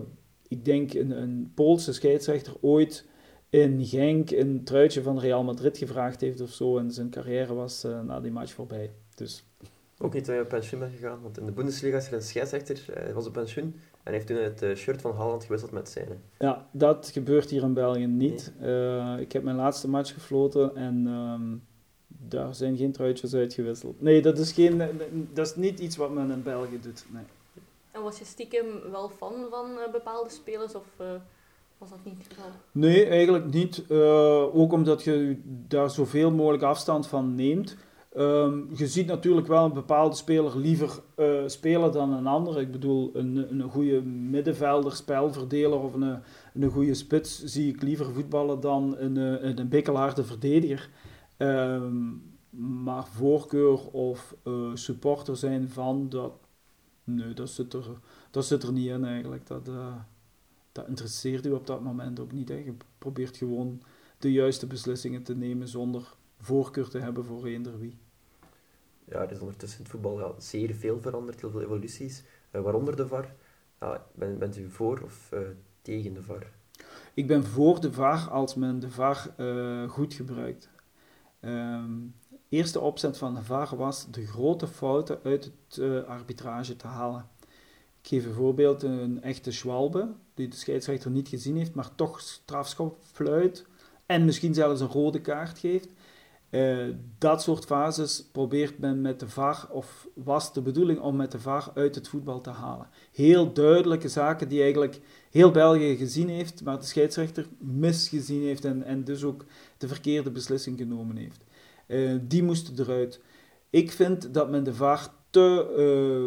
ik 0.48 0.64
denk, 0.64 0.94
een, 0.94 1.11
een 1.11 1.52
Poolse 1.54 1.92
scheidsrechter 1.92 2.54
ooit 2.61 3.06
in 3.50 3.87
Genk 3.87 4.30
een 4.30 4.64
truitje 4.64 5.02
van 5.02 5.18
Real 5.18 5.44
Madrid 5.44 5.78
gevraagd 5.78 6.20
heeft 6.20 6.40
of 6.40 6.50
zo. 6.50 6.78
En 6.78 6.92
zijn 6.92 7.11
carrière 7.11 7.54
was 7.54 7.84
uh, 7.84 8.00
na 8.02 8.20
die 8.20 8.32
match 8.32 8.52
voorbij. 8.52 8.90
Dus. 9.14 9.44
Ook 9.98 10.14
niet 10.14 10.26
je 10.26 10.40
op 10.40 10.48
pensioen 10.48 10.80
bent 10.80 10.92
gegaan, 10.92 11.18
want 11.22 11.38
in 11.38 11.46
de 11.46 11.52
Bundesliga 11.52 11.96
is 11.96 12.06
er 12.06 12.12
een 12.12 12.22
scheidsrechter, 12.22 12.84
hij 12.92 13.14
was 13.14 13.26
op 13.26 13.32
pensioen 13.32 13.74
en 14.09 14.14
heeft 14.14 14.27
toen 14.27 14.37
het 14.37 14.62
uh, 14.62 14.75
shirt 14.75 15.01
van 15.01 15.11
Holland 15.11 15.44
gewisseld 15.44 15.73
met 15.73 15.88
zijn. 15.88 16.09
Ja, 16.38 16.66
dat 16.71 17.11
gebeurt 17.12 17.51
hier 17.51 17.62
in 17.62 17.75
België 17.75 18.07
niet. 18.07 18.53
Nee. 18.59 18.71
Uh, 18.71 19.21
ik 19.21 19.33
heb 19.33 19.42
mijn 19.42 19.57
laatste 19.57 19.88
match 19.88 20.12
gefloten 20.12 20.77
en 20.77 21.07
um, 21.07 21.62
daar 22.07 22.55
zijn 22.55 22.77
geen 22.77 22.92
truitjes 22.92 23.35
uitgewisseld. 23.35 24.01
Nee, 24.01 24.23
dat 24.23 24.38
is, 24.38 24.53
geen, 24.53 24.83
dat 25.33 25.47
is 25.47 25.57
niet 25.57 25.81
iets 25.81 25.97
wat 25.97 26.11
men 26.11 26.31
in 26.31 26.42
België 26.42 26.81
doet. 26.81 27.05
Nee. 27.12 27.23
En 27.90 28.03
was 28.03 28.18
je 28.18 28.25
stiekem 28.25 28.66
wel 28.90 29.09
fan 29.09 29.35
van 29.51 29.71
uh, 29.71 29.92
bepaalde 29.92 30.31
spelers 30.31 30.75
of 30.75 30.87
was 31.79 31.90
dat 31.90 32.05
niet 32.05 32.18
het 32.18 32.33
geval? 32.33 32.51
Nee, 32.73 33.07
eigenlijk 33.07 33.53
niet. 33.53 33.90
ook 34.53 34.73
omdat 34.73 35.03
je 35.03 35.40
daar 35.44 35.90
zoveel 35.90 36.31
mogelijk 36.31 36.62
afstand 36.62 37.07
van 37.07 37.35
neemt. 37.35 37.77
Um, 38.16 38.68
je 38.77 38.87
ziet 38.87 39.07
natuurlijk 39.07 39.47
wel 39.47 39.64
een 39.64 39.73
bepaalde 39.73 40.16
speler 40.16 40.59
liever 40.59 41.01
uh, 41.16 41.42
spelen 41.47 41.92
dan 41.92 42.12
een 42.12 42.27
ander. 42.27 42.61
Ik 42.61 42.73
bedoel, 42.73 43.11
een, 43.14 43.37
een 43.61 43.71
goede 43.71 44.03
middenvelder, 44.03 44.92
spelverdeler 44.92 45.79
of 45.79 45.94
een, 45.94 46.21
een 46.55 46.71
goede 46.71 46.94
spits 46.94 47.44
zie 47.44 47.75
ik 47.75 47.83
liever 47.83 48.12
voetballen 48.12 48.61
dan 48.61 48.97
een, 48.99 49.16
een, 49.16 49.59
een 49.59 49.68
bikkelharde 49.68 50.25
verdediger. 50.25 50.90
Um, 51.38 52.23
maar 52.51 53.07
voorkeur 53.07 53.90
of 53.90 54.37
uh, 54.44 54.71
supporter 54.75 55.37
zijn 55.37 55.68
van, 55.68 56.09
dat, 56.09 56.33
nee, 57.05 57.35
dat 57.35 57.51
zit, 57.51 57.73
er, 57.73 57.87
dat 58.31 58.47
zit 58.47 58.62
er 58.62 58.73
niet 58.73 58.88
in 58.88 59.05
eigenlijk. 59.05 59.47
Dat, 59.47 59.71
dat 60.73 60.88
interesseert 60.88 61.47
u 61.47 61.51
op 61.51 61.66
dat 61.66 61.83
moment 61.83 62.21
ook 62.21 62.33
niet. 62.33 62.49
Hè. 62.49 62.55
Je 62.55 62.75
probeert 62.99 63.37
gewoon 63.37 63.83
de 64.18 64.33
juiste 64.33 64.66
beslissingen 64.66 65.23
te 65.23 65.37
nemen 65.37 65.68
zonder 65.68 66.16
voorkeur 66.40 66.88
te 66.88 66.98
hebben 66.98 67.24
voor 67.24 67.46
eender 67.46 67.79
wie. 67.79 67.98
Ja, 69.05 69.20
er 69.20 69.31
is 69.31 69.40
ondertussen 69.40 69.79
in 69.79 69.85
het 69.85 69.92
voetbal 69.92 70.20
ja, 70.20 70.33
zeer 70.38 70.74
veel 70.74 71.01
veranderd, 71.01 71.40
heel 71.40 71.51
veel 71.51 71.62
evoluties, 71.62 72.22
uh, 72.53 72.61
waaronder 72.61 72.96
de 72.96 73.09
VAR. 73.09 73.35
Ja, 73.81 74.07
bent, 74.14 74.38
bent 74.38 74.57
u 74.57 74.70
voor 74.70 75.01
of 75.05 75.31
uh, 75.35 75.40
tegen 75.83 76.14
de 76.14 76.22
VAR? 76.22 76.46
Ik 77.14 77.27
ben 77.27 77.44
voor 77.44 77.81
de 77.81 77.92
VAR 77.92 78.31
als 78.31 78.55
men 78.55 78.79
de 78.79 78.90
VAR 78.90 79.35
uh, 79.37 79.88
goed 79.90 80.14
gebruikt. 80.14 80.70
Um, 81.40 82.14
eerste 82.48 82.81
opzet 82.81 83.18
van 83.18 83.35
de 83.35 83.42
VAR 83.42 83.77
was 83.77 84.11
de 84.11 84.27
grote 84.27 84.66
fouten 84.66 85.20
uit 85.22 85.53
het 85.68 86.07
arbitrage 86.07 86.77
te 86.77 86.87
halen. 86.87 87.29
Ik 88.01 88.09
geef 88.09 88.27
een 88.27 88.33
voorbeeld, 88.35 88.83
een 88.83 89.22
echte 89.22 89.53
Schwalbe, 89.53 90.14
die 90.35 90.48
de 90.48 90.57
scheidsrechter 90.57 91.11
niet 91.11 91.29
gezien 91.29 91.57
heeft, 91.57 91.74
maar 91.74 91.94
toch 91.94 92.20
strafschop 92.20 92.98
fluit 93.12 93.66
en 94.07 94.24
misschien 94.24 94.55
zelfs 94.55 94.81
een 94.81 94.88
rode 94.88 95.20
kaart 95.20 95.59
geeft. 95.59 95.88
Uh, 96.50 96.94
dat 97.18 97.42
soort 97.42 97.64
fases 97.64 98.28
probeert 98.32 98.78
men 98.78 99.00
met 99.00 99.20
de 99.20 99.28
VAR, 99.28 99.66
of 99.70 100.08
was 100.14 100.52
de 100.52 100.62
bedoeling 100.62 101.00
om 101.00 101.16
met 101.16 101.32
de 101.32 101.40
VAR 101.40 101.70
uit 101.74 101.94
het 101.94 102.08
voetbal 102.08 102.40
te 102.40 102.50
halen. 102.50 102.88
Heel 103.12 103.52
duidelijke 103.52 104.08
zaken 104.08 104.48
die 104.48 104.62
eigenlijk 104.62 105.00
heel 105.30 105.50
België 105.50 105.96
gezien 105.96 106.28
heeft, 106.28 106.64
maar 106.64 106.78
de 106.78 106.84
scheidsrechter 106.84 107.46
misgezien 107.58 108.42
heeft 108.42 108.64
en, 108.64 108.82
en 108.82 109.04
dus 109.04 109.24
ook 109.24 109.44
de 109.78 109.88
verkeerde 109.88 110.30
beslissing 110.30 110.78
genomen 110.78 111.16
heeft. 111.16 111.44
Uh, 111.87 112.18
die 112.22 112.42
moesten 112.42 112.74
eruit. 112.78 113.20
Ik 113.70 113.92
vind 113.92 114.34
dat 114.34 114.50
men 114.50 114.64
de 114.64 114.74
VAR 114.74 115.08
te 115.30 115.74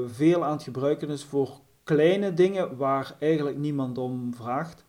uh, 0.06 0.14
veel 0.14 0.44
aan 0.44 0.52
het 0.52 0.64
gebruiken 0.64 1.10
is 1.10 1.24
voor 1.24 1.60
kleine 1.84 2.34
dingen 2.34 2.78
waar 2.78 3.16
eigenlijk 3.20 3.58
niemand 3.58 3.98
om 3.98 4.34
vraagt. 4.34 4.86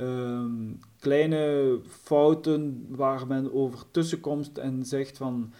Um, 0.00 0.80
kleine 0.98 1.78
fouten 1.88 2.86
waar 2.88 3.26
men 3.26 3.52
over 3.52 3.90
tussenkomst 3.90 4.56
en 4.56 4.84
zegt 4.84 5.16
van 5.16 5.52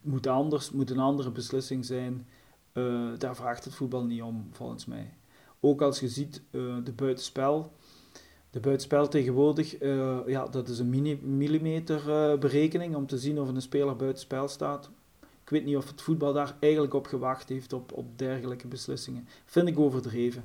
moet 0.00 0.26
anders, 0.26 0.70
moet 0.70 0.90
een 0.90 0.98
andere 0.98 1.30
beslissing 1.30 1.84
zijn. 1.84 2.26
Uh, 2.72 3.08
daar 3.18 3.36
vraagt 3.36 3.64
het 3.64 3.74
voetbal 3.74 4.04
niet 4.04 4.22
om, 4.22 4.48
volgens 4.52 4.86
mij. 4.86 5.14
Ook 5.60 5.82
als 5.82 6.00
je 6.00 6.08
ziet 6.08 6.42
uh, 6.50 6.76
de 6.84 6.92
buitenspel. 6.92 7.72
De 8.50 8.60
buitenspel 8.60 9.08
tegenwoordig, 9.08 9.82
uh, 9.82 10.18
ja, 10.26 10.46
dat 10.46 10.68
is 10.68 10.78
een 10.78 11.18
millimeter 11.22 12.38
berekening 12.38 12.94
om 12.94 13.06
te 13.06 13.18
zien 13.18 13.40
of 13.40 13.48
een 13.48 13.62
speler 13.62 13.96
buitenspel 13.96 14.48
staat. 14.48 14.90
Ik 15.20 15.50
weet 15.50 15.64
niet 15.64 15.76
of 15.76 15.90
het 15.90 16.02
voetbal 16.02 16.32
daar 16.32 16.56
eigenlijk 16.60 16.94
op 16.94 17.06
gewacht 17.06 17.48
heeft, 17.48 17.72
op, 17.72 17.92
op 17.92 18.18
dergelijke 18.18 18.66
beslissingen. 18.66 19.26
Vind 19.44 19.68
ik 19.68 19.78
overdreven. 19.78 20.44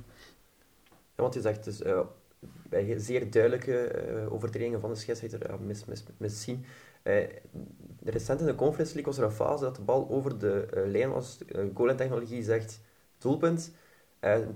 Ja, 0.88 1.22
want 1.22 1.34
je 1.34 1.40
zegt 1.40 1.64
dus 1.64 1.82
bij 2.68 2.98
zeer 2.98 3.30
duidelijke 3.30 4.06
uh, 4.08 4.32
overtredingen 4.32 4.80
van 4.80 4.90
de 4.90 4.96
scheidsrechter 4.96 5.50
uh, 5.50 5.58
mis, 5.58 5.84
mis, 5.84 6.04
miszien. 6.16 6.64
Uh, 7.02 7.24
recent 8.04 8.40
in 8.40 8.46
de 8.46 8.54
Conference 8.54 8.94
League 8.94 9.12
was 9.12 9.22
er 9.22 9.28
een 9.28 9.36
fase 9.36 9.64
dat 9.64 9.76
de 9.76 9.82
bal 9.82 10.08
over 10.10 10.38
de 10.38 10.84
lijn 10.86 11.10
was. 11.10 11.38
Uh, 11.48 11.64
goal-technologie 11.74 12.42
zegt 12.42 12.80
doelpunt. 13.18 13.72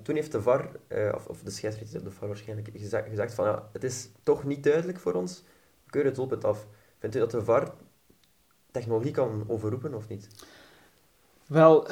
toen 0.02 0.14
heeft 0.14 0.32
de 0.32 0.42
VAR, 0.42 0.70
of, 1.14 1.26
of, 1.26 1.42
de 1.42 1.50
scheidsrechter, 1.50 2.04
de 2.04 2.10
VAR 2.10 2.28
waarschijnlijk, 2.28 2.68
gezegd, 2.72 3.08
gezegd 3.08 3.34
van 3.34 3.44
ja, 3.44 3.68
het 3.72 3.84
is 3.84 4.08
toch 4.22 4.44
niet 4.44 4.64
duidelijk 4.64 4.98
voor 4.98 5.12
ons. 5.12 5.44
We 5.84 5.90
keuren 5.90 6.10
het 6.10 6.20
doelpunt 6.20 6.44
af. 6.44 6.66
Vindt 6.98 7.16
u 7.16 7.18
dat 7.18 7.30
de 7.30 7.44
VAR 7.44 7.72
technologie 8.70 9.10
kan 9.10 9.44
overroepen 9.48 9.94
of 9.94 10.08
niet? 10.08 10.28
Wel, 11.46 11.86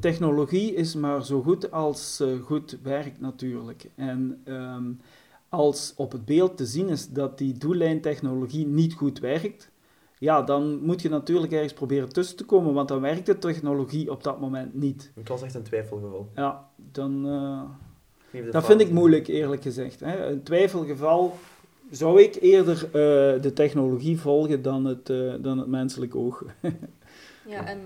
technologie 0.00 0.74
is 0.74 0.94
maar 0.94 1.24
zo 1.24 1.42
goed 1.42 1.70
als 1.70 2.20
uh, 2.20 2.40
goed 2.40 2.78
werkt 2.82 3.20
natuurlijk. 3.20 3.90
En 3.94 4.42
um, 4.44 5.00
als 5.48 5.92
op 5.96 6.12
het 6.12 6.24
beeld 6.24 6.56
te 6.56 6.66
zien 6.66 6.88
is 6.88 7.08
dat 7.08 7.38
die 7.38 7.58
doellijntechnologie 7.58 8.66
niet 8.66 8.94
goed 8.94 9.18
werkt, 9.18 9.70
ja, 10.18 10.42
dan 10.42 10.84
moet 10.84 11.02
je 11.02 11.08
natuurlijk 11.08 11.52
ergens 11.52 11.72
proberen 11.72 12.08
tussen 12.08 12.36
te 12.36 12.44
komen, 12.44 12.74
want 12.74 12.88
dan 12.88 13.00
werkt 13.00 13.26
de 13.26 13.38
technologie 13.38 14.10
op 14.10 14.22
dat 14.22 14.40
moment 14.40 14.74
niet. 14.74 15.10
Het 15.14 15.28
was 15.28 15.42
echt 15.42 15.54
een 15.54 15.62
twijfelgeval. 15.62 16.28
Ja, 16.34 16.68
dan... 16.92 17.26
Uh, 17.26 18.50
dat 18.50 18.66
vind 18.66 18.80
ik 18.80 18.90
moeilijk, 18.90 19.26
eerlijk 19.26 19.62
gezegd. 19.62 20.00
Hè. 20.00 20.26
Een 20.26 20.42
twijfelgeval 20.42 21.38
zou 21.90 22.22
ik 22.22 22.36
eerder 22.40 22.84
uh, 22.84 22.92
de 23.42 23.52
technologie 23.54 24.20
volgen 24.20 24.62
dan 24.62 24.84
het, 24.84 25.08
uh, 25.08 25.34
dan 25.40 25.58
het 25.58 25.68
menselijk 25.68 26.14
oog. 26.14 26.44
ja, 27.46 27.66
en 27.66 27.80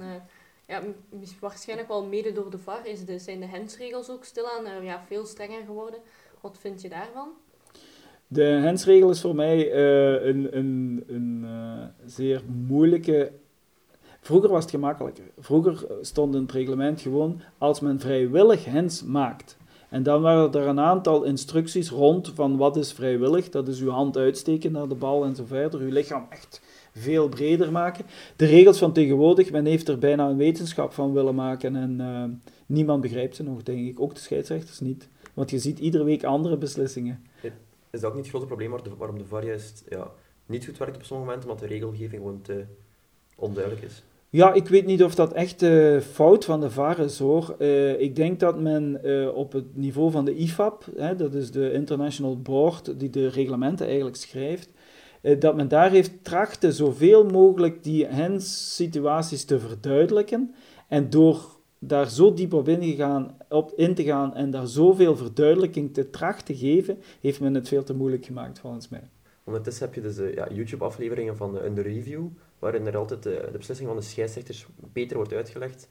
ja, 0.73 0.83
waarschijnlijk 1.41 1.89
wel 1.89 2.05
mede 2.05 2.33
door 2.33 2.51
de 2.51 2.59
VAR 2.59 2.87
is 2.87 3.05
de, 3.05 3.19
zijn 3.19 3.41
de 3.41 3.47
hensregels 3.47 4.11
ook 4.11 4.25
stilaan 4.25 4.67
uh, 4.67 4.85
ja, 4.85 5.03
veel 5.07 5.27
strenger 5.27 5.65
geworden. 5.67 6.01
Wat 6.41 6.57
vind 6.61 6.83
je 6.83 6.89
daarvan? 6.89 7.29
De 8.27 8.43
hensregel 8.43 9.11
is 9.11 9.21
voor 9.21 9.35
mij 9.35 9.73
uh, 9.73 10.27
een, 10.27 10.57
een, 10.57 11.05
een 11.07 11.43
uh, 11.45 11.85
zeer 12.07 12.43
moeilijke. 12.67 13.33
Vroeger 14.21 14.51
was 14.51 14.63
het 14.63 14.71
gemakkelijker. 14.71 15.25
Vroeger 15.39 15.87
stond 16.01 16.35
in 16.35 16.43
het 16.43 16.53
reglement 16.53 17.01
gewoon 17.01 17.41
als 17.59 17.81
men 17.81 18.01
vrijwillig 18.01 18.65
hens 18.65 19.03
maakt. 19.03 19.57
En 19.89 20.03
dan 20.03 20.23
waren 20.23 20.53
er 20.53 20.67
een 20.67 20.81
aantal 20.81 21.23
instructies 21.23 21.91
rond 21.91 22.33
van 22.35 22.57
wat 22.57 22.77
is 22.77 22.93
vrijwillig. 22.93 23.49
Dat 23.49 23.69
is 23.69 23.81
uw 23.81 23.91
hand 23.91 24.17
uitsteken 24.17 24.73
naar 24.73 24.89
de 24.89 24.95
bal 24.95 25.25
en 25.25 25.35
zo 25.37 25.45
verder. 25.45 25.81
Uw 25.81 25.91
lichaam 25.91 26.27
echt 26.31 26.61
veel 26.93 27.29
breder 27.29 27.73
maken. 27.73 28.05
De 28.37 28.47
regels 28.47 28.79
van 28.79 28.93
tegenwoordig, 28.93 29.51
men 29.51 29.65
heeft 29.65 29.89
er 29.89 29.99
bijna 29.99 30.29
een 30.29 30.37
wetenschap 30.37 30.93
van 30.93 31.13
willen 31.13 31.35
maken 31.35 31.77
en 31.77 32.01
uh, 32.01 32.25
niemand 32.67 33.01
begrijpt 33.01 33.37
ze 33.37 33.43
nog, 33.43 33.63
denk 33.63 33.89
ik. 33.89 34.01
Ook 34.01 34.15
de 34.15 34.21
scheidsrechters 34.21 34.81
niet. 34.81 35.09
Want 35.35 35.51
je 35.51 35.59
ziet 35.59 35.79
iedere 35.79 36.05
week 36.05 36.25
andere 36.25 36.57
beslissingen. 36.57 37.23
Is 37.91 38.01
dat 38.01 38.05
ook 38.05 38.15
niet 38.17 38.23
het 38.23 38.35
grote 38.35 38.47
probleem 38.47 38.71
waarom 38.99 39.19
de 39.19 39.25
VAR 39.25 39.45
juist 39.45 39.85
ja, 39.89 40.11
niet 40.47 40.65
goed 40.65 40.79
werkt 40.79 40.97
op 40.97 41.03
sommige 41.03 41.29
momenten, 41.29 41.51
omdat 41.51 41.69
de 41.69 41.75
regelgeving 41.75 42.23
gewoon 42.23 42.43
te 42.43 42.65
onduidelijk 43.35 43.85
is? 43.85 44.03
Ja, 44.29 44.53
ik 44.53 44.69
weet 44.69 44.87
niet 44.87 45.05
of 45.05 45.15
dat 45.15 45.33
echt 45.33 45.61
de 45.61 46.01
fout 46.13 46.45
van 46.45 46.61
de 46.61 46.71
VAR 46.71 46.99
is 46.99 47.19
hoor. 47.19 47.55
Uh, 47.59 48.01
ik 48.01 48.17
denk 48.17 48.41
dat 48.41 48.61
men 48.61 49.01
uh, 49.05 49.35
op 49.35 49.53
het 49.53 49.77
niveau 49.77 50.11
van 50.11 50.25
de 50.25 50.35
IFAB, 50.35 50.85
hè, 50.97 51.17
dat 51.17 51.35
is 51.35 51.51
de 51.51 51.73
International 51.73 52.41
Board 52.41 52.99
die 53.01 53.11
de 53.11 53.29
reglementen 53.29 53.87
eigenlijk 53.87 54.17
schrijft, 54.17 54.71
dat 55.39 55.57
men 55.57 55.69
daar 55.69 55.91
heeft 55.91 56.25
trachten 56.25 56.73
zoveel 56.73 57.25
mogelijk 57.25 57.83
die 57.83 58.07
hens-situaties 58.07 59.45
te 59.45 59.59
verduidelijken. 59.61 60.55
En 60.89 61.11
door 61.11 61.61
daar 61.79 62.11
zo 62.11 62.35
diep 62.35 62.53
op, 62.53 62.69
op 63.49 63.73
in 63.77 63.95
te 63.95 64.05
gaan 64.05 64.35
en 64.35 64.51
daar 64.51 64.67
zoveel 64.67 65.17
verduidelijking 65.17 65.95
te 65.95 66.11
trachten 66.11 66.45
te 66.45 66.57
geven, 66.57 66.99
heeft 67.21 67.41
men 67.41 67.55
het 67.55 67.69
veel 67.69 67.85
te 67.85 67.95
moeilijk 67.95 68.25
gemaakt 68.25 68.59
volgens 68.59 68.89
mij. 68.89 69.11
Ondertussen 69.45 69.85
heb 69.85 69.95
je 69.95 70.01
dus 70.01 70.35
ja, 70.35 70.49
YouTube-afleveringen 70.53 71.37
van 71.37 71.53
de 71.75 71.83
Review, 71.83 72.27
waarin 72.59 72.87
er 72.87 72.97
altijd 72.97 73.23
de, 73.23 73.49
de 73.53 73.59
beslissing 73.59 73.89
van 73.89 73.97
de 73.97 74.03
scheidsrechters 74.03 74.67
beter 74.93 75.17
wordt 75.17 75.33
uitgelegd. 75.33 75.89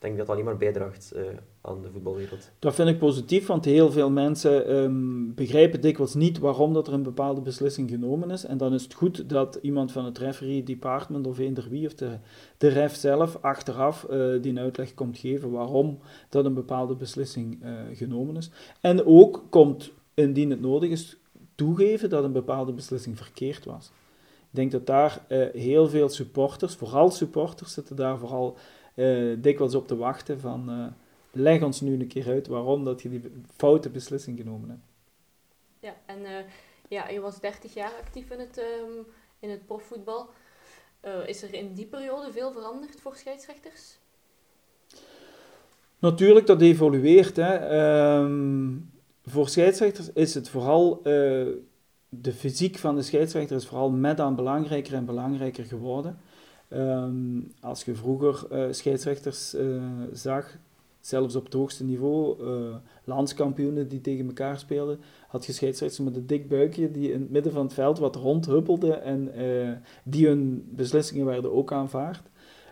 Ik 0.00 0.06
denk 0.06 0.18
dat 0.18 0.26
dat 0.26 0.36
alleen 0.36 0.48
maar 0.48 0.56
bijdraagt 0.56 1.12
uh, 1.16 1.22
aan 1.60 1.82
de 1.82 1.90
voetbalwereld. 1.90 2.50
Dat 2.58 2.74
vind 2.74 2.88
ik 2.88 2.98
positief, 2.98 3.46
want 3.46 3.64
heel 3.64 3.90
veel 3.90 4.10
mensen 4.10 4.76
um, 4.76 5.34
begrijpen 5.34 5.80
dikwijls 5.80 6.14
niet 6.14 6.38
waarom 6.38 6.72
dat 6.72 6.86
er 6.86 6.92
een 6.92 7.02
bepaalde 7.02 7.40
beslissing 7.40 7.90
genomen 7.90 8.30
is. 8.30 8.44
En 8.44 8.56
dan 8.56 8.74
is 8.74 8.82
het 8.82 8.94
goed 8.94 9.28
dat 9.28 9.58
iemand 9.62 9.92
van 9.92 10.04
het 10.04 10.18
referee 10.18 10.62
department 10.62 11.26
of 11.26 11.38
eender 11.38 11.68
wie, 11.68 11.86
of 11.86 11.94
de, 11.94 12.18
de 12.58 12.68
ref 12.68 12.94
zelf, 12.94 13.38
achteraf 13.40 14.06
uh, 14.10 14.42
die 14.42 14.58
uitleg 14.58 14.94
komt 14.94 15.18
geven 15.18 15.50
waarom 15.50 15.98
dat 16.28 16.44
een 16.44 16.54
bepaalde 16.54 16.94
beslissing 16.94 17.64
uh, 17.64 17.70
genomen 17.92 18.36
is. 18.36 18.50
En 18.80 19.06
ook 19.06 19.42
komt, 19.50 19.90
indien 20.14 20.50
het 20.50 20.60
nodig 20.60 20.90
is, 20.90 21.16
toegeven 21.54 22.10
dat 22.10 22.24
een 22.24 22.32
bepaalde 22.32 22.72
beslissing 22.72 23.16
verkeerd 23.16 23.64
was. 23.64 23.92
Ik 24.22 24.56
denk 24.56 24.70
dat 24.70 24.86
daar 24.86 25.24
heel 25.52 25.88
veel 25.88 26.08
supporters, 26.08 26.74
vooral 26.74 27.10
supporters, 27.10 27.72
zitten 27.72 27.96
daar 27.96 28.18
vooral 28.18 28.56
uh, 29.00 29.36
dikwijls 29.38 29.74
op 29.74 29.86
te 29.86 29.96
wachten 29.96 30.40
van 30.40 30.70
uh, 30.70 30.86
leg 31.30 31.62
ons 31.62 31.80
nu 31.80 32.00
een 32.00 32.06
keer 32.06 32.28
uit 32.28 32.46
waarom 32.46 32.84
dat 32.84 33.02
je 33.02 33.08
die 33.08 33.22
foute 33.56 33.90
beslissing 33.90 34.38
genomen 34.38 34.68
hebt. 34.68 34.82
Ja, 35.80 35.94
en 36.06 36.46
ja, 36.88 37.08
je 37.08 37.20
was 37.20 37.40
30 37.40 37.74
jaar 37.74 37.92
actief 38.00 38.30
in 38.30 38.38
het, 38.38 38.58
um, 38.58 39.06
in 39.38 39.50
het 39.50 39.66
profvoetbal. 39.66 40.28
is 41.26 41.42
er 41.42 41.54
in 41.54 41.74
die 41.74 41.86
periode 41.86 42.32
veel 42.32 42.52
veranderd 42.52 43.00
voor 43.00 43.16
scheidsrechters? 43.16 43.98
Natuurlijk, 45.98 46.46
dat 46.46 46.60
evolueert. 46.60 47.36
Hè. 47.36 47.78
Um, 48.18 48.90
voor 49.22 49.48
scheidsrechters 49.48 50.12
is 50.12 50.34
het 50.34 50.48
vooral 50.48 51.02
de 52.10 52.32
fysiek 52.32 52.78
van 52.78 52.96
de 52.96 53.02
scheidsrechter 53.02 53.56
is 53.56 53.66
vooral 53.66 53.90
met 53.90 54.20
aan 54.20 54.36
belangrijker 54.36 54.94
en 54.94 55.04
belangrijker 55.04 55.64
geworden. 55.64 56.18
Um, 56.72 57.52
als 57.60 57.84
je 57.84 57.94
vroeger 57.94 58.46
uh, 58.52 58.64
scheidsrechters 58.70 59.54
uh, 59.54 59.82
zag, 60.12 60.58
zelfs 61.00 61.36
op 61.36 61.44
het 61.44 61.52
hoogste 61.52 61.84
niveau, 61.84 62.44
uh, 62.44 62.76
landskampioenen 63.04 63.88
die 63.88 64.00
tegen 64.00 64.26
elkaar 64.26 64.58
speelden, 64.58 65.00
had 65.28 65.46
je 65.46 65.52
scheidsrechters 65.52 66.04
met 66.06 66.16
een 66.16 66.26
dik 66.26 66.48
buikje 66.48 66.90
die 66.90 67.12
in 67.12 67.20
het 67.20 67.30
midden 67.30 67.52
van 67.52 67.62
het 67.64 67.74
veld 67.74 67.98
wat 67.98 68.16
rondhuppelden 68.16 69.02
en 69.02 69.32
die 70.04 70.26
hun 70.26 70.68
beslissingen 70.70 71.26
werden 71.26 71.52
ook 71.52 71.72
aanvaard. 71.72 72.22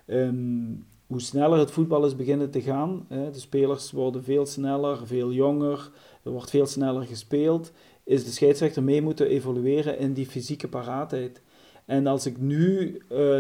Um, 0.07 0.87
hoe 1.07 1.21
sneller 1.21 1.59
het 1.59 1.71
voetbal 1.71 2.07
is 2.07 2.17
beginnen 2.17 2.51
te 2.51 2.61
gaan, 2.61 3.07
de 3.09 3.31
spelers 3.33 3.91
worden 3.91 4.25
veel 4.25 4.47
sneller, 4.47 5.07
veel 5.07 5.33
jonger, 5.33 5.91
er 6.23 6.31
wordt 6.31 6.51
veel 6.51 6.67
sneller 6.67 7.03
gespeeld 7.07 7.73
is 8.09 8.25
de 8.25 8.31
scheidsrechter 8.31 8.83
mee 8.83 9.03
moeten 9.03 9.27
evolueren 9.27 9.99
in 9.99 10.13
die 10.13 10.27
fysieke 10.27 10.69
paraatheid. 10.69 11.43
En 11.89 12.07
als 12.07 12.27
ik 12.27 12.39
nu 12.39 12.95
uh, 12.95 12.99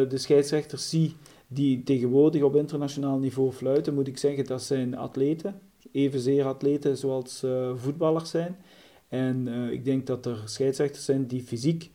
de 0.08 0.18
scheidsrechters 0.18 0.88
zie 0.88 1.16
die 1.46 1.82
tegenwoordig 1.82 2.42
op 2.42 2.56
internationaal 2.56 3.18
niveau 3.18 3.52
fluiten, 3.52 3.94
moet 3.94 4.06
ik 4.06 4.18
zeggen 4.18 4.46
dat 4.46 4.62
zijn 4.62 4.96
atleten, 4.96 5.60
evenzeer 5.92 6.44
atleten 6.44 6.96
zoals 6.96 7.42
uh, 7.44 7.76
voetballers 7.76 8.30
zijn. 8.30 8.56
En 9.08 9.46
uh, 9.46 9.70
ik 9.70 9.84
denk 9.84 10.06
dat 10.06 10.26
er 10.26 10.42
scheidsrechters 10.44 11.04
zijn 11.04 11.26
die 11.26 11.42
fysiek 11.42 11.90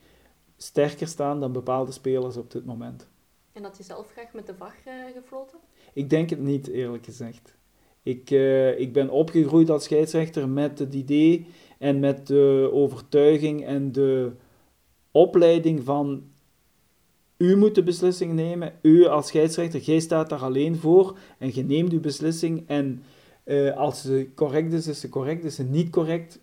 sterker 0.58 1.08
staan 1.08 1.40
dan 1.40 1.52
bepaalde 1.52 1.92
spelers 1.92 2.38
op 2.38 2.52
dit 2.52 2.66
moment. 2.66 3.08
En 3.54 3.64
had 3.64 3.78
je 3.78 3.84
zelf 3.84 4.12
graag 4.12 4.34
met 4.34 4.46
de 4.46 4.56
VAR 4.56 4.76
gefloten? 5.14 5.58
Ik 5.94 6.10
denk 6.10 6.30
het 6.30 6.42
niet, 6.42 6.68
eerlijk 6.68 7.06
gezegd. 7.06 7.56
Ik, 8.04 8.30
ik 8.78 8.94
ben 8.94 9.10
opgegroeid 9.10 9.70
als 9.70 9.84
scheidsrechter 9.84 10.50
met 10.50 10.80
het 10.80 10.94
idee 10.94 11.48
en 11.80 12.00
met 12.00 12.28
de 12.28 12.70
overtuiging 12.74 13.66
en 13.66 13.92
de 13.92 14.32
opleiding 15.12 15.84
van 15.84 16.32
U 17.44 17.58
moet 17.58 17.76
de 17.76 17.84
beslissing 17.84 18.34
nemen. 18.34 18.74
U 18.82 19.06
als 19.06 19.28
scheidsrechter, 19.28 19.80
jij 19.80 20.00
staat 20.00 20.30
daar 20.30 20.42
alleen 20.42 20.76
voor 20.76 21.18
en 21.38 21.52
je 21.54 21.64
neemt 21.64 21.92
uw 21.92 22.00
beslissing. 22.00 22.64
En 22.68 23.04
uh, 23.46 23.78
als 23.78 24.02
ze 24.02 24.28
correct 24.36 24.74
is, 24.74 24.88
is 24.88 25.00
ze 25.00 25.10
correct. 25.10 25.44
Is 25.44 25.56
ze 25.56 25.64
niet 25.64 25.90
correct, 25.90 26.40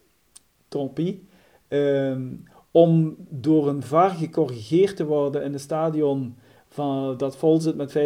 trompie. 0.69 1.29
Um, 1.69 2.45
om 2.71 3.17
door 3.29 3.69
een 3.69 3.83
VAR 3.83 4.11
gecorrigeerd 4.11 4.97
te 4.97 5.05
worden 5.07 5.43
in 5.43 5.53
een 5.53 5.61
stadion 5.61 6.37
van, 6.69 7.17
dat 7.17 7.37
vol 7.37 7.61
zit 7.61 7.77
met 7.77 7.99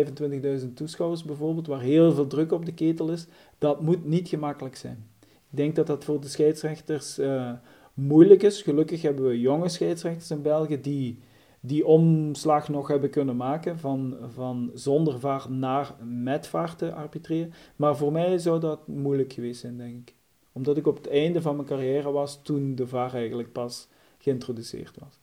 25.000 0.62 0.72
toeschouwers 0.74 1.24
bijvoorbeeld, 1.24 1.66
waar 1.66 1.80
heel 1.80 2.12
veel 2.12 2.26
druk 2.26 2.52
op 2.52 2.66
de 2.66 2.74
ketel 2.74 3.10
is, 3.10 3.26
dat 3.58 3.80
moet 3.80 4.04
niet 4.04 4.28
gemakkelijk 4.28 4.76
zijn. 4.76 5.06
Ik 5.22 5.56
denk 5.56 5.76
dat 5.76 5.86
dat 5.86 6.04
voor 6.04 6.20
de 6.20 6.28
scheidsrechters 6.28 7.18
uh, 7.18 7.52
moeilijk 7.94 8.42
is. 8.42 8.62
Gelukkig 8.62 9.02
hebben 9.02 9.28
we 9.28 9.40
jonge 9.40 9.68
scheidsrechters 9.68 10.30
in 10.30 10.42
België 10.42 10.80
die 10.80 11.18
die 11.66 11.86
omslag 11.86 12.68
nog 12.68 12.88
hebben 12.88 13.10
kunnen 13.10 13.36
maken 13.36 13.78
van, 13.78 14.16
van 14.34 14.70
zonder 14.74 15.20
VAR 15.20 15.50
naar 15.50 15.94
met 16.02 16.46
VAR 16.46 16.76
te 16.76 16.92
arbitreren. 16.92 17.52
Maar 17.76 17.96
voor 17.96 18.12
mij 18.12 18.38
zou 18.38 18.60
dat 18.60 18.88
moeilijk 18.88 19.32
geweest 19.32 19.60
zijn, 19.60 19.76
denk 19.76 20.08
ik. 20.08 20.14
Omdat 20.52 20.76
ik 20.76 20.86
op 20.86 20.96
het 20.96 21.08
einde 21.08 21.42
van 21.42 21.56
mijn 21.56 21.68
carrière 21.68 22.10
was 22.10 22.42
toen 22.42 22.74
de 22.74 22.86
VAR 22.86 23.14
eigenlijk 23.14 23.52
pas 23.52 23.88
geïntroduceerd 24.18 24.98
was. 25.00 25.20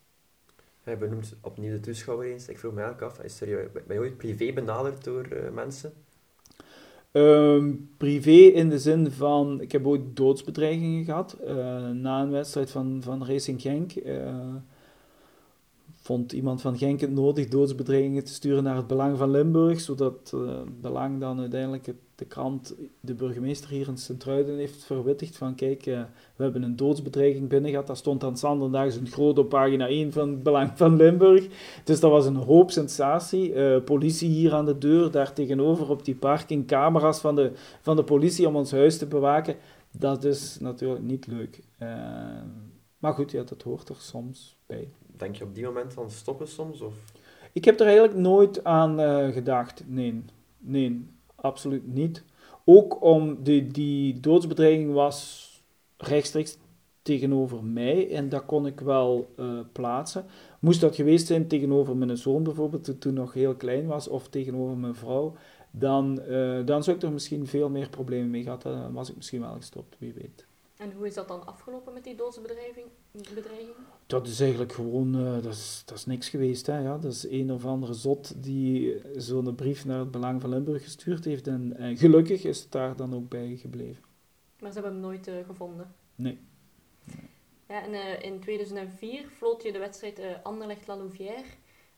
Hij 0.83 0.97
benoemt 0.97 1.35
opnieuw 1.41 1.71
de 1.71 1.79
toeschouwer 1.79 2.31
eens. 2.31 2.47
Ik 2.47 2.57
vroeg 2.57 2.73
me 2.73 2.81
eigenlijk 2.81 3.11
af, 3.11 3.23
is 3.23 3.41
er, 3.41 3.71
ben 3.87 3.95
je 3.95 3.99
ooit 3.99 4.17
privé 4.17 4.53
benaderd 4.53 5.03
door 5.03 5.27
uh, 5.33 5.49
mensen? 5.53 5.93
Um, 7.11 7.89
privé 7.97 8.31
in 8.31 8.69
de 8.69 8.79
zin 8.79 9.11
van, 9.11 9.61
ik 9.61 9.71
heb 9.71 9.87
ooit 9.87 10.15
doodsbedreigingen 10.15 11.05
gehad. 11.05 11.37
Uh, 11.43 11.89
na 11.89 12.21
een 12.21 12.31
wedstrijd 12.31 12.71
van, 12.71 12.99
van 13.03 13.25
Racing 13.25 13.61
Genk 13.61 13.95
uh, 13.95 14.55
vond 16.11 16.31
iemand 16.31 16.61
van 16.61 16.77
Genk 16.77 16.99
het 16.99 17.11
nodig 17.11 17.47
doodsbedreigingen 17.47 18.23
te 18.23 18.33
sturen 18.33 18.63
naar 18.63 18.75
het 18.75 18.87
Belang 18.87 19.17
van 19.17 19.31
Limburg, 19.31 19.79
zodat 19.79 20.31
uh, 20.35 20.61
Belang 20.81 21.19
dan 21.19 21.39
uiteindelijk 21.39 21.93
de 22.15 22.25
krant, 22.25 22.75
de 22.99 23.13
burgemeester 23.13 23.69
hier 23.69 23.87
in 23.87 23.97
Sint-Truiden 23.97 24.57
heeft 24.57 24.83
verwittigd 24.83 25.37
van 25.37 25.55
kijk, 25.55 25.85
uh, 25.85 26.01
we 26.35 26.43
hebben 26.43 26.63
een 26.63 26.75
doodsbedreiging 26.75 27.49
binnen 27.49 27.69
gehad. 27.69 27.87
Dat 27.87 27.97
stond 27.97 28.21
dan 28.21 28.37
zanderdags 28.37 28.95
een 28.95 29.07
groot 29.07 29.37
op 29.37 29.49
pagina 29.49 29.87
1 29.87 30.11
van 30.11 30.41
Belang 30.41 30.71
van 30.75 30.95
Limburg. 30.95 31.47
Dus 31.83 31.99
dat 31.99 32.11
was 32.11 32.25
een 32.25 32.35
hoop 32.35 32.71
sensatie. 32.71 33.53
Uh, 33.53 33.83
politie 33.83 34.29
hier 34.29 34.53
aan 34.53 34.65
de 34.65 34.77
deur, 34.77 35.11
daar 35.11 35.33
tegenover 35.33 35.89
op 35.89 36.05
die 36.05 36.15
parking, 36.15 36.67
camera's 36.67 37.19
van 37.19 37.35
de, 37.35 37.51
van 37.81 37.95
de 37.95 38.03
politie 38.03 38.47
om 38.47 38.55
ons 38.55 38.71
huis 38.71 38.97
te 38.97 39.07
bewaken. 39.07 39.55
Dat 39.91 40.23
is 40.23 40.57
natuurlijk 40.59 41.03
niet 41.03 41.27
leuk. 41.27 41.59
maar 42.97 43.13
goed, 43.13 43.31
ja, 43.31 43.43
dat 43.43 43.61
hoort 43.61 43.89
er 43.89 43.95
soms 43.99 44.57
bij. 44.65 44.87
Denk 45.21 45.35
je 45.35 45.43
op 45.43 45.55
die 45.55 45.63
moment 45.63 45.93
van 45.93 46.11
stoppen 46.11 46.47
soms? 46.47 46.81
Of? 46.81 46.93
Ik 47.53 47.65
heb 47.65 47.79
er 47.79 47.85
eigenlijk 47.85 48.17
nooit 48.17 48.63
aan 48.63 48.99
uh, 48.99 49.27
gedacht. 49.27 49.83
Nee, 49.87 50.23
nee, 50.57 51.05
absoluut 51.35 51.93
niet. 51.93 52.23
Ook 52.65 53.03
om 53.03 53.43
die, 53.43 53.67
die 53.67 54.19
doodsbedreiging 54.19 54.93
was 54.93 55.47
rechtstreeks 55.97 56.57
tegenover 57.01 57.63
mij 57.63 58.15
en 58.15 58.29
dat 58.29 58.45
kon 58.45 58.65
ik 58.65 58.79
wel 58.79 59.33
uh, 59.39 59.59
plaatsen. 59.71 60.25
Moest 60.59 60.81
dat 60.81 60.95
geweest 60.95 61.27
zijn 61.27 61.47
tegenover 61.47 61.97
mijn 61.97 62.17
zoon 62.17 62.43
bijvoorbeeld, 62.43 62.85
die 62.85 62.97
toen 62.97 63.13
nog 63.13 63.33
heel 63.33 63.55
klein 63.55 63.85
was, 63.85 64.07
of 64.07 64.27
tegenover 64.27 64.77
mijn 64.77 64.95
vrouw, 64.95 65.35
dan, 65.71 66.21
uh, 66.29 66.65
dan 66.65 66.83
zou 66.83 66.97
ik 66.97 67.03
er 67.03 67.11
misschien 67.11 67.47
veel 67.47 67.69
meer 67.69 67.89
problemen 67.89 68.29
mee 68.29 68.43
gehad 68.43 68.63
hebben. 68.63 68.81
Dan 68.81 68.93
was 68.93 69.09
ik 69.09 69.15
misschien 69.15 69.41
wel 69.41 69.55
gestopt, 69.55 69.95
wie 69.99 70.13
weet. 70.13 70.49
En 70.81 70.91
hoe 70.91 71.07
is 71.07 71.13
dat 71.13 71.27
dan 71.27 71.45
afgelopen 71.45 71.93
met 71.93 72.03
die 72.03 72.15
doodsbedreiging? 72.15 72.87
Dat 74.05 74.27
is 74.27 74.39
eigenlijk 74.39 74.73
gewoon, 74.73 75.15
uh, 75.15 75.33
dat, 75.33 75.53
is, 75.53 75.81
dat 75.85 75.97
is 75.97 76.05
niks 76.05 76.29
geweest. 76.29 76.65
Hè, 76.65 76.77
ja. 76.77 76.97
Dat 76.97 77.11
is 77.11 77.29
een 77.29 77.51
of 77.51 77.65
andere 77.65 77.93
zot 77.93 78.43
die 78.43 79.01
zo'n 79.15 79.55
brief 79.55 79.85
naar 79.85 79.99
het 79.99 80.11
Belang 80.11 80.41
van 80.41 80.49
Limburg 80.49 80.83
gestuurd 80.83 81.25
heeft. 81.25 81.47
En, 81.47 81.77
en, 81.77 81.97
gelukkig 81.97 82.43
is 82.43 82.59
het 82.59 82.71
daar 82.71 82.95
dan 82.95 83.13
ook 83.15 83.29
bij 83.29 83.55
gebleven. 83.55 84.03
Maar 84.59 84.71
ze 84.71 84.79
hebben 84.79 84.91
hem 84.91 85.01
nooit 85.01 85.27
uh, 85.27 85.45
gevonden? 85.45 85.95
Nee. 86.15 86.39
Ja, 87.67 87.83
en 87.83 87.93
uh, 87.93 88.23
in 88.23 88.39
2004 88.39 89.27
vloot 89.27 89.63
je 89.63 89.71
de 89.71 89.79
wedstrijd 89.79 90.21
Anderlecht-La 90.43 90.97
Louvière. 90.97 91.43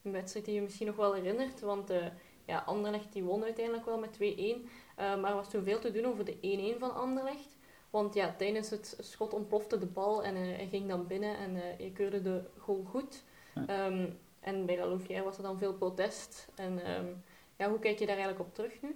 Een 0.02 0.12
wedstrijd 0.12 0.46
die 0.46 0.56
je 0.56 0.62
misschien 0.62 0.88
nog 0.88 0.96
wel 0.96 1.14
herinnert, 1.14 1.60
want 1.60 1.92
ja, 2.46 2.64
Anderlecht 2.66 3.14
die 3.14 3.24
won 3.24 3.44
uiteindelijk 3.44 3.86
wel 3.86 4.00
met 4.00 4.16
2-1. 4.16 4.20
maar 4.96 5.30
er 5.30 5.36
was 5.36 5.50
toen 5.50 5.64
veel 5.64 5.80
te 5.80 5.92
doen 5.92 6.06
over 6.06 6.26
de 6.26 6.74
1-1 6.76 6.80
van 6.80 6.96
Anderlecht. 6.96 7.53
Want 7.94 8.14
ja, 8.14 8.36
tijdens 8.38 8.70
het 8.70 8.98
schot 9.00 9.34
ontplofte 9.34 9.78
de 9.78 9.86
bal 9.86 10.24
en 10.24 10.36
uh, 10.36 10.42
hij 10.42 10.68
ging 10.72 10.88
dan 10.88 11.08
binnen 11.08 11.38
en 11.38 11.56
uh, 11.56 11.62
je 11.78 11.92
keurde 11.92 12.22
de 12.22 12.42
goal 12.58 12.84
goed. 12.84 13.24
Um, 13.58 14.18
en 14.40 14.66
bij 14.66 14.78
La 14.78 14.86
Louvière 14.86 15.24
was 15.24 15.38
er 15.38 15.44
dan 15.44 15.58
veel 15.58 15.74
protest. 15.74 16.48
En 16.56 16.72
um, 16.72 17.24
ja, 17.58 17.70
hoe 17.70 17.80
kijk 17.80 18.00
je 18.00 18.06
daar 18.06 18.18
eigenlijk 18.18 18.48
op 18.48 18.56
terug 18.56 18.82
nu? 18.82 18.96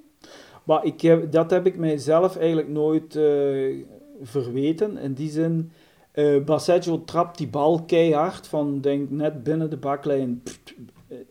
Maar 0.64 0.86
ik 0.86 1.02
heb, 1.02 1.32
dat 1.32 1.52
heb 1.52 1.66
ik 1.66 1.78
mijzelf 1.78 2.36
eigenlijk 2.38 2.68
nooit 2.68 3.16
uh, 3.16 3.86
verweten. 4.22 4.98
In 4.98 5.14
die 5.14 5.30
zin, 5.30 5.72
uh, 6.14 6.98
trapt 7.06 7.38
die 7.38 7.48
bal 7.48 7.84
keihard 7.84 8.48
van, 8.48 8.82
denk 8.82 9.10
net 9.10 9.44
binnen 9.44 9.70
de 9.70 9.78
baklijn 9.78 10.42
pff, 10.44 10.76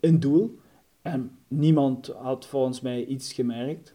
in 0.00 0.20
doel. 0.20 0.58
En 1.02 1.38
niemand 1.48 2.06
had 2.06 2.46
volgens 2.46 2.80
mij 2.80 3.04
iets 3.04 3.32
gemerkt. 3.32 3.94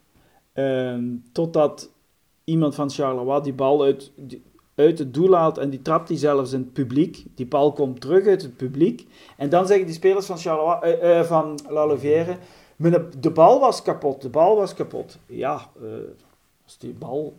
Um, 0.54 1.24
totdat 1.32 1.92
iemand 2.44 2.76
van 2.76 2.90
Charleroi 2.90 3.42
die 3.42 3.54
bal 3.54 3.84
uit, 3.84 4.12
uit 4.76 5.00
het 5.00 5.14
doel 5.14 5.36
haalt 5.36 5.58
en 5.58 5.70
die 5.70 5.82
trapt 5.82 6.08
die 6.08 6.18
zelfs 6.18 6.52
in 6.52 6.60
het 6.60 6.74
publiek. 6.74 7.26
Die 7.36 7.46
bal 7.46 7.74
komt 7.74 8.02
terug 8.02 8.28
uit 8.28 8.42
het 8.42 8.58
publiek. 8.58 9.08
En 9.38 9.50
dan 9.50 9.68
zeggen 9.68 9.86
die 9.86 9.96
spelers 9.96 10.26
van, 10.26 10.38
Charleroi, 10.38 10.96
uh, 10.96 11.20
uh, 11.20 11.24
van 11.24 11.60
La 11.68 11.86
Louvière, 11.86 12.38
de 13.20 13.32
bal 13.34 13.60
was 13.60 13.82
kapot, 13.82 14.22
de 14.22 14.30
bal 14.30 14.56
was 14.56 14.74
kapot. 14.74 15.18
Ja, 15.26 15.70
uh, 15.82 15.90
als 16.64 16.78
die 16.78 16.94
bal 16.94 17.34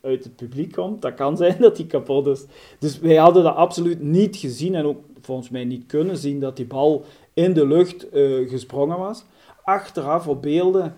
uit 0.00 0.24
het 0.24 0.36
publiek 0.36 0.72
komt, 0.72 1.02
dat 1.02 1.14
kan 1.14 1.36
zijn 1.42 1.56
dat 1.58 1.76
die 1.76 1.86
kapot 1.86 2.26
is. 2.26 2.44
Dus 2.78 2.98
wij 2.98 3.16
hadden 3.16 3.42
dat 3.42 3.54
absoluut 3.54 4.00
niet 4.00 4.36
gezien 4.36 4.74
en 4.74 4.84
ook 4.84 4.98
volgens 5.20 5.50
mij 5.50 5.64
niet 5.64 5.86
kunnen 5.86 6.16
zien 6.16 6.40
dat 6.40 6.56
die 6.56 6.66
bal 6.66 7.04
in 7.34 7.52
de 7.52 7.66
lucht 7.66 8.06
gesprongen 8.46 8.98
was. 8.98 9.24
Achteraf 9.64 10.28
op 10.28 10.42
beelden 10.42 10.96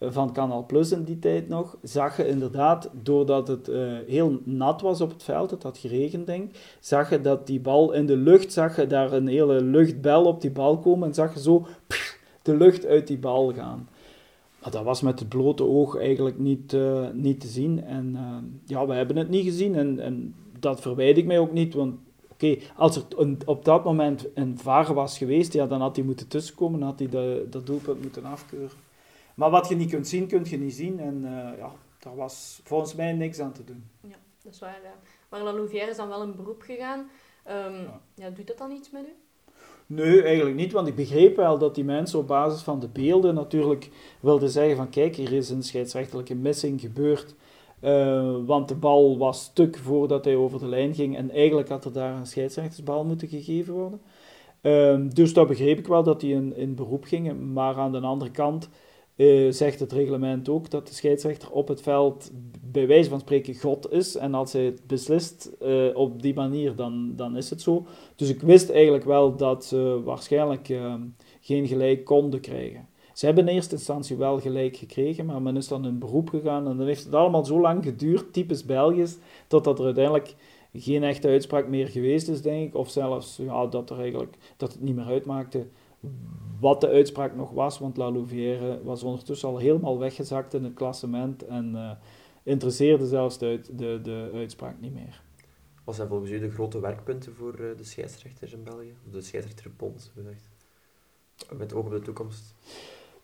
van 0.00 0.32
Canal 0.32 0.66
Plus 0.66 0.92
in 0.92 1.04
die 1.04 1.18
tijd 1.18 1.48
nog, 1.48 1.76
zag 1.82 2.16
je 2.16 2.28
inderdaad, 2.28 2.90
doordat 3.02 3.48
het 3.48 3.68
uh, 3.68 3.92
heel 4.06 4.40
nat 4.44 4.80
was 4.80 5.00
op 5.00 5.10
het 5.10 5.22
veld, 5.22 5.50
het 5.50 5.62
had 5.62 5.78
geregend 5.78 6.26
denk 6.26 6.50
zag 6.80 7.10
je 7.10 7.20
dat 7.20 7.46
die 7.46 7.60
bal 7.60 7.92
in 7.92 8.06
de 8.06 8.16
lucht, 8.16 8.52
zag 8.52 8.76
je 8.76 8.86
daar 8.86 9.12
een 9.12 9.26
hele 9.26 9.62
luchtbel 9.62 10.24
op 10.24 10.40
die 10.40 10.50
bal 10.50 10.78
komen 10.78 11.08
en 11.08 11.14
zag 11.14 11.34
je 11.34 11.40
zo 11.40 11.66
de 12.42 12.56
lucht 12.56 12.86
uit 12.86 13.06
die 13.06 13.18
bal 13.18 13.52
gaan. 13.52 13.88
Maar 14.62 14.70
dat 14.70 14.84
was 14.84 15.00
met 15.00 15.18
het 15.18 15.28
blote 15.28 15.64
oog 15.64 15.96
eigenlijk 15.98 16.38
niet, 16.38 16.72
uh, 16.72 17.06
niet 17.12 17.40
te 17.40 17.46
zien. 17.46 17.84
En 17.84 18.10
uh, 18.14 18.36
ja, 18.66 18.86
we 18.86 18.94
hebben 18.94 19.16
het 19.16 19.28
niet 19.28 19.44
gezien 19.44 19.74
en, 19.74 20.00
en 20.00 20.34
dat 20.58 20.80
verwijt 20.80 21.16
ik 21.16 21.26
mij 21.26 21.38
ook 21.38 21.52
niet, 21.52 21.74
want 21.74 21.94
oké, 22.28 22.56
als 22.76 22.96
er 22.96 23.02
op 23.44 23.64
dat 23.64 23.84
moment 23.84 24.26
een 24.34 24.58
VAR 24.58 24.94
was 24.94 25.18
geweest, 25.18 25.52
ja, 25.52 25.66
dan 25.66 25.80
had 25.80 25.96
hij 25.96 26.04
moeten 26.04 26.28
tussenkomen, 26.28 26.80
dan 26.80 26.88
had 26.88 26.98
hij 26.98 27.42
dat 27.50 27.66
doelpunt 27.66 28.02
moeten 28.02 28.24
afkeuren. 28.24 28.89
Maar 29.40 29.50
wat 29.50 29.68
je 29.68 29.76
niet 29.76 29.90
kunt 29.90 30.08
zien, 30.08 30.26
kun 30.26 30.44
je 30.44 30.58
niet 30.58 30.74
zien. 30.74 31.00
En 31.00 31.20
uh, 31.24 31.58
ja, 31.58 31.72
daar 31.98 32.16
was 32.16 32.60
volgens 32.64 32.94
mij 32.94 33.12
niks 33.12 33.40
aan 33.40 33.52
te 33.52 33.64
doen. 33.64 33.84
Ja, 34.00 34.16
dat 34.42 34.52
is 34.52 34.58
waar. 34.58 34.78
Ja. 34.82 34.94
Maar 35.28 35.42
La 35.42 35.52
Louvière 35.52 35.90
is 35.90 35.96
dan 35.96 36.08
wel 36.08 36.22
een 36.22 36.36
beroep 36.36 36.62
gegaan. 36.62 36.98
Um, 37.48 37.74
ja. 37.74 38.00
ja. 38.14 38.30
doet 38.30 38.46
dat 38.46 38.58
dan 38.58 38.70
iets 38.70 38.90
met 38.90 39.02
u? 39.02 39.12
Nee, 39.86 40.22
eigenlijk 40.22 40.56
niet, 40.56 40.72
want 40.72 40.88
ik 40.88 40.94
begreep 40.94 41.36
wel 41.36 41.58
dat 41.58 41.74
die 41.74 41.84
mensen 41.84 42.18
op 42.18 42.26
basis 42.26 42.62
van 42.62 42.80
de 42.80 42.88
beelden 42.88 43.34
natuurlijk 43.34 43.90
wilden 44.20 44.50
zeggen 44.50 44.76
van 44.76 44.90
kijk, 44.90 45.16
hier 45.16 45.32
is 45.32 45.50
een 45.50 45.62
scheidsrechterlijke 45.62 46.34
missing 46.34 46.80
gebeurd. 46.80 47.34
Uh, 47.82 48.36
want 48.46 48.68
de 48.68 48.74
bal 48.74 49.18
was 49.18 49.42
stuk 49.42 49.78
voordat 49.78 50.24
hij 50.24 50.36
over 50.36 50.58
de 50.58 50.68
lijn 50.68 50.94
ging 50.94 51.16
en 51.16 51.30
eigenlijk 51.30 51.68
had 51.68 51.84
er 51.84 51.92
daar 51.92 52.14
een 52.14 52.26
scheidsrechtersbal 52.26 53.04
moeten 53.04 53.28
gegeven 53.28 53.74
worden. 53.74 54.00
Uh, 54.62 55.12
dus 55.14 55.32
dat 55.32 55.48
begreep 55.48 55.78
ik 55.78 55.86
wel 55.86 56.02
dat 56.02 56.20
die 56.20 56.34
in, 56.34 56.56
in 56.56 56.74
beroep 56.74 57.04
gingen, 57.04 57.52
maar 57.52 57.76
aan 57.76 57.92
de 57.92 58.00
andere 58.00 58.30
kant 58.30 58.68
uh, 59.20 59.52
zegt 59.52 59.80
het 59.80 59.92
reglement 59.92 60.48
ook 60.48 60.70
dat 60.70 60.86
de 60.86 60.94
scheidsrechter 60.94 61.50
op 61.50 61.68
het 61.68 61.82
veld 61.82 62.30
bij 62.60 62.86
wijze 62.86 63.10
van 63.10 63.20
spreken 63.20 63.54
God 63.54 63.92
is. 63.92 64.16
En 64.16 64.34
als 64.34 64.52
hij 64.52 64.64
het 64.64 64.86
beslist 64.86 65.50
uh, 65.62 65.96
op 65.96 66.22
die 66.22 66.34
manier, 66.34 66.76
dan, 66.76 67.12
dan 67.16 67.36
is 67.36 67.50
het 67.50 67.62
zo. 67.62 67.86
Dus 68.16 68.28
ik 68.28 68.40
wist 68.40 68.70
eigenlijk 68.70 69.04
wel 69.04 69.36
dat 69.36 69.64
ze 69.64 70.00
waarschijnlijk 70.04 70.68
uh, 70.68 70.94
geen 71.40 71.66
gelijk 71.66 72.04
konden 72.04 72.40
krijgen. 72.40 72.88
Ze 73.12 73.26
hebben 73.26 73.48
in 73.48 73.54
eerste 73.54 73.74
instantie 73.74 74.16
wel 74.16 74.40
gelijk 74.40 74.76
gekregen, 74.76 75.26
maar 75.26 75.42
men 75.42 75.56
is 75.56 75.68
dan 75.68 75.86
in 75.86 75.98
beroep 75.98 76.28
gegaan. 76.28 76.68
En 76.68 76.76
dan 76.76 76.86
heeft 76.86 77.04
het 77.04 77.14
allemaal 77.14 77.44
zo 77.44 77.60
lang 77.60 77.84
geduurd, 77.84 78.32
typisch 78.32 78.64
Belgisch, 78.64 79.18
totdat 79.46 79.78
er 79.78 79.84
uiteindelijk 79.84 80.34
geen 80.72 81.02
echte 81.02 81.28
uitspraak 81.28 81.68
meer 81.68 81.88
geweest 81.88 82.28
is, 82.28 82.42
denk 82.42 82.68
ik. 82.68 82.74
Of 82.74 82.90
zelfs 82.90 83.36
ja, 83.36 83.66
dat, 83.66 83.90
er 83.90 83.98
eigenlijk, 84.00 84.36
dat 84.56 84.72
het 84.72 84.82
niet 84.82 84.96
meer 84.96 85.04
uitmaakte 85.04 85.66
wat 86.60 86.80
de 86.80 86.88
uitspraak 86.88 87.36
nog 87.36 87.50
was, 87.50 87.78
want 87.78 87.96
La 87.96 88.10
Louvière 88.10 88.82
was 88.82 89.02
ondertussen 89.02 89.48
al 89.48 89.58
helemaal 89.58 89.98
weggezakt 89.98 90.54
in 90.54 90.64
het 90.64 90.74
klassement 90.74 91.46
en 91.46 91.72
uh, 91.74 91.90
interesseerde 92.42 93.06
zelfs 93.06 93.38
de, 93.38 93.60
de, 93.72 94.00
de 94.02 94.30
uitspraak 94.34 94.80
niet 94.80 94.94
meer. 94.94 95.22
Wat 95.84 95.94
zijn 95.94 96.08
volgens 96.08 96.30
u 96.30 96.38
de 96.38 96.50
grote 96.50 96.80
werkpunten 96.80 97.34
voor 97.34 97.60
uh, 97.60 97.76
de 97.76 97.84
scheidsrechters 97.84 98.52
in 98.52 98.62
België? 98.62 98.94
Of 99.06 99.12
de 99.12 99.20
scheidsrechterbond, 99.20 100.12
gezegd? 100.14 100.48
Met 101.56 101.74
oog 101.74 101.84
op 101.84 101.90
de 101.90 102.00
toekomst. 102.00 102.54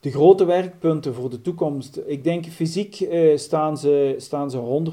De 0.01 0.11
grote 0.11 0.45
werkpunten 0.45 1.15
voor 1.15 1.31
de 1.31 1.41
toekomst. 1.41 2.01
Ik 2.07 2.25
denk 2.25 2.47
fysiek 2.47 3.01
eh, 3.01 3.37
staan, 3.37 3.79
ze, 3.79 4.15
staan 4.19 4.51
ze 4.51 4.85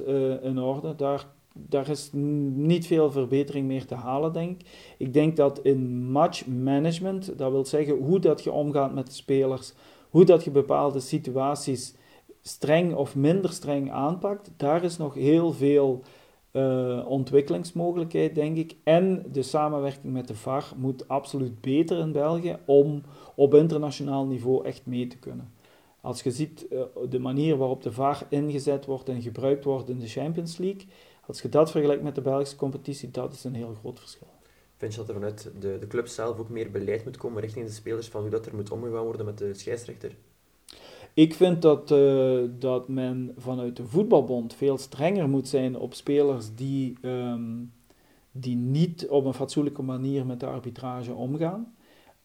100% 0.00 0.04
eh, 0.06 0.44
in 0.44 0.58
orde. 0.58 0.94
Daar, 0.94 1.26
daar 1.54 1.88
is 1.88 2.10
niet 2.12 2.86
veel 2.86 3.10
verbetering 3.10 3.66
meer 3.66 3.86
te 3.86 3.94
halen, 3.94 4.32
denk 4.32 4.60
ik. 4.60 4.66
Ik 4.98 5.12
denk 5.12 5.36
dat 5.36 5.60
in 5.62 6.10
match 6.10 6.46
management, 6.46 7.38
dat 7.38 7.50
wil 7.50 7.64
zeggen 7.64 7.96
hoe 7.96 8.18
dat 8.18 8.44
je 8.44 8.52
omgaat 8.52 8.94
met 8.94 9.06
de 9.06 9.12
spelers, 9.12 9.72
hoe 10.10 10.24
dat 10.24 10.44
je 10.44 10.50
bepaalde 10.50 11.00
situaties 11.00 11.94
streng 12.42 12.94
of 12.94 13.16
minder 13.16 13.50
streng 13.50 13.90
aanpakt, 13.90 14.50
daar 14.56 14.84
is 14.84 14.96
nog 14.96 15.14
heel 15.14 15.52
veel 15.52 16.02
uh, 16.52 17.04
ontwikkelingsmogelijkheid, 17.08 18.34
denk 18.34 18.56
ik. 18.56 18.76
En 18.84 19.24
de 19.32 19.42
samenwerking 19.42 20.12
met 20.12 20.28
de 20.28 20.34
VAR 20.34 20.72
moet 20.76 21.08
absoluut 21.08 21.60
beter 21.60 21.98
in 21.98 22.12
België 22.12 22.56
om 22.64 23.02
op 23.34 23.54
internationaal 23.54 24.26
niveau 24.26 24.64
echt 24.64 24.86
mee 24.86 25.06
te 25.06 25.18
kunnen. 25.18 25.52
Als 26.00 26.22
je 26.22 26.30
ziet 26.30 26.66
uh, 26.70 26.82
de 27.08 27.18
manier 27.18 27.56
waarop 27.56 27.82
de 27.82 27.92
VAR 27.92 28.26
ingezet 28.28 28.84
wordt 28.84 29.08
en 29.08 29.22
gebruikt 29.22 29.64
wordt 29.64 29.88
in 29.88 29.98
de 29.98 30.06
Champions 30.06 30.58
League, 30.58 30.86
als 31.26 31.42
je 31.42 31.48
dat 31.48 31.70
vergelijkt 31.70 32.02
met 32.02 32.14
de 32.14 32.20
Belgische 32.20 32.56
competitie, 32.56 33.10
dat 33.10 33.32
is 33.32 33.44
een 33.44 33.54
heel 33.54 33.76
groot 33.80 33.98
verschil. 33.98 34.30
Vind 34.76 34.92
je 34.92 34.98
dat 34.98 35.08
er 35.08 35.14
vanuit 35.14 35.50
de, 35.60 35.78
de 35.78 35.86
club 35.86 36.06
zelf 36.06 36.38
ook 36.38 36.48
meer 36.48 36.70
beleid 36.70 37.04
moet 37.04 37.16
komen 37.16 37.40
richting 37.40 37.66
de 37.66 37.72
spelers 37.72 38.08
van 38.08 38.20
hoe 38.20 38.30
dat 38.30 38.46
er 38.46 38.54
moet 38.54 38.70
omgegaan 38.70 39.04
worden 39.04 39.26
met 39.26 39.38
de 39.38 39.54
scheidsrechter? 39.54 40.16
Ik 41.14 41.34
vind 41.34 41.62
dat, 41.62 41.90
uh, 41.90 42.42
dat 42.58 42.88
men 42.88 43.34
vanuit 43.36 43.76
de 43.76 43.86
voetbalbond 43.86 44.54
veel 44.54 44.78
strenger 44.78 45.28
moet 45.28 45.48
zijn 45.48 45.76
op 45.76 45.94
spelers 45.94 46.54
die, 46.54 46.96
um, 47.02 47.72
die 48.30 48.56
niet 48.56 49.08
op 49.08 49.24
een 49.24 49.34
fatsoenlijke 49.34 49.82
manier 49.82 50.26
met 50.26 50.40
de 50.40 50.46
arbitrage 50.46 51.14
omgaan. 51.14 51.74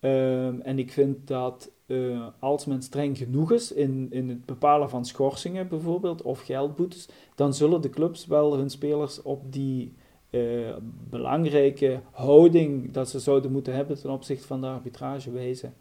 Um, 0.02 0.62
en 0.62 0.80
ik 0.80 0.92
vind 0.92 1.28
dat 1.28 1.72
uh, 1.88 2.28
als 2.40 2.66
men 2.66 2.82
streng 2.82 3.18
genoeg 3.18 3.52
is 3.52 3.72
in, 3.72 4.08
in 4.10 4.30
het 4.30 4.46
bepalen 4.46 4.90
van 4.90 5.06
schorsingen 5.06 5.68
bijvoorbeeld 5.68 6.22
of 6.22 6.42
geldboetes, 6.42 7.10
dan 7.36 7.54
zullen 7.54 7.82
de 7.82 7.90
clubs 7.90 8.26
wel 8.26 8.58
hun 8.58 8.70
spelers 8.70 9.22
op 9.22 9.54
die 9.54 9.94
uh, 10.30 10.76
belangrijke 11.10 12.02
houding 12.12 12.92
dat 12.92 13.10
ze 13.10 13.20
zouden 13.20 13.52
moeten 13.52 13.74
hebben 13.74 14.00
ten 14.00 14.10
opzichte 14.10 14.48
van 14.48 14.62
de 14.62 14.68
arbitrage 14.68 15.32
wijzen. 15.32 15.74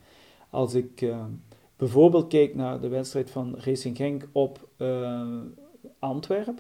Als 0.50 0.74
ik 0.74 1.00
uh, 1.00 1.24
bijvoorbeeld 1.76 2.26
kijk 2.28 2.54
naar 2.54 2.80
de 2.80 2.88
wedstrijd 2.88 3.30
van 3.30 3.54
Racing 3.58 3.96
Genk 3.96 4.28
op 4.32 4.68
Antwerpen, 5.98 6.58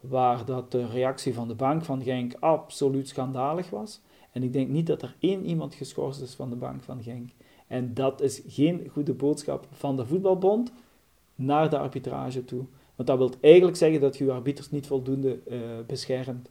waar 0.00 0.44
dat 0.44 0.72
de 0.72 0.86
reactie 0.86 1.34
van 1.34 1.48
de 1.48 1.54
bank 1.54 1.84
van 1.84 2.02
Genk 2.02 2.34
absoluut 2.40 3.08
schandalig 3.08 3.70
was. 3.70 4.00
En 4.36 4.42
ik 4.42 4.52
denk 4.52 4.68
niet 4.68 4.86
dat 4.86 5.02
er 5.02 5.16
één 5.18 5.44
iemand 5.44 5.74
geschorst 5.74 6.20
is 6.20 6.34
van 6.34 6.50
de 6.50 6.56
bank 6.56 6.82
van 6.82 7.02
Genk. 7.02 7.30
En 7.66 7.94
dat 7.94 8.20
is 8.20 8.42
geen 8.46 8.88
goede 8.92 9.12
boodschap 9.12 9.66
van 9.70 9.96
de 9.96 10.06
voetbalbond 10.06 10.72
naar 11.34 11.70
de 11.70 11.78
arbitrage 11.78 12.44
toe. 12.44 12.64
Want 12.94 13.08
dat 13.08 13.18
wil 13.18 13.30
eigenlijk 13.40 13.76
zeggen 13.76 14.00
dat 14.00 14.16
je 14.16 14.24
je 14.24 14.32
arbiters 14.32 14.70
niet 14.70 14.86
voldoende 14.86 15.38
uh, 15.48 15.58
beschermt. 15.86 16.50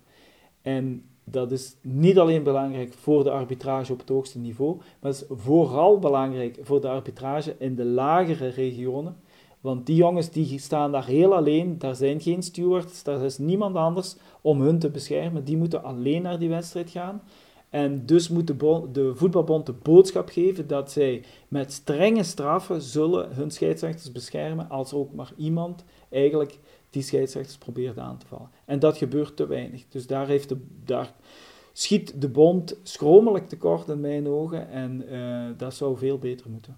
En 0.61 1.03
dat 1.23 1.51
is 1.51 1.75
niet 1.81 2.19
alleen 2.19 2.43
belangrijk 2.43 2.93
voor 2.93 3.23
de 3.23 3.31
arbitrage 3.31 3.91
op 3.93 3.99
het 3.99 4.09
hoogste 4.09 4.39
niveau, 4.39 4.77
maar 4.99 5.11
is 5.11 5.23
vooral 5.29 5.99
belangrijk 5.99 6.59
voor 6.61 6.81
de 6.81 6.89
arbitrage 6.89 7.55
in 7.59 7.75
de 7.75 7.85
lagere 7.85 8.47
regionen. 8.47 9.17
Want 9.61 9.85
die 9.85 9.95
jongens 9.95 10.29
die 10.29 10.59
staan 10.59 10.91
daar 10.91 11.05
heel 11.05 11.35
alleen, 11.35 11.77
daar 11.77 11.95
zijn 11.95 12.21
geen 12.21 12.43
stewards, 12.43 13.03
daar 13.03 13.21
is 13.21 13.37
niemand 13.37 13.75
anders 13.75 14.15
om 14.41 14.61
hun 14.61 14.79
te 14.79 14.89
beschermen. 14.89 15.43
Die 15.43 15.57
moeten 15.57 15.83
alleen 15.83 16.21
naar 16.21 16.39
die 16.39 16.49
wedstrijd 16.49 16.89
gaan. 16.89 17.21
En 17.69 18.05
dus 18.05 18.29
moet 18.29 18.47
de, 18.47 18.87
de, 18.91 19.15
voetbalbond 19.15 19.65
de 19.65 19.73
boodschap 19.73 20.29
geven 20.29 20.67
dat 20.67 20.91
zij 20.91 21.23
met 21.47 21.73
strenge 21.73 22.23
straffen 22.23 22.81
zullen 22.81 23.35
hun 23.35 23.51
scheidsrechters 23.51 24.11
beschermen 24.11 24.69
als 24.69 24.93
ook 24.93 25.13
maar 25.13 25.31
iemand 25.37 25.83
eigenlijk 26.09 26.59
die 26.89 27.01
scheidsrechters 27.01 27.57
probeert 27.57 27.97
aan 27.97 28.17
te 28.17 28.27
vallen. 28.27 28.49
En 28.65 28.79
dat 28.79 28.97
gebeurt 28.97 29.35
te 29.35 29.47
weinig. 29.47 29.85
Dus 29.89 30.07
daar, 30.07 30.27
heeft 30.27 30.49
de, 30.49 30.57
daar 30.83 31.13
schiet 31.73 32.21
de 32.21 32.29
bond 32.29 32.77
schromelijk 32.83 33.47
tekort 33.47 33.87
in 33.87 33.99
mijn 33.99 34.27
ogen 34.27 34.69
en 34.69 35.13
uh, 35.13 35.57
dat 35.57 35.73
zou 35.73 35.97
veel 35.97 36.17
beter 36.17 36.49
moeten. 36.49 36.77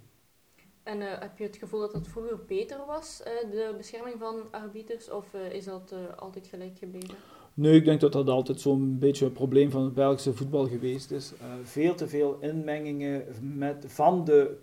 En 0.84 1.02
uh, 1.02 1.20
heb 1.20 1.38
je 1.38 1.44
het 1.44 1.58
gevoel 1.58 1.80
dat 1.80 1.94
het 1.94 2.08
vroeger 2.08 2.40
beter 2.46 2.86
was, 2.86 3.22
uh, 3.22 3.52
de 3.52 3.74
bescherming 3.78 4.16
van 4.20 4.52
arbiters, 4.52 5.10
of 5.10 5.34
is 5.34 5.66
dat 5.66 5.94
altijd 6.16 6.48
gelijk 6.48 6.78
gebleven? 6.78 7.16
Nee, 7.58 7.76
ik 7.76 7.86
denk 7.86 8.00
dat 8.00 8.12
dat 8.12 8.30
altijd 8.30 8.60
zo'n 8.60 8.98
beetje 9.00 9.26
een 9.26 9.32
probleem 9.32 9.72
van 9.72 9.84
het 9.84 9.94
Belgische 9.94 10.34
voetbal 10.34 10.68
geweest 10.68 11.12
is. 11.12 11.34
Uh, 11.34 11.46
veel 11.64 11.96
te 11.96 12.08
veel 12.08 12.38
inmengingen 12.40 13.24
met, 13.56 13.86
van 13.88 14.26
de 14.26 14.58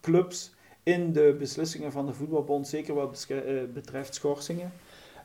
clubs 0.00 0.54
in 0.82 1.12
de 1.12 1.36
beslissingen 1.38 1.92
van 1.92 2.06
de 2.06 2.12
voetbalbond, 2.12 2.68
zeker 2.68 2.94
wat 2.94 3.26
uh, 3.30 3.62
betreft 3.74 4.14
schorsingen. 4.14 4.72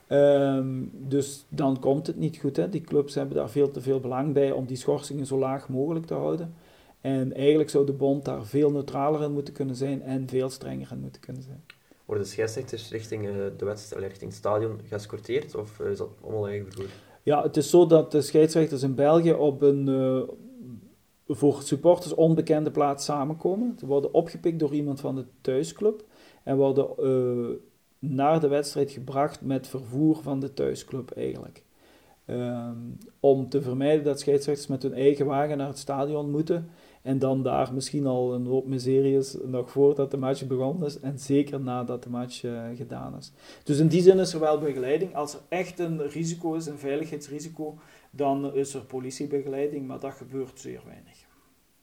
Um, 0.08 0.90
dus 0.92 1.44
dan 1.48 1.80
komt 1.80 2.06
het 2.06 2.16
niet 2.16 2.36
goed. 2.36 2.56
Hè. 2.56 2.68
Die 2.68 2.80
clubs 2.80 3.14
hebben 3.14 3.36
daar 3.36 3.50
veel 3.50 3.70
te 3.70 3.80
veel 3.80 4.00
belang 4.00 4.32
bij 4.32 4.52
om 4.52 4.66
die 4.66 4.76
schorsingen 4.76 5.26
zo 5.26 5.38
laag 5.38 5.68
mogelijk 5.68 6.06
te 6.06 6.14
houden. 6.14 6.54
En 7.00 7.34
eigenlijk 7.34 7.70
zou 7.70 7.86
de 7.86 7.92
bond 7.92 8.24
daar 8.24 8.44
veel 8.44 8.70
neutraler 8.70 9.22
in 9.22 9.32
moeten 9.32 9.54
kunnen 9.54 9.76
zijn 9.76 10.02
en 10.02 10.28
veel 10.28 10.50
strenger 10.50 10.88
in 10.92 11.00
moeten 11.00 11.20
kunnen 11.20 11.42
zijn. 11.42 11.64
Worden 12.04 12.24
de 12.24 12.30
scheidsrechters 12.30 12.90
richting 12.90 13.28
de 13.56 13.64
wedstrijd, 13.64 14.02
richting 14.02 14.30
het 14.30 14.38
stadion 14.38 14.80
geëscorteerd 14.88 15.54
of 15.54 15.80
is 15.80 15.98
dat 15.98 16.10
allemaal 16.22 16.48
eigen 16.48 16.72
vervoer? 16.72 16.90
Ja, 17.26 17.42
het 17.42 17.56
is 17.56 17.70
zo 17.70 17.86
dat 17.86 18.12
de 18.12 18.22
scheidsrechters 18.22 18.82
in 18.82 18.94
België 18.94 19.32
op 19.32 19.62
een 19.62 19.86
uh, 19.88 20.22
voor 21.28 21.62
supporters 21.62 22.14
onbekende 22.14 22.70
plaats 22.70 23.04
samenkomen. 23.04 23.74
Ze 23.78 23.86
worden 23.86 24.14
opgepikt 24.14 24.58
door 24.58 24.74
iemand 24.74 25.00
van 25.00 25.14
de 25.14 25.24
thuisclub 25.40 26.04
en 26.42 26.56
worden 26.56 26.88
uh, 27.00 27.56
naar 27.98 28.40
de 28.40 28.48
wedstrijd 28.48 28.90
gebracht 28.90 29.40
met 29.40 29.68
vervoer 29.68 30.16
van 30.22 30.40
de 30.40 30.52
thuisclub 30.52 31.10
eigenlijk. 31.10 31.62
Um, 32.26 32.98
om 33.20 33.48
te 33.48 33.62
vermijden 33.62 34.04
dat 34.04 34.20
scheidsrechters 34.20 34.68
met 34.68 34.82
hun 34.82 34.94
eigen 34.94 35.26
wagen 35.26 35.56
naar 35.56 35.68
het 35.68 35.78
stadion 35.78 36.30
moeten 36.30 36.70
en 37.06 37.18
dan 37.18 37.42
daar 37.42 37.74
misschien 37.74 38.06
al 38.06 38.34
een 38.34 38.46
hoop 38.46 38.66
miseries 38.66 39.36
nog 39.44 39.70
voordat 39.70 40.10
de 40.10 40.16
match 40.16 40.46
begonnen 40.46 40.86
is 40.86 41.00
en 41.00 41.18
zeker 41.18 41.60
nadat 41.60 42.02
de 42.02 42.10
match 42.10 42.42
uh, 42.42 42.62
gedaan 42.74 43.16
is. 43.16 43.32
Dus 43.64 43.78
in 43.78 43.88
die 43.88 44.02
zin 44.02 44.18
is 44.18 44.32
er 44.32 44.40
wel 44.40 44.58
begeleiding. 44.58 45.14
Als 45.14 45.34
er 45.34 45.40
echt 45.48 45.78
een 45.78 46.08
risico 46.08 46.54
is, 46.54 46.66
een 46.66 46.78
veiligheidsrisico, 46.78 47.78
dan 48.10 48.54
is 48.54 48.74
er 48.74 48.80
politiebegeleiding, 48.80 49.86
maar 49.86 49.98
dat 49.98 50.12
gebeurt 50.12 50.60
zeer 50.60 50.80
weinig. 50.86 51.24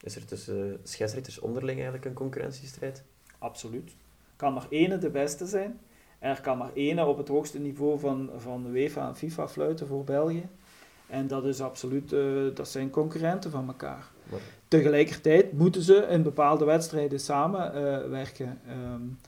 Is 0.00 0.16
er 0.16 0.24
tussen 0.24 0.80
scheidsrechters 0.82 1.38
onderling 1.38 1.76
eigenlijk 1.76 2.04
een 2.04 2.14
concurrentiestrijd? 2.14 3.04
Absoluut. 3.38 3.96
Kan 4.36 4.52
maar 4.52 4.66
ene 4.70 4.98
de 4.98 5.10
beste 5.10 5.46
zijn. 5.46 5.80
Er 6.18 6.40
kan 6.40 6.58
maar 6.58 6.72
ene 6.74 7.06
op 7.06 7.16
het 7.16 7.28
hoogste 7.28 7.58
niveau 7.58 7.98
van, 7.98 8.30
van 8.36 8.66
UEFA 8.66 9.08
en 9.08 9.16
FIFA 9.16 9.48
fluiten 9.48 9.86
voor 9.86 10.04
België. 10.04 10.48
En 11.06 11.26
dat 11.26 11.44
is 11.44 11.60
absoluut, 11.60 12.12
uh, 12.12 12.54
dat 12.54 12.68
zijn 12.68 12.90
concurrenten 12.90 13.50
van 13.50 13.66
elkaar. 13.66 14.10
Maar 14.30 14.40
Tegelijkertijd 14.78 15.52
moeten 15.52 15.82
ze 15.82 16.06
in 16.10 16.22
bepaalde 16.22 16.64
wedstrijden 16.64 17.20
samenwerken. 17.20 18.60
Uh, 18.66 18.92
um, 18.92 19.18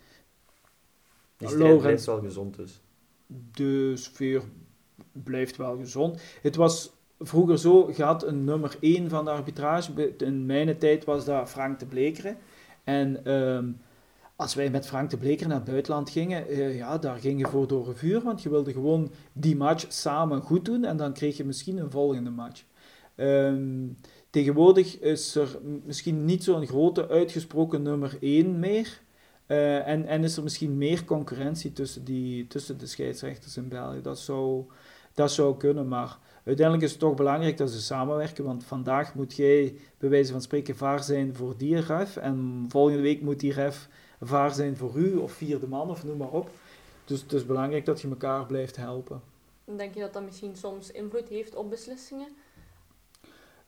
Die 1.36 1.48
strijd 1.48 1.78
blijft 1.78 2.04
wel 2.04 2.20
gezond 2.20 2.56
dus. 2.56 2.80
De 3.52 3.92
sfeer 3.96 4.42
blijft 5.12 5.56
wel 5.56 5.76
gezond. 5.76 6.20
Het 6.42 6.56
was 6.56 6.92
vroeger 7.20 7.58
zo, 7.58 7.92
je 7.96 8.02
had 8.02 8.26
een 8.26 8.44
nummer 8.44 8.76
1 8.80 9.08
van 9.08 9.24
de 9.24 9.30
arbitrage. 9.30 10.14
In 10.18 10.46
mijn 10.46 10.78
tijd 10.78 11.04
was 11.04 11.24
dat 11.24 11.48
Frank 11.48 11.78
de 11.78 11.86
Blekeren. 11.86 12.36
En 12.84 13.32
um, 13.32 13.80
als 14.36 14.54
wij 14.54 14.70
met 14.70 14.86
Frank 14.86 15.10
de 15.10 15.16
Bleker 15.16 15.48
naar 15.48 15.56
het 15.56 15.70
buitenland 15.70 16.10
gingen, 16.10 16.52
uh, 16.52 16.76
ja, 16.76 16.98
daar 16.98 17.18
ging 17.18 17.40
je 17.40 17.46
voor 17.46 17.66
door 17.66 17.88
een 17.88 17.96
vuur, 17.96 18.22
want 18.22 18.42
je 18.42 18.48
wilde 18.48 18.72
gewoon 18.72 19.10
die 19.32 19.56
match 19.56 19.84
samen 19.88 20.40
goed 20.42 20.64
doen 20.64 20.84
en 20.84 20.96
dan 20.96 21.12
kreeg 21.12 21.36
je 21.36 21.44
misschien 21.44 21.78
een 21.78 21.90
volgende 21.90 22.30
match. 22.30 22.64
Um, 23.16 23.96
Tegenwoordig 24.36 24.98
is 24.98 25.34
er 25.34 25.58
misschien 25.84 26.24
niet 26.24 26.44
zo'n 26.44 26.66
grote 26.66 27.08
uitgesproken 27.08 27.82
nummer 27.82 28.16
1 28.20 28.58
meer. 28.58 29.00
Uh, 29.46 29.88
en, 29.88 30.06
en 30.06 30.24
is 30.24 30.36
er 30.36 30.42
misschien 30.42 30.78
meer 30.78 31.04
concurrentie 31.04 31.72
tussen, 31.72 32.04
die, 32.04 32.46
tussen 32.46 32.78
de 32.78 32.86
scheidsrechters 32.86 33.56
in 33.56 33.68
België. 33.68 34.00
Dat 34.02 34.18
zou, 34.18 34.64
dat 35.14 35.32
zou 35.32 35.56
kunnen, 35.56 35.88
maar 35.88 36.18
uiteindelijk 36.44 36.86
is 36.86 36.90
het 36.90 37.00
toch 37.00 37.14
belangrijk 37.14 37.56
dat 37.56 37.70
ze 37.70 37.80
samenwerken. 37.80 38.44
Want 38.44 38.64
vandaag 38.64 39.14
moet 39.14 39.34
jij 39.34 39.74
bij 39.98 40.08
wijze 40.08 40.32
van 40.32 40.42
spreken 40.42 40.76
vaar 40.76 41.02
zijn 41.02 41.34
voor 41.34 41.54
die 41.56 41.80
ref. 41.80 42.16
En 42.16 42.64
volgende 42.68 43.02
week 43.02 43.20
moet 43.20 43.40
die 43.40 43.52
ref 43.52 43.88
vaar 44.20 44.54
zijn 44.54 44.76
voor 44.76 44.96
u 44.96 45.16
of 45.16 45.32
vierde 45.32 45.66
man 45.66 45.90
of 45.90 46.04
noem 46.04 46.16
maar 46.16 46.32
op. 46.32 46.50
Dus 47.04 47.22
het 47.22 47.32
is 47.32 47.46
belangrijk 47.46 47.84
dat 47.84 48.00
je 48.00 48.08
elkaar 48.08 48.46
blijft 48.46 48.76
helpen. 48.76 49.20
Denk 49.64 49.94
je 49.94 50.00
dat 50.00 50.12
dat 50.12 50.24
misschien 50.24 50.56
soms 50.56 50.90
invloed 50.90 51.28
heeft 51.28 51.54
op 51.54 51.70
beslissingen? 51.70 52.28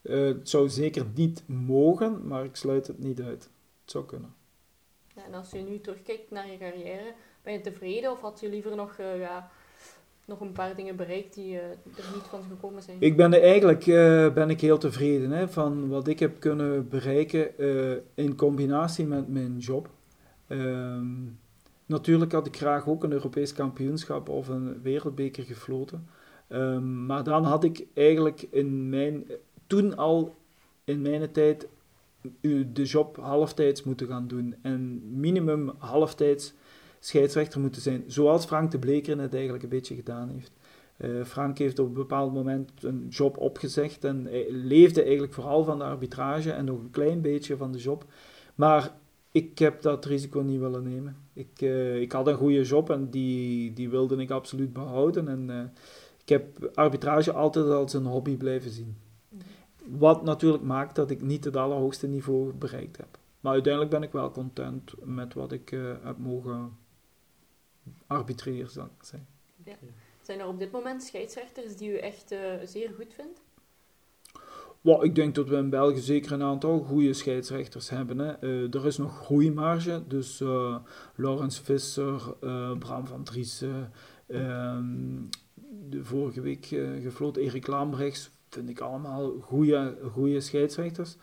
Uh, 0.02 0.26
het 0.26 0.48
zou 0.48 0.68
zeker 0.68 1.06
niet 1.14 1.42
mogen, 1.46 2.26
maar 2.26 2.44
ik 2.44 2.56
sluit 2.56 2.86
het 2.86 2.98
niet 2.98 3.20
uit. 3.20 3.42
Het 3.82 3.90
zou 3.90 4.04
kunnen. 4.04 4.34
Ja, 5.14 5.24
en 5.24 5.34
als 5.34 5.50
je 5.50 5.58
nu 5.58 5.80
terugkijkt 5.80 6.30
naar 6.30 6.50
je 6.50 6.58
carrière, 6.58 7.14
ben 7.42 7.52
je 7.52 7.60
tevreden 7.60 8.10
of 8.10 8.20
had 8.20 8.40
je 8.40 8.48
liever 8.48 8.76
nog 8.76 8.98
uh, 8.98 9.20
ja, 9.20 9.50
nog 10.28 10.40
een 10.40 10.52
paar 10.52 10.74
dingen 10.76 10.96
bereikt 10.96 11.34
die 11.34 11.58
eh, 11.58 11.70
er 11.70 12.10
niet 12.14 12.26
van 12.28 12.42
gekomen 12.48 12.82
zijn? 12.82 12.96
Ik 13.00 13.16
ben 13.16 13.34
er 13.34 13.42
eigenlijk 13.42 13.86
eh, 13.86 14.32
ben 14.32 14.50
ik 14.50 14.60
heel 14.60 14.78
tevreden 14.78 15.30
hè, 15.30 15.48
van 15.48 15.88
wat 15.88 16.08
ik 16.08 16.18
heb 16.18 16.40
kunnen 16.40 16.88
bereiken 16.88 17.58
eh, 17.58 17.96
in 18.14 18.34
combinatie 18.34 19.06
met 19.06 19.28
mijn 19.28 19.58
job. 19.58 19.90
Ehm, 20.46 21.06
natuurlijk 21.86 22.32
had 22.32 22.46
ik 22.46 22.56
graag 22.56 22.88
ook 22.88 23.04
een 23.04 23.12
Europees 23.12 23.52
kampioenschap 23.52 24.28
of 24.28 24.48
een 24.48 24.82
wereldbeker 24.82 25.44
gefloten. 25.44 26.08
Ehm, 26.48 27.06
maar 27.06 27.24
dan 27.24 27.44
had 27.44 27.64
ik 27.64 27.86
eigenlijk 27.94 28.46
in 28.50 28.88
mijn, 28.88 29.24
toen 29.68 29.96
al 29.96 30.36
in 30.84 31.02
mijn 31.02 31.32
tijd 31.32 31.68
de 32.72 32.84
job 32.84 33.16
halftijds 33.16 33.82
moeten 33.82 34.06
gaan 34.06 34.28
doen. 34.28 34.54
En 34.62 35.02
minimum 35.20 35.72
halftijds 35.78 36.54
scheidsrechter 37.00 37.60
moeten 37.60 37.82
zijn. 37.82 38.04
Zoals 38.06 38.44
Frank 38.44 38.70
de 38.70 38.78
Bleker 38.78 39.20
het 39.20 39.34
eigenlijk 39.34 39.62
een 39.62 39.68
beetje 39.68 39.94
gedaan 39.94 40.28
heeft. 40.28 40.52
Uh, 40.98 41.24
Frank 41.24 41.58
heeft 41.58 41.78
op 41.78 41.86
een 41.86 41.92
bepaald 41.92 42.34
moment 42.34 42.70
een 42.80 43.06
job 43.08 43.36
opgezegd 43.36 44.04
en 44.04 44.24
hij 44.24 44.46
leefde 44.50 45.02
eigenlijk 45.02 45.32
vooral 45.32 45.64
van 45.64 45.78
de 45.78 45.84
arbitrage 45.84 46.52
en 46.52 46.64
nog 46.64 46.78
een 46.78 46.90
klein 46.90 47.20
beetje 47.20 47.56
van 47.56 47.72
de 47.72 47.78
job. 47.78 48.04
Maar 48.54 48.94
ik 49.32 49.58
heb 49.58 49.82
dat 49.82 50.04
risico 50.04 50.40
niet 50.40 50.60
willen 50.60 50.82
nemen. 50.82 51.16
Ik, 51.32 51.60
uh, 51.60 52.00
ik 52.00 52.12
had 52.12 52.26
een 52.26 52.34
goede 52.34 52.62
job 52.62 52.90
en 52.90 53.10
die, 53.10 53.72
die 53.72 53.88
wilde 53.88 54.16
ik 54.16 54.30
absoluut 54.30 54.72
behouden. 54.72 55.28
En 55.28 55.48
uh, 55.50 55.60
ik 56.22 56.28
heb 56.28 56.70
arbitrage 56.74 57.32
altijd 57.32 57.66
als 57.66 57.92
een 57.92 58.06
hobby 58.06 58.36
blijven 58.36 58.70
zien. 58.70 58.96
Wat 59.88 60.22
natuurlijk 60.22 60.62
maakt 60.62 60.94
dat 60.94 61.10
ik 61.10 61.22
niet 61.22 61.44
het 61.44 61.56
allerhoogste 61.56 62.06
niveau 62.06 62.52
bereikt 62.52 62.96
heb. 62.96 63.18
Maar 63.40 63.52
uiteindelijk 63.52 63.92
ben 63.92 64.02
ik 64.02 64.12
wel 64.12 64.30
content 64.30 64.92
met 65.04 65.34
wat 65.34 65.52
ik 65.52 65.70
uh, 65.70 65.94
heb 66.02 66.18
mogen 66.18 66.76
arbitreren, 68.06 68.70
zal 68.70 68.84
ik 68.84 69.04
zeggen. 69.04 69.28
Ja. 69.64 69.76
Zijn 70.22 70.40
er 70.40 70.46
op 70.46 70.58
dit 70.58 70.70
moment 70.70 71.02
scheidsrechters 71.02 71.76
die 71.76 71.90
u 71.90 71.96
echt 71.96 72.32
uh, 72.32 72.38
zeer 72.64 72.90
goed 72.96 73.14
vindt? 73.14 73.40
Well, 74.80 75.00
ik 75.00 75.14
denk 75.14 75.34
dat 75.34 75.48
we 75.48 75.56
in 75.56 75.70
België 75.70 76.00
zeker 76.00 76.32
een 76.32 76.42
aantal 76.42 76.80
goede 76.80 77.12
scheidsrechters 77.12 77.90
hebben. 77.90 78.18
Hè. 78.18 78.44
Uh, 78.44 78.74
er 78.74 78.86
is 78.86 78.96
nog 78.96 79.24
groeimarge, 79.24 80.02
dus 80.06 80.40
uh, 80.40 80.76
Laurens 81.14 81.60
Visser, 81.60 82.36
Bram 82.78 83.06
van 83.06 83.24
Driessen, 83.24 83.92
ehm, 84.26 85.22
de 85.88 86.04
vorige 86.04 86.40
week 86.40 86.66
gefloten 87.02 87.42
Erik 87.42 87.66
Lambrechts, 87.66 88.30
vind 88.50 88.68
ik 88.68 88.80
allemaal 88.80 89.32
goede, 89.40 90.40
scheidsrechters. 90.40 91.16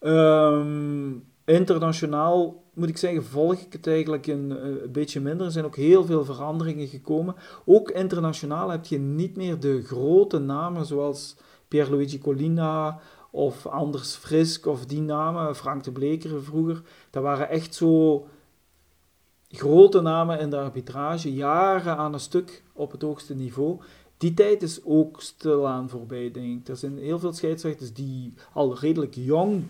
Um, 0.00 1.24
internationaal 1.44 2.64
moet 2.74 2.88
ik 2.88 2.96
zeggen, 2.96 3.24
volg 3.24 3.54
ik 3.54 3.72
het 3.72 3.86
eigenlijk 3.86 4.26
een, 4.26 4.50
een, 4.66 4.92
beetje 4.92 5.20
minder. 5.20 5.46
Er 5.46 5.52
zijn 5.52 5.64
ook 5.64 5.76
heel 5.76 6.04
veel 6.04 6.24
veranderingen 6.24 6.86
gekomen. 6.86 7.34
Ook 7.64 7.90
internationaal 7.90 8.68
heb 8.68 8.84
je 8.84 8.98
niet 8.98 9.36
meer 9.36 9.60
de 9.60 9.82
grote 9.82 10.38
namen 10.38 10.86
zoals 10.86 11.36
Pierluigi 11.68 12.18
Collina 12.18 13.00
of 13.30 13.66
Anders 13.66 14.14
Frisk 14.14 14.66
of 14.66 14.86
die 14.86 15.02
namen, 15.02 15.56
Frank 15.56 15.84
de 15.84 15.92
Bleker 15.92 16.42
vroeger. 16.42 16.82
Dat 17.10 17.22
waren 17.22 17.48
echt 17.48 17.74
zo 17.74 18.26
grote 19.48 20.00
namen 20.00 20.38
in 20.38 20.50
de 20.50 20.58
arbitrage, 20.58 21.32
jaren 21.32 21.96
aan 21.96 22.12
een 22.12 22.20
stuk 22.20 22.62
op 22.72 22.92
het 22.92 23.02
hoogste 23.02 23.34
niveau. 23.34 23.80
Die 24.16 24.34
tijd 24.34 24.62
is 24.62 24.84
ook 24.84 25.20
stilaan 25.20 25.88
voorbij, 25.88 26.30
denk 26.30 26.60
ik. 26.60 26.68
Er 26.68 26.76
zijn 26.76 26.98
heel 26.98 27.18
veel 27.18 27.32
scheidsrechters 27.32 27.92
die 27.92 28.34
al 28.52 28.78
redelijk 28.78 29.14
jong 29.14 29.64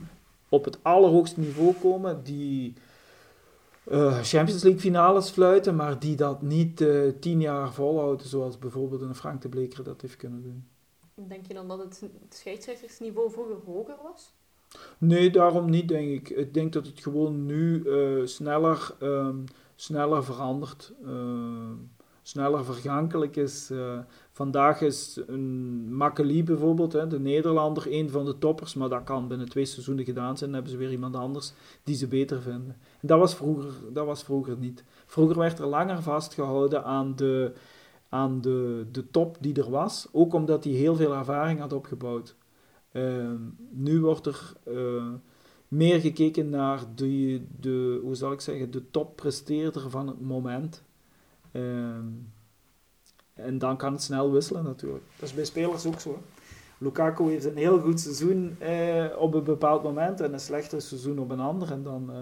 op 0.49 0.65
het 0.65 0.79
allerhoogste 0.83 1.41
niveau 1.41 1.75
komen, 1.81 2.25
die 2.25 2.75
uh, 3.91 4.23
Champions 4.23 4.63
League 4.63 4.81
finales 4.81 5.31
fluiten, 5.31 5.77
maar 5.77 5.99
die 5.99 6.17
dat 6.17 6.43
niet 6.43 6.81
uh, 6.81 7.13
tien 7.21 7.41
jaar 7.41 7.73
volhouden, 7.73 8.27
zoals 8.27 8.59
bijvoorbeeld 8.59 9.01
een 9.01 9.15
Frank 9.15 9.43
de 9.43 9.49
Bleker 9.49 9.85
dat 9.85 10.01
heeft 10.01 10.17
kunnen 10.17 10.43
doen. 10.43 10.65
Denk 11.29 11.47
je 11.47 11.55
dan 11.55 11.69
dat 11.69 11.79
het 11.79 12.03
scheidsrechtersniveau 12.29 13.31
vroeger 13.31 13.57
hoger 13.65 13.97
was? 14.03 14.33
Nee, 14.99 15.31
daarom 15.31 15.71
niet, 15.71 15.89
denk 15.89 16.11
ik. 16.11 16.37
Ik 16.37 16.55
denk 16.55 16.73
dat 16.73 16.87
het 16.87 17.01
gewoon 17.01 17.47
nu 17.47 17.83
uh, 17.85 18.27
sneller, 18.27 18.95
um, 19.03 19.45
sneller 19.75 20.25
verandert, 20.25 20.93
sneller 22.27 22.64
vergankelijk 22.64 23.37
is. 23.37 23.70
Vandaag 24.33 24.81
is 24.81 25.20
een 25.27 25.97
Makeli 25.97 26.45
bijvoorbeeld, 26.45 26.93
hè, 26.93 27.07
de 27.07 27.20
Nederlander, 27.20 27.93
een 27.93 28.11
van 28.11 28.24
de 28.24 28.39
toppers, 28.39 28.74
maar 28.74 28.89
dat 28.89 29.05
kan 29.05 29.29
binnen 29.29 29.49
twee 29.49 29.64
seizoenen 29.64 30.05
gedaan 30.05 30.37
zijn. 30.37 30.51
Dan 30.51 30.59
hebben 30.61 30.72
ze 30.72 30.79
weer 30.79 30.91
iemand 30.91 31.16
anders 31.16 31.53
die 31.85 31.97
ze 31.97 32.07
beter 32.07 32.43
vinden. 32.43 32.77
En 33.01 33.09
dat 33.09 33.18
was 33.18 33.35
vroeger, 33.35 33.72
dat 33.93 34.07
was 34.07 34.22
vroeger 34.22 34.57
niet. 34.57 34.85
Vroeger 35.07 35.39
werd 35.39 35.59
er 35.59 35.66
langer 35.66 36.03
vastgehouden 36.03 36.85
aan 36.85 37.16
de, 37.16 37.53
aan 38.09 38.41
de, 38.41 38.87
de 38.93 39.11
top 39.11 39.37
die 39.41 39.55
er 39.55 39.70
was, 39.70 40.09
ook 40.12 40.35
omdat 40.35 40.64
hij 40.64 40.72
heel 40.72 40.97
veel 40.97 41.14
ervaring 41.14 41.61
had 41.61 41.72
opgebouwd. 41.72 42.37
Uh, 42.93 43.31
nu 43.70 44.01
wordt 44.01 44.27
er 44.27 44.53
uh, 44.68 45.05
meer 45.68 46.01
gekeken 46.01 46.49
naar 46.49 46.81
de, 46.95 47.43
de, 47.61 48.01
hoe 48.03 48.14
zal 48.14 48.33
ik 48.33 48.41
zeggen, 48.41 48.70
de 48.70 48.91
toppresteerder 48.91 49.91
van 49.91 50.07
het 50.07 50.20
moment. 50.20 50.83
Uh, 51.57 51.97
en 53.35 53.59
dan 53.59 53.77
kan 53.77 53.93
het 53.93 54.03
snel 54.03 54.33
wisselen 54.33 54.65
natuurlijk. 54.65 55.05
Dat 55.19 55.29
is 55.29 55.35
bij 55.35 55.45
spelers 55.45 55.87
ook 55.87 56.01
zo. 56.01 56.23
Lukaku 56.79 57.31
heeft 57.31 57.45
een 57.45 57.57
heel 57.57 57.81
goed 57.81 58.01
seizoen 58.01 58.57
eh, 58.61 59.07
op 59.19 59.35
een 59.35 59.45
bepaald 59.45 59.83
moment 59.83 60.21
en 60.21 60.33
een 60.33 60.41
slechter 60.41 60.83
seizoen 60.83 61.19
op 61.19 61.31
een 61.31 61.41
ander. 61.41 61.73
En 61.73 61.83
dan 61.83 62.11
eh, 62.11 62.17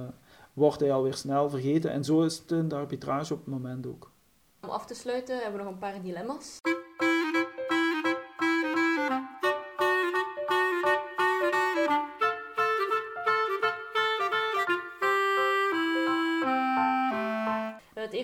wordt 0.53 0.80
hij 0.80 0.93
alweer 0.93 1.14
snel 1.14 1.51
vergeten. 1.51 1.91
En 1.91 2.05
zo 2.05 2.22
is 2.22 2.39
het 2.39 2.51
in 2.51 2.68
de 2.68 2.74
arbitrage 2.74 3.32
op 3.32 3.39
het 3.39 3.55
moment 3.55 3.87
ook. 3.87 4.11
Om 4.61 4.68
af 4.68 4.87
te 4.87 4.95
sluiten 4.95 5.39
hebben 5.39 5.59
we 5.59 5.64
nog 5.64 5.72
een 5.72 5.78
paar 5.78 6.03
dilemma's. 6.03 6.61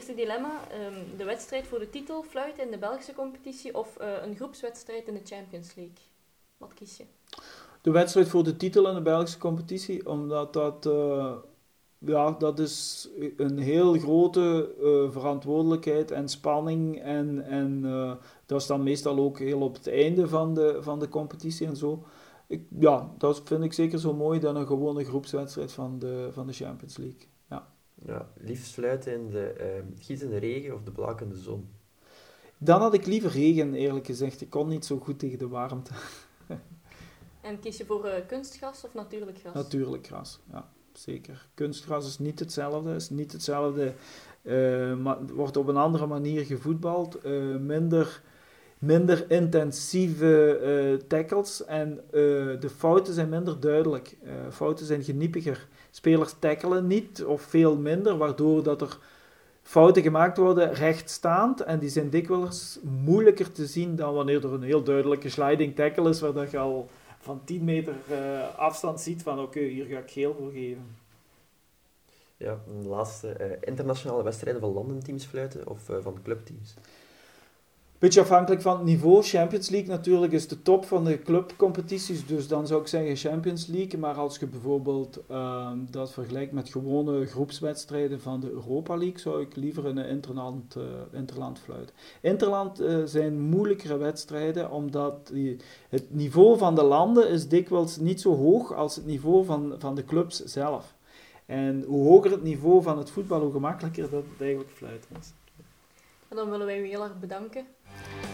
Eerste 0.01 0.15
dilemma, 0.15 0.61
um, 0.87 1.17
de 1.17 1.25
wedstrijd 1.25 1.67
voor 1.67 1.79
de 1.79 1.91
titel 1.91 2.23
fluiten 2.23 2.65
in 2.65 2.71
de 2.71 2.79
Belgische 2.79 3.15
competitie 3.15 3.79
of 3.79 3.97
uh, 4.01 4.07
een 4.23 4.37
groepswedstrijd 4.37 5.07
in 5.07 5.15
de 5.15 5.21
Champions 5.25 5.75
League. 5.75 6.05
Wat 6.57 6.75
kies 6.75 6.97
je? 6.97 7.05
De 7.83 7.91
wedstrijd 7.91 8.29
voor 8.29 8.45
de 8.45 8.57
titel 8.57 8.89
in 8.89 8.95
de 8.95 9.03
Belgische 9.03 9.39
competitie, 9.39 10.09
omdat 10.09 10.53
dat, 10.53 10.87
uh, 10.87 11.33
ja, 11.99 12.31
dat 12.31 12.59
is 12.59 13.09
een 13.37 13.59
heel 13.59 13.99
grote 13.99 14.75
uh, 14.81 15.11
verantwoordelijkheid 15.11 16.11
en 16.11 16.29
spanning. 16.29 17.01
En, 17.01 17.45
en 17.45 17.83
dat 18.47 18.61
is 18.61 18.67
dan 18.67 18.83
meestal 18.83 19.19
ook 19.19 19.39
heel 19.39 19.61
op 19.61 19.75
het 19.75 19.89
einde 19.89 20.29
van 20.29 20.55
de, 20.55 20.79
van 20.81 20.99
de 20.99 21.09
competitie 21.09 21.67
en 21.67 21.77
zo. 21.77 22.03
Ik, 22.47 22.63
ja, 22.79 23.11
dat 23.19 23.41
vind 23.45 23.65
ik 23.65 23.73
zeker 23.73 23.99
zo 23.99 24.15
mooi 24.15 24.41
dan 24.41 24.57
een 24.57 24.67
gewone 24.67 25.05
groepswedstrijd 25.05 25.73
van 25.73 25.99
de, 25.99 26.29
van 26.33 26.47
de 26.47 26.53
Champions 26.53 26.97
League. 26.97 27.29
Ja. 28.07 28.29
Liefst 28.37 28.73
fluiten 28.73 29.13
in 29.13 29.31
de 29.31 29.55
uh, 29.61 30.03
gietende 30.03 30.39
regen 30.39 30.75
of 30.75 30.83
de 30.83 30.91
blakende 30.91 31.37
zon? 31.37 31.69
Dan 32.59 32.81
had 32.81 32.95
ik 32.95 33.07
liever 33.07 33.31
regen, 33.31 33.75
eerlijk 33.75 34.07
gezegd. 34.07 34.41
Ik 34.41 34.51
kon 34.51 34.69
niet 34.69 34.85
zo 34.85 34.99
goed 34.99 35.19
tegen 35.19 35.39
de 35.39 35.49
warmte. 35.49 35.91
en 37.41 37.61
kies 37.61 37.77
je 37.77 37.85
voor 37.85 38.07
uh, 38.07 38.13
kunstgras 38.27 38.85
of 38.85 38.95
natuurlijk 38.95 39.39
gras? 39.39 39.55
Natuurlijk 39.55 40.07
gras, 40.07 40.41
ja, 40.51 40.69
zeker. 40.93 41.49
Kunstgras 41.55 42.07
is 42.07 42.19
niet 42.19 42.39
hetzelfde, 42.39 42.95
is 42.95 43.11
niet 43.11 43.33
hetzelfde, 43.33 43.93
uh, 44.43 44.97
maar 44.97 45.27
wordt 45.27 45.57
op 45.57 45.69
een 45.69 45.77
andere 45.77 46.07
manier 46.07 46.45
gevoetbald. 46.45 47.23
minder, 47.61 48.23
minder 48.79 49.31
intensieve 49.31 51.05
tackles 51.09 51.65
en 51.65 52.01
de 52.61 52.71
fouten 52.77 53.15
zijn 53.15 53.29
minder 53.29 53.61
duidelijk. 53.61 54.17
fouten 54.51 54.87
zijn 54.87 55.03
geniepiger 55.05 55.69
spelers 55.91 56.35
tackelen 56.39 56.87
niet 56.87 57.25
of 57.25 57.43
veel 57.43 57.77
minder, 57.77 58.17
waardoor 58.17 58.63
dat 58.63 58.81
er 58.81 58.99
fouten 59.63 60.03
gemaakt 60.03 60.37
worden 60.37 60.73
rechtstaand 60.73 61.61
en 61.61 61.79
die 61.79 61.89
zijn 61.89 62.11
dikwijls 62.11 62.79
moeilijker 63.05 63.53
te 63.53 63.67
zien 63.67 63.97
dan 63.97 64.15
wanneer 64.15 64.45
er 64.45 64.53
een 64.53 64.63
heel 64.63 64.83
duidelijke 64.83 65.29
sliding 65.29 65.75
tackle 65.75 66.09
is, 66.09 66.21
waar 66.21 66.33
dat 66.33 66.51
je 66.51 66.59
al 66.59 66.89
van 67.19 67.41
10 67.45 67.65
meter 67.65 67.95
uh, 68.11 68.59
afstand 68.59 69.01
ziet 69.01 69.23
van 69.23 69.41
oké, 69.41 69.61
hier 69.61 69.85
ga 69.85 69.99
ik 69.99 70.11
geel 70.11 70.35
voor 70.35 70.51
geven. 70.51 70.97
Ja, 72.37 72.59
de 72.83 72.89
laatste 72.89 73.37
uh, 73.41 73.57
internationale 73.61 74.23
wedstrijden 74.23 74.61
van 74.61 74.73
landenteams 74.73 75.25
fluiten 75.25 75.67
of 75.67 75.89
uh, 75.89 75.97
van 76.01 76.19
clubteams? 76.23 76.75
Beetje 78.01 78.21
afhankelijk 78.21 78.63
van 78.63 78.77
het 78.77 78.85
niveau. 78.85 79.23
Champions 79.23 79.69
League 79.69 79.89
natuurlijk 79.89 80.33
is 80.33 80.49
de 80.49 80.63
top 80.63 80.85
van 80.85 81.05
de 81.05 81.23
clubcompetities, 81.23 82.27
dus 82.27 82.49
dan 82.49 82.67
zou 82.67 82.81
ik 82.81 82.87
zeggen 82.87 83.17
Champions 83.17 83.67
League. 83.67 83.99
Maar 83.99 84.15
als 84.15 84.39
je 84.39 84.47
bijvoorbeeld 84.47 85.21
uh, 85.31 85.71
dat 85.91 86.13
vergelijkt 86.13 86.53
met 86.53 86.69
gewone 86.69 87.27
groepswedstrijden 87.27 88.21
van 88.21 88.41
de 88.41 88.51
Europa 88.51 88.97
League, 88.97 89.19
zou 89.19 89.43
ik 89.43 89.57
liever 89.57 89.87
een 89.87 89.99
interland, 89.99 90.77
uh, 90.77 90.85
interland 91.13 91.59
fluiten. 91.59 91.95
Interland 92.21 92.81
uh, 92.81 93.05
zijn 93.05 93.41
moeilijkere 93.41 93.97
wedstrijden, 93.97 94.71
omdat 94.71 95.31
die, 95.33 95.57
het 95.89 96.15
niveau 96.15 96.59
van 96.59 96.75
de 96.75 96.83
landen 96.83 97.29
is 97.29 97.49
dikwijls 97.49 97.97
niet 97.97 98.21
zo 98.21 98.37
hoog 98.37 98.75
als 98.75 98.97
het 98.97 99.07
niveau 99.07 99.45
van, 99.45 99.75
van 99.79 99.95
de 99.95 100.05
clubs 100.05 100.45
zelf. 100.45 100.95
En 101.47 101.85
hoe 101.87 102.09
hoger 102.09 102.31
het 102.31 102.43
niveau 102.43 102.83
van 102.83 102.99
het 102.99 103.11
voetbal, 103.11 103.41
hoe 103.41 103.53
gemakkelijker 103.53 104.11
dat 104.11 104.25
het 104.31 104.41
eigenlijk 104.41 104.71
fluiten 104.71 105.17
is. 105.21 105.33
En 106.31 106.37
dan 106.37 106.51
willen 106.51 106.67
wij 106.67 106.81
u 106.81 106.87
heel 106.87 107.03
erg 107.03 107.19
bedanken. 107.19 107.67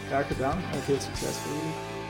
Graag 0.07 0.27
gedaan 0.27 0.57
en 0.57 0.79
veel 0.79 0.99
succes 0.99 1.35
voor 1.35 1.55
jullie. 1.55 2.06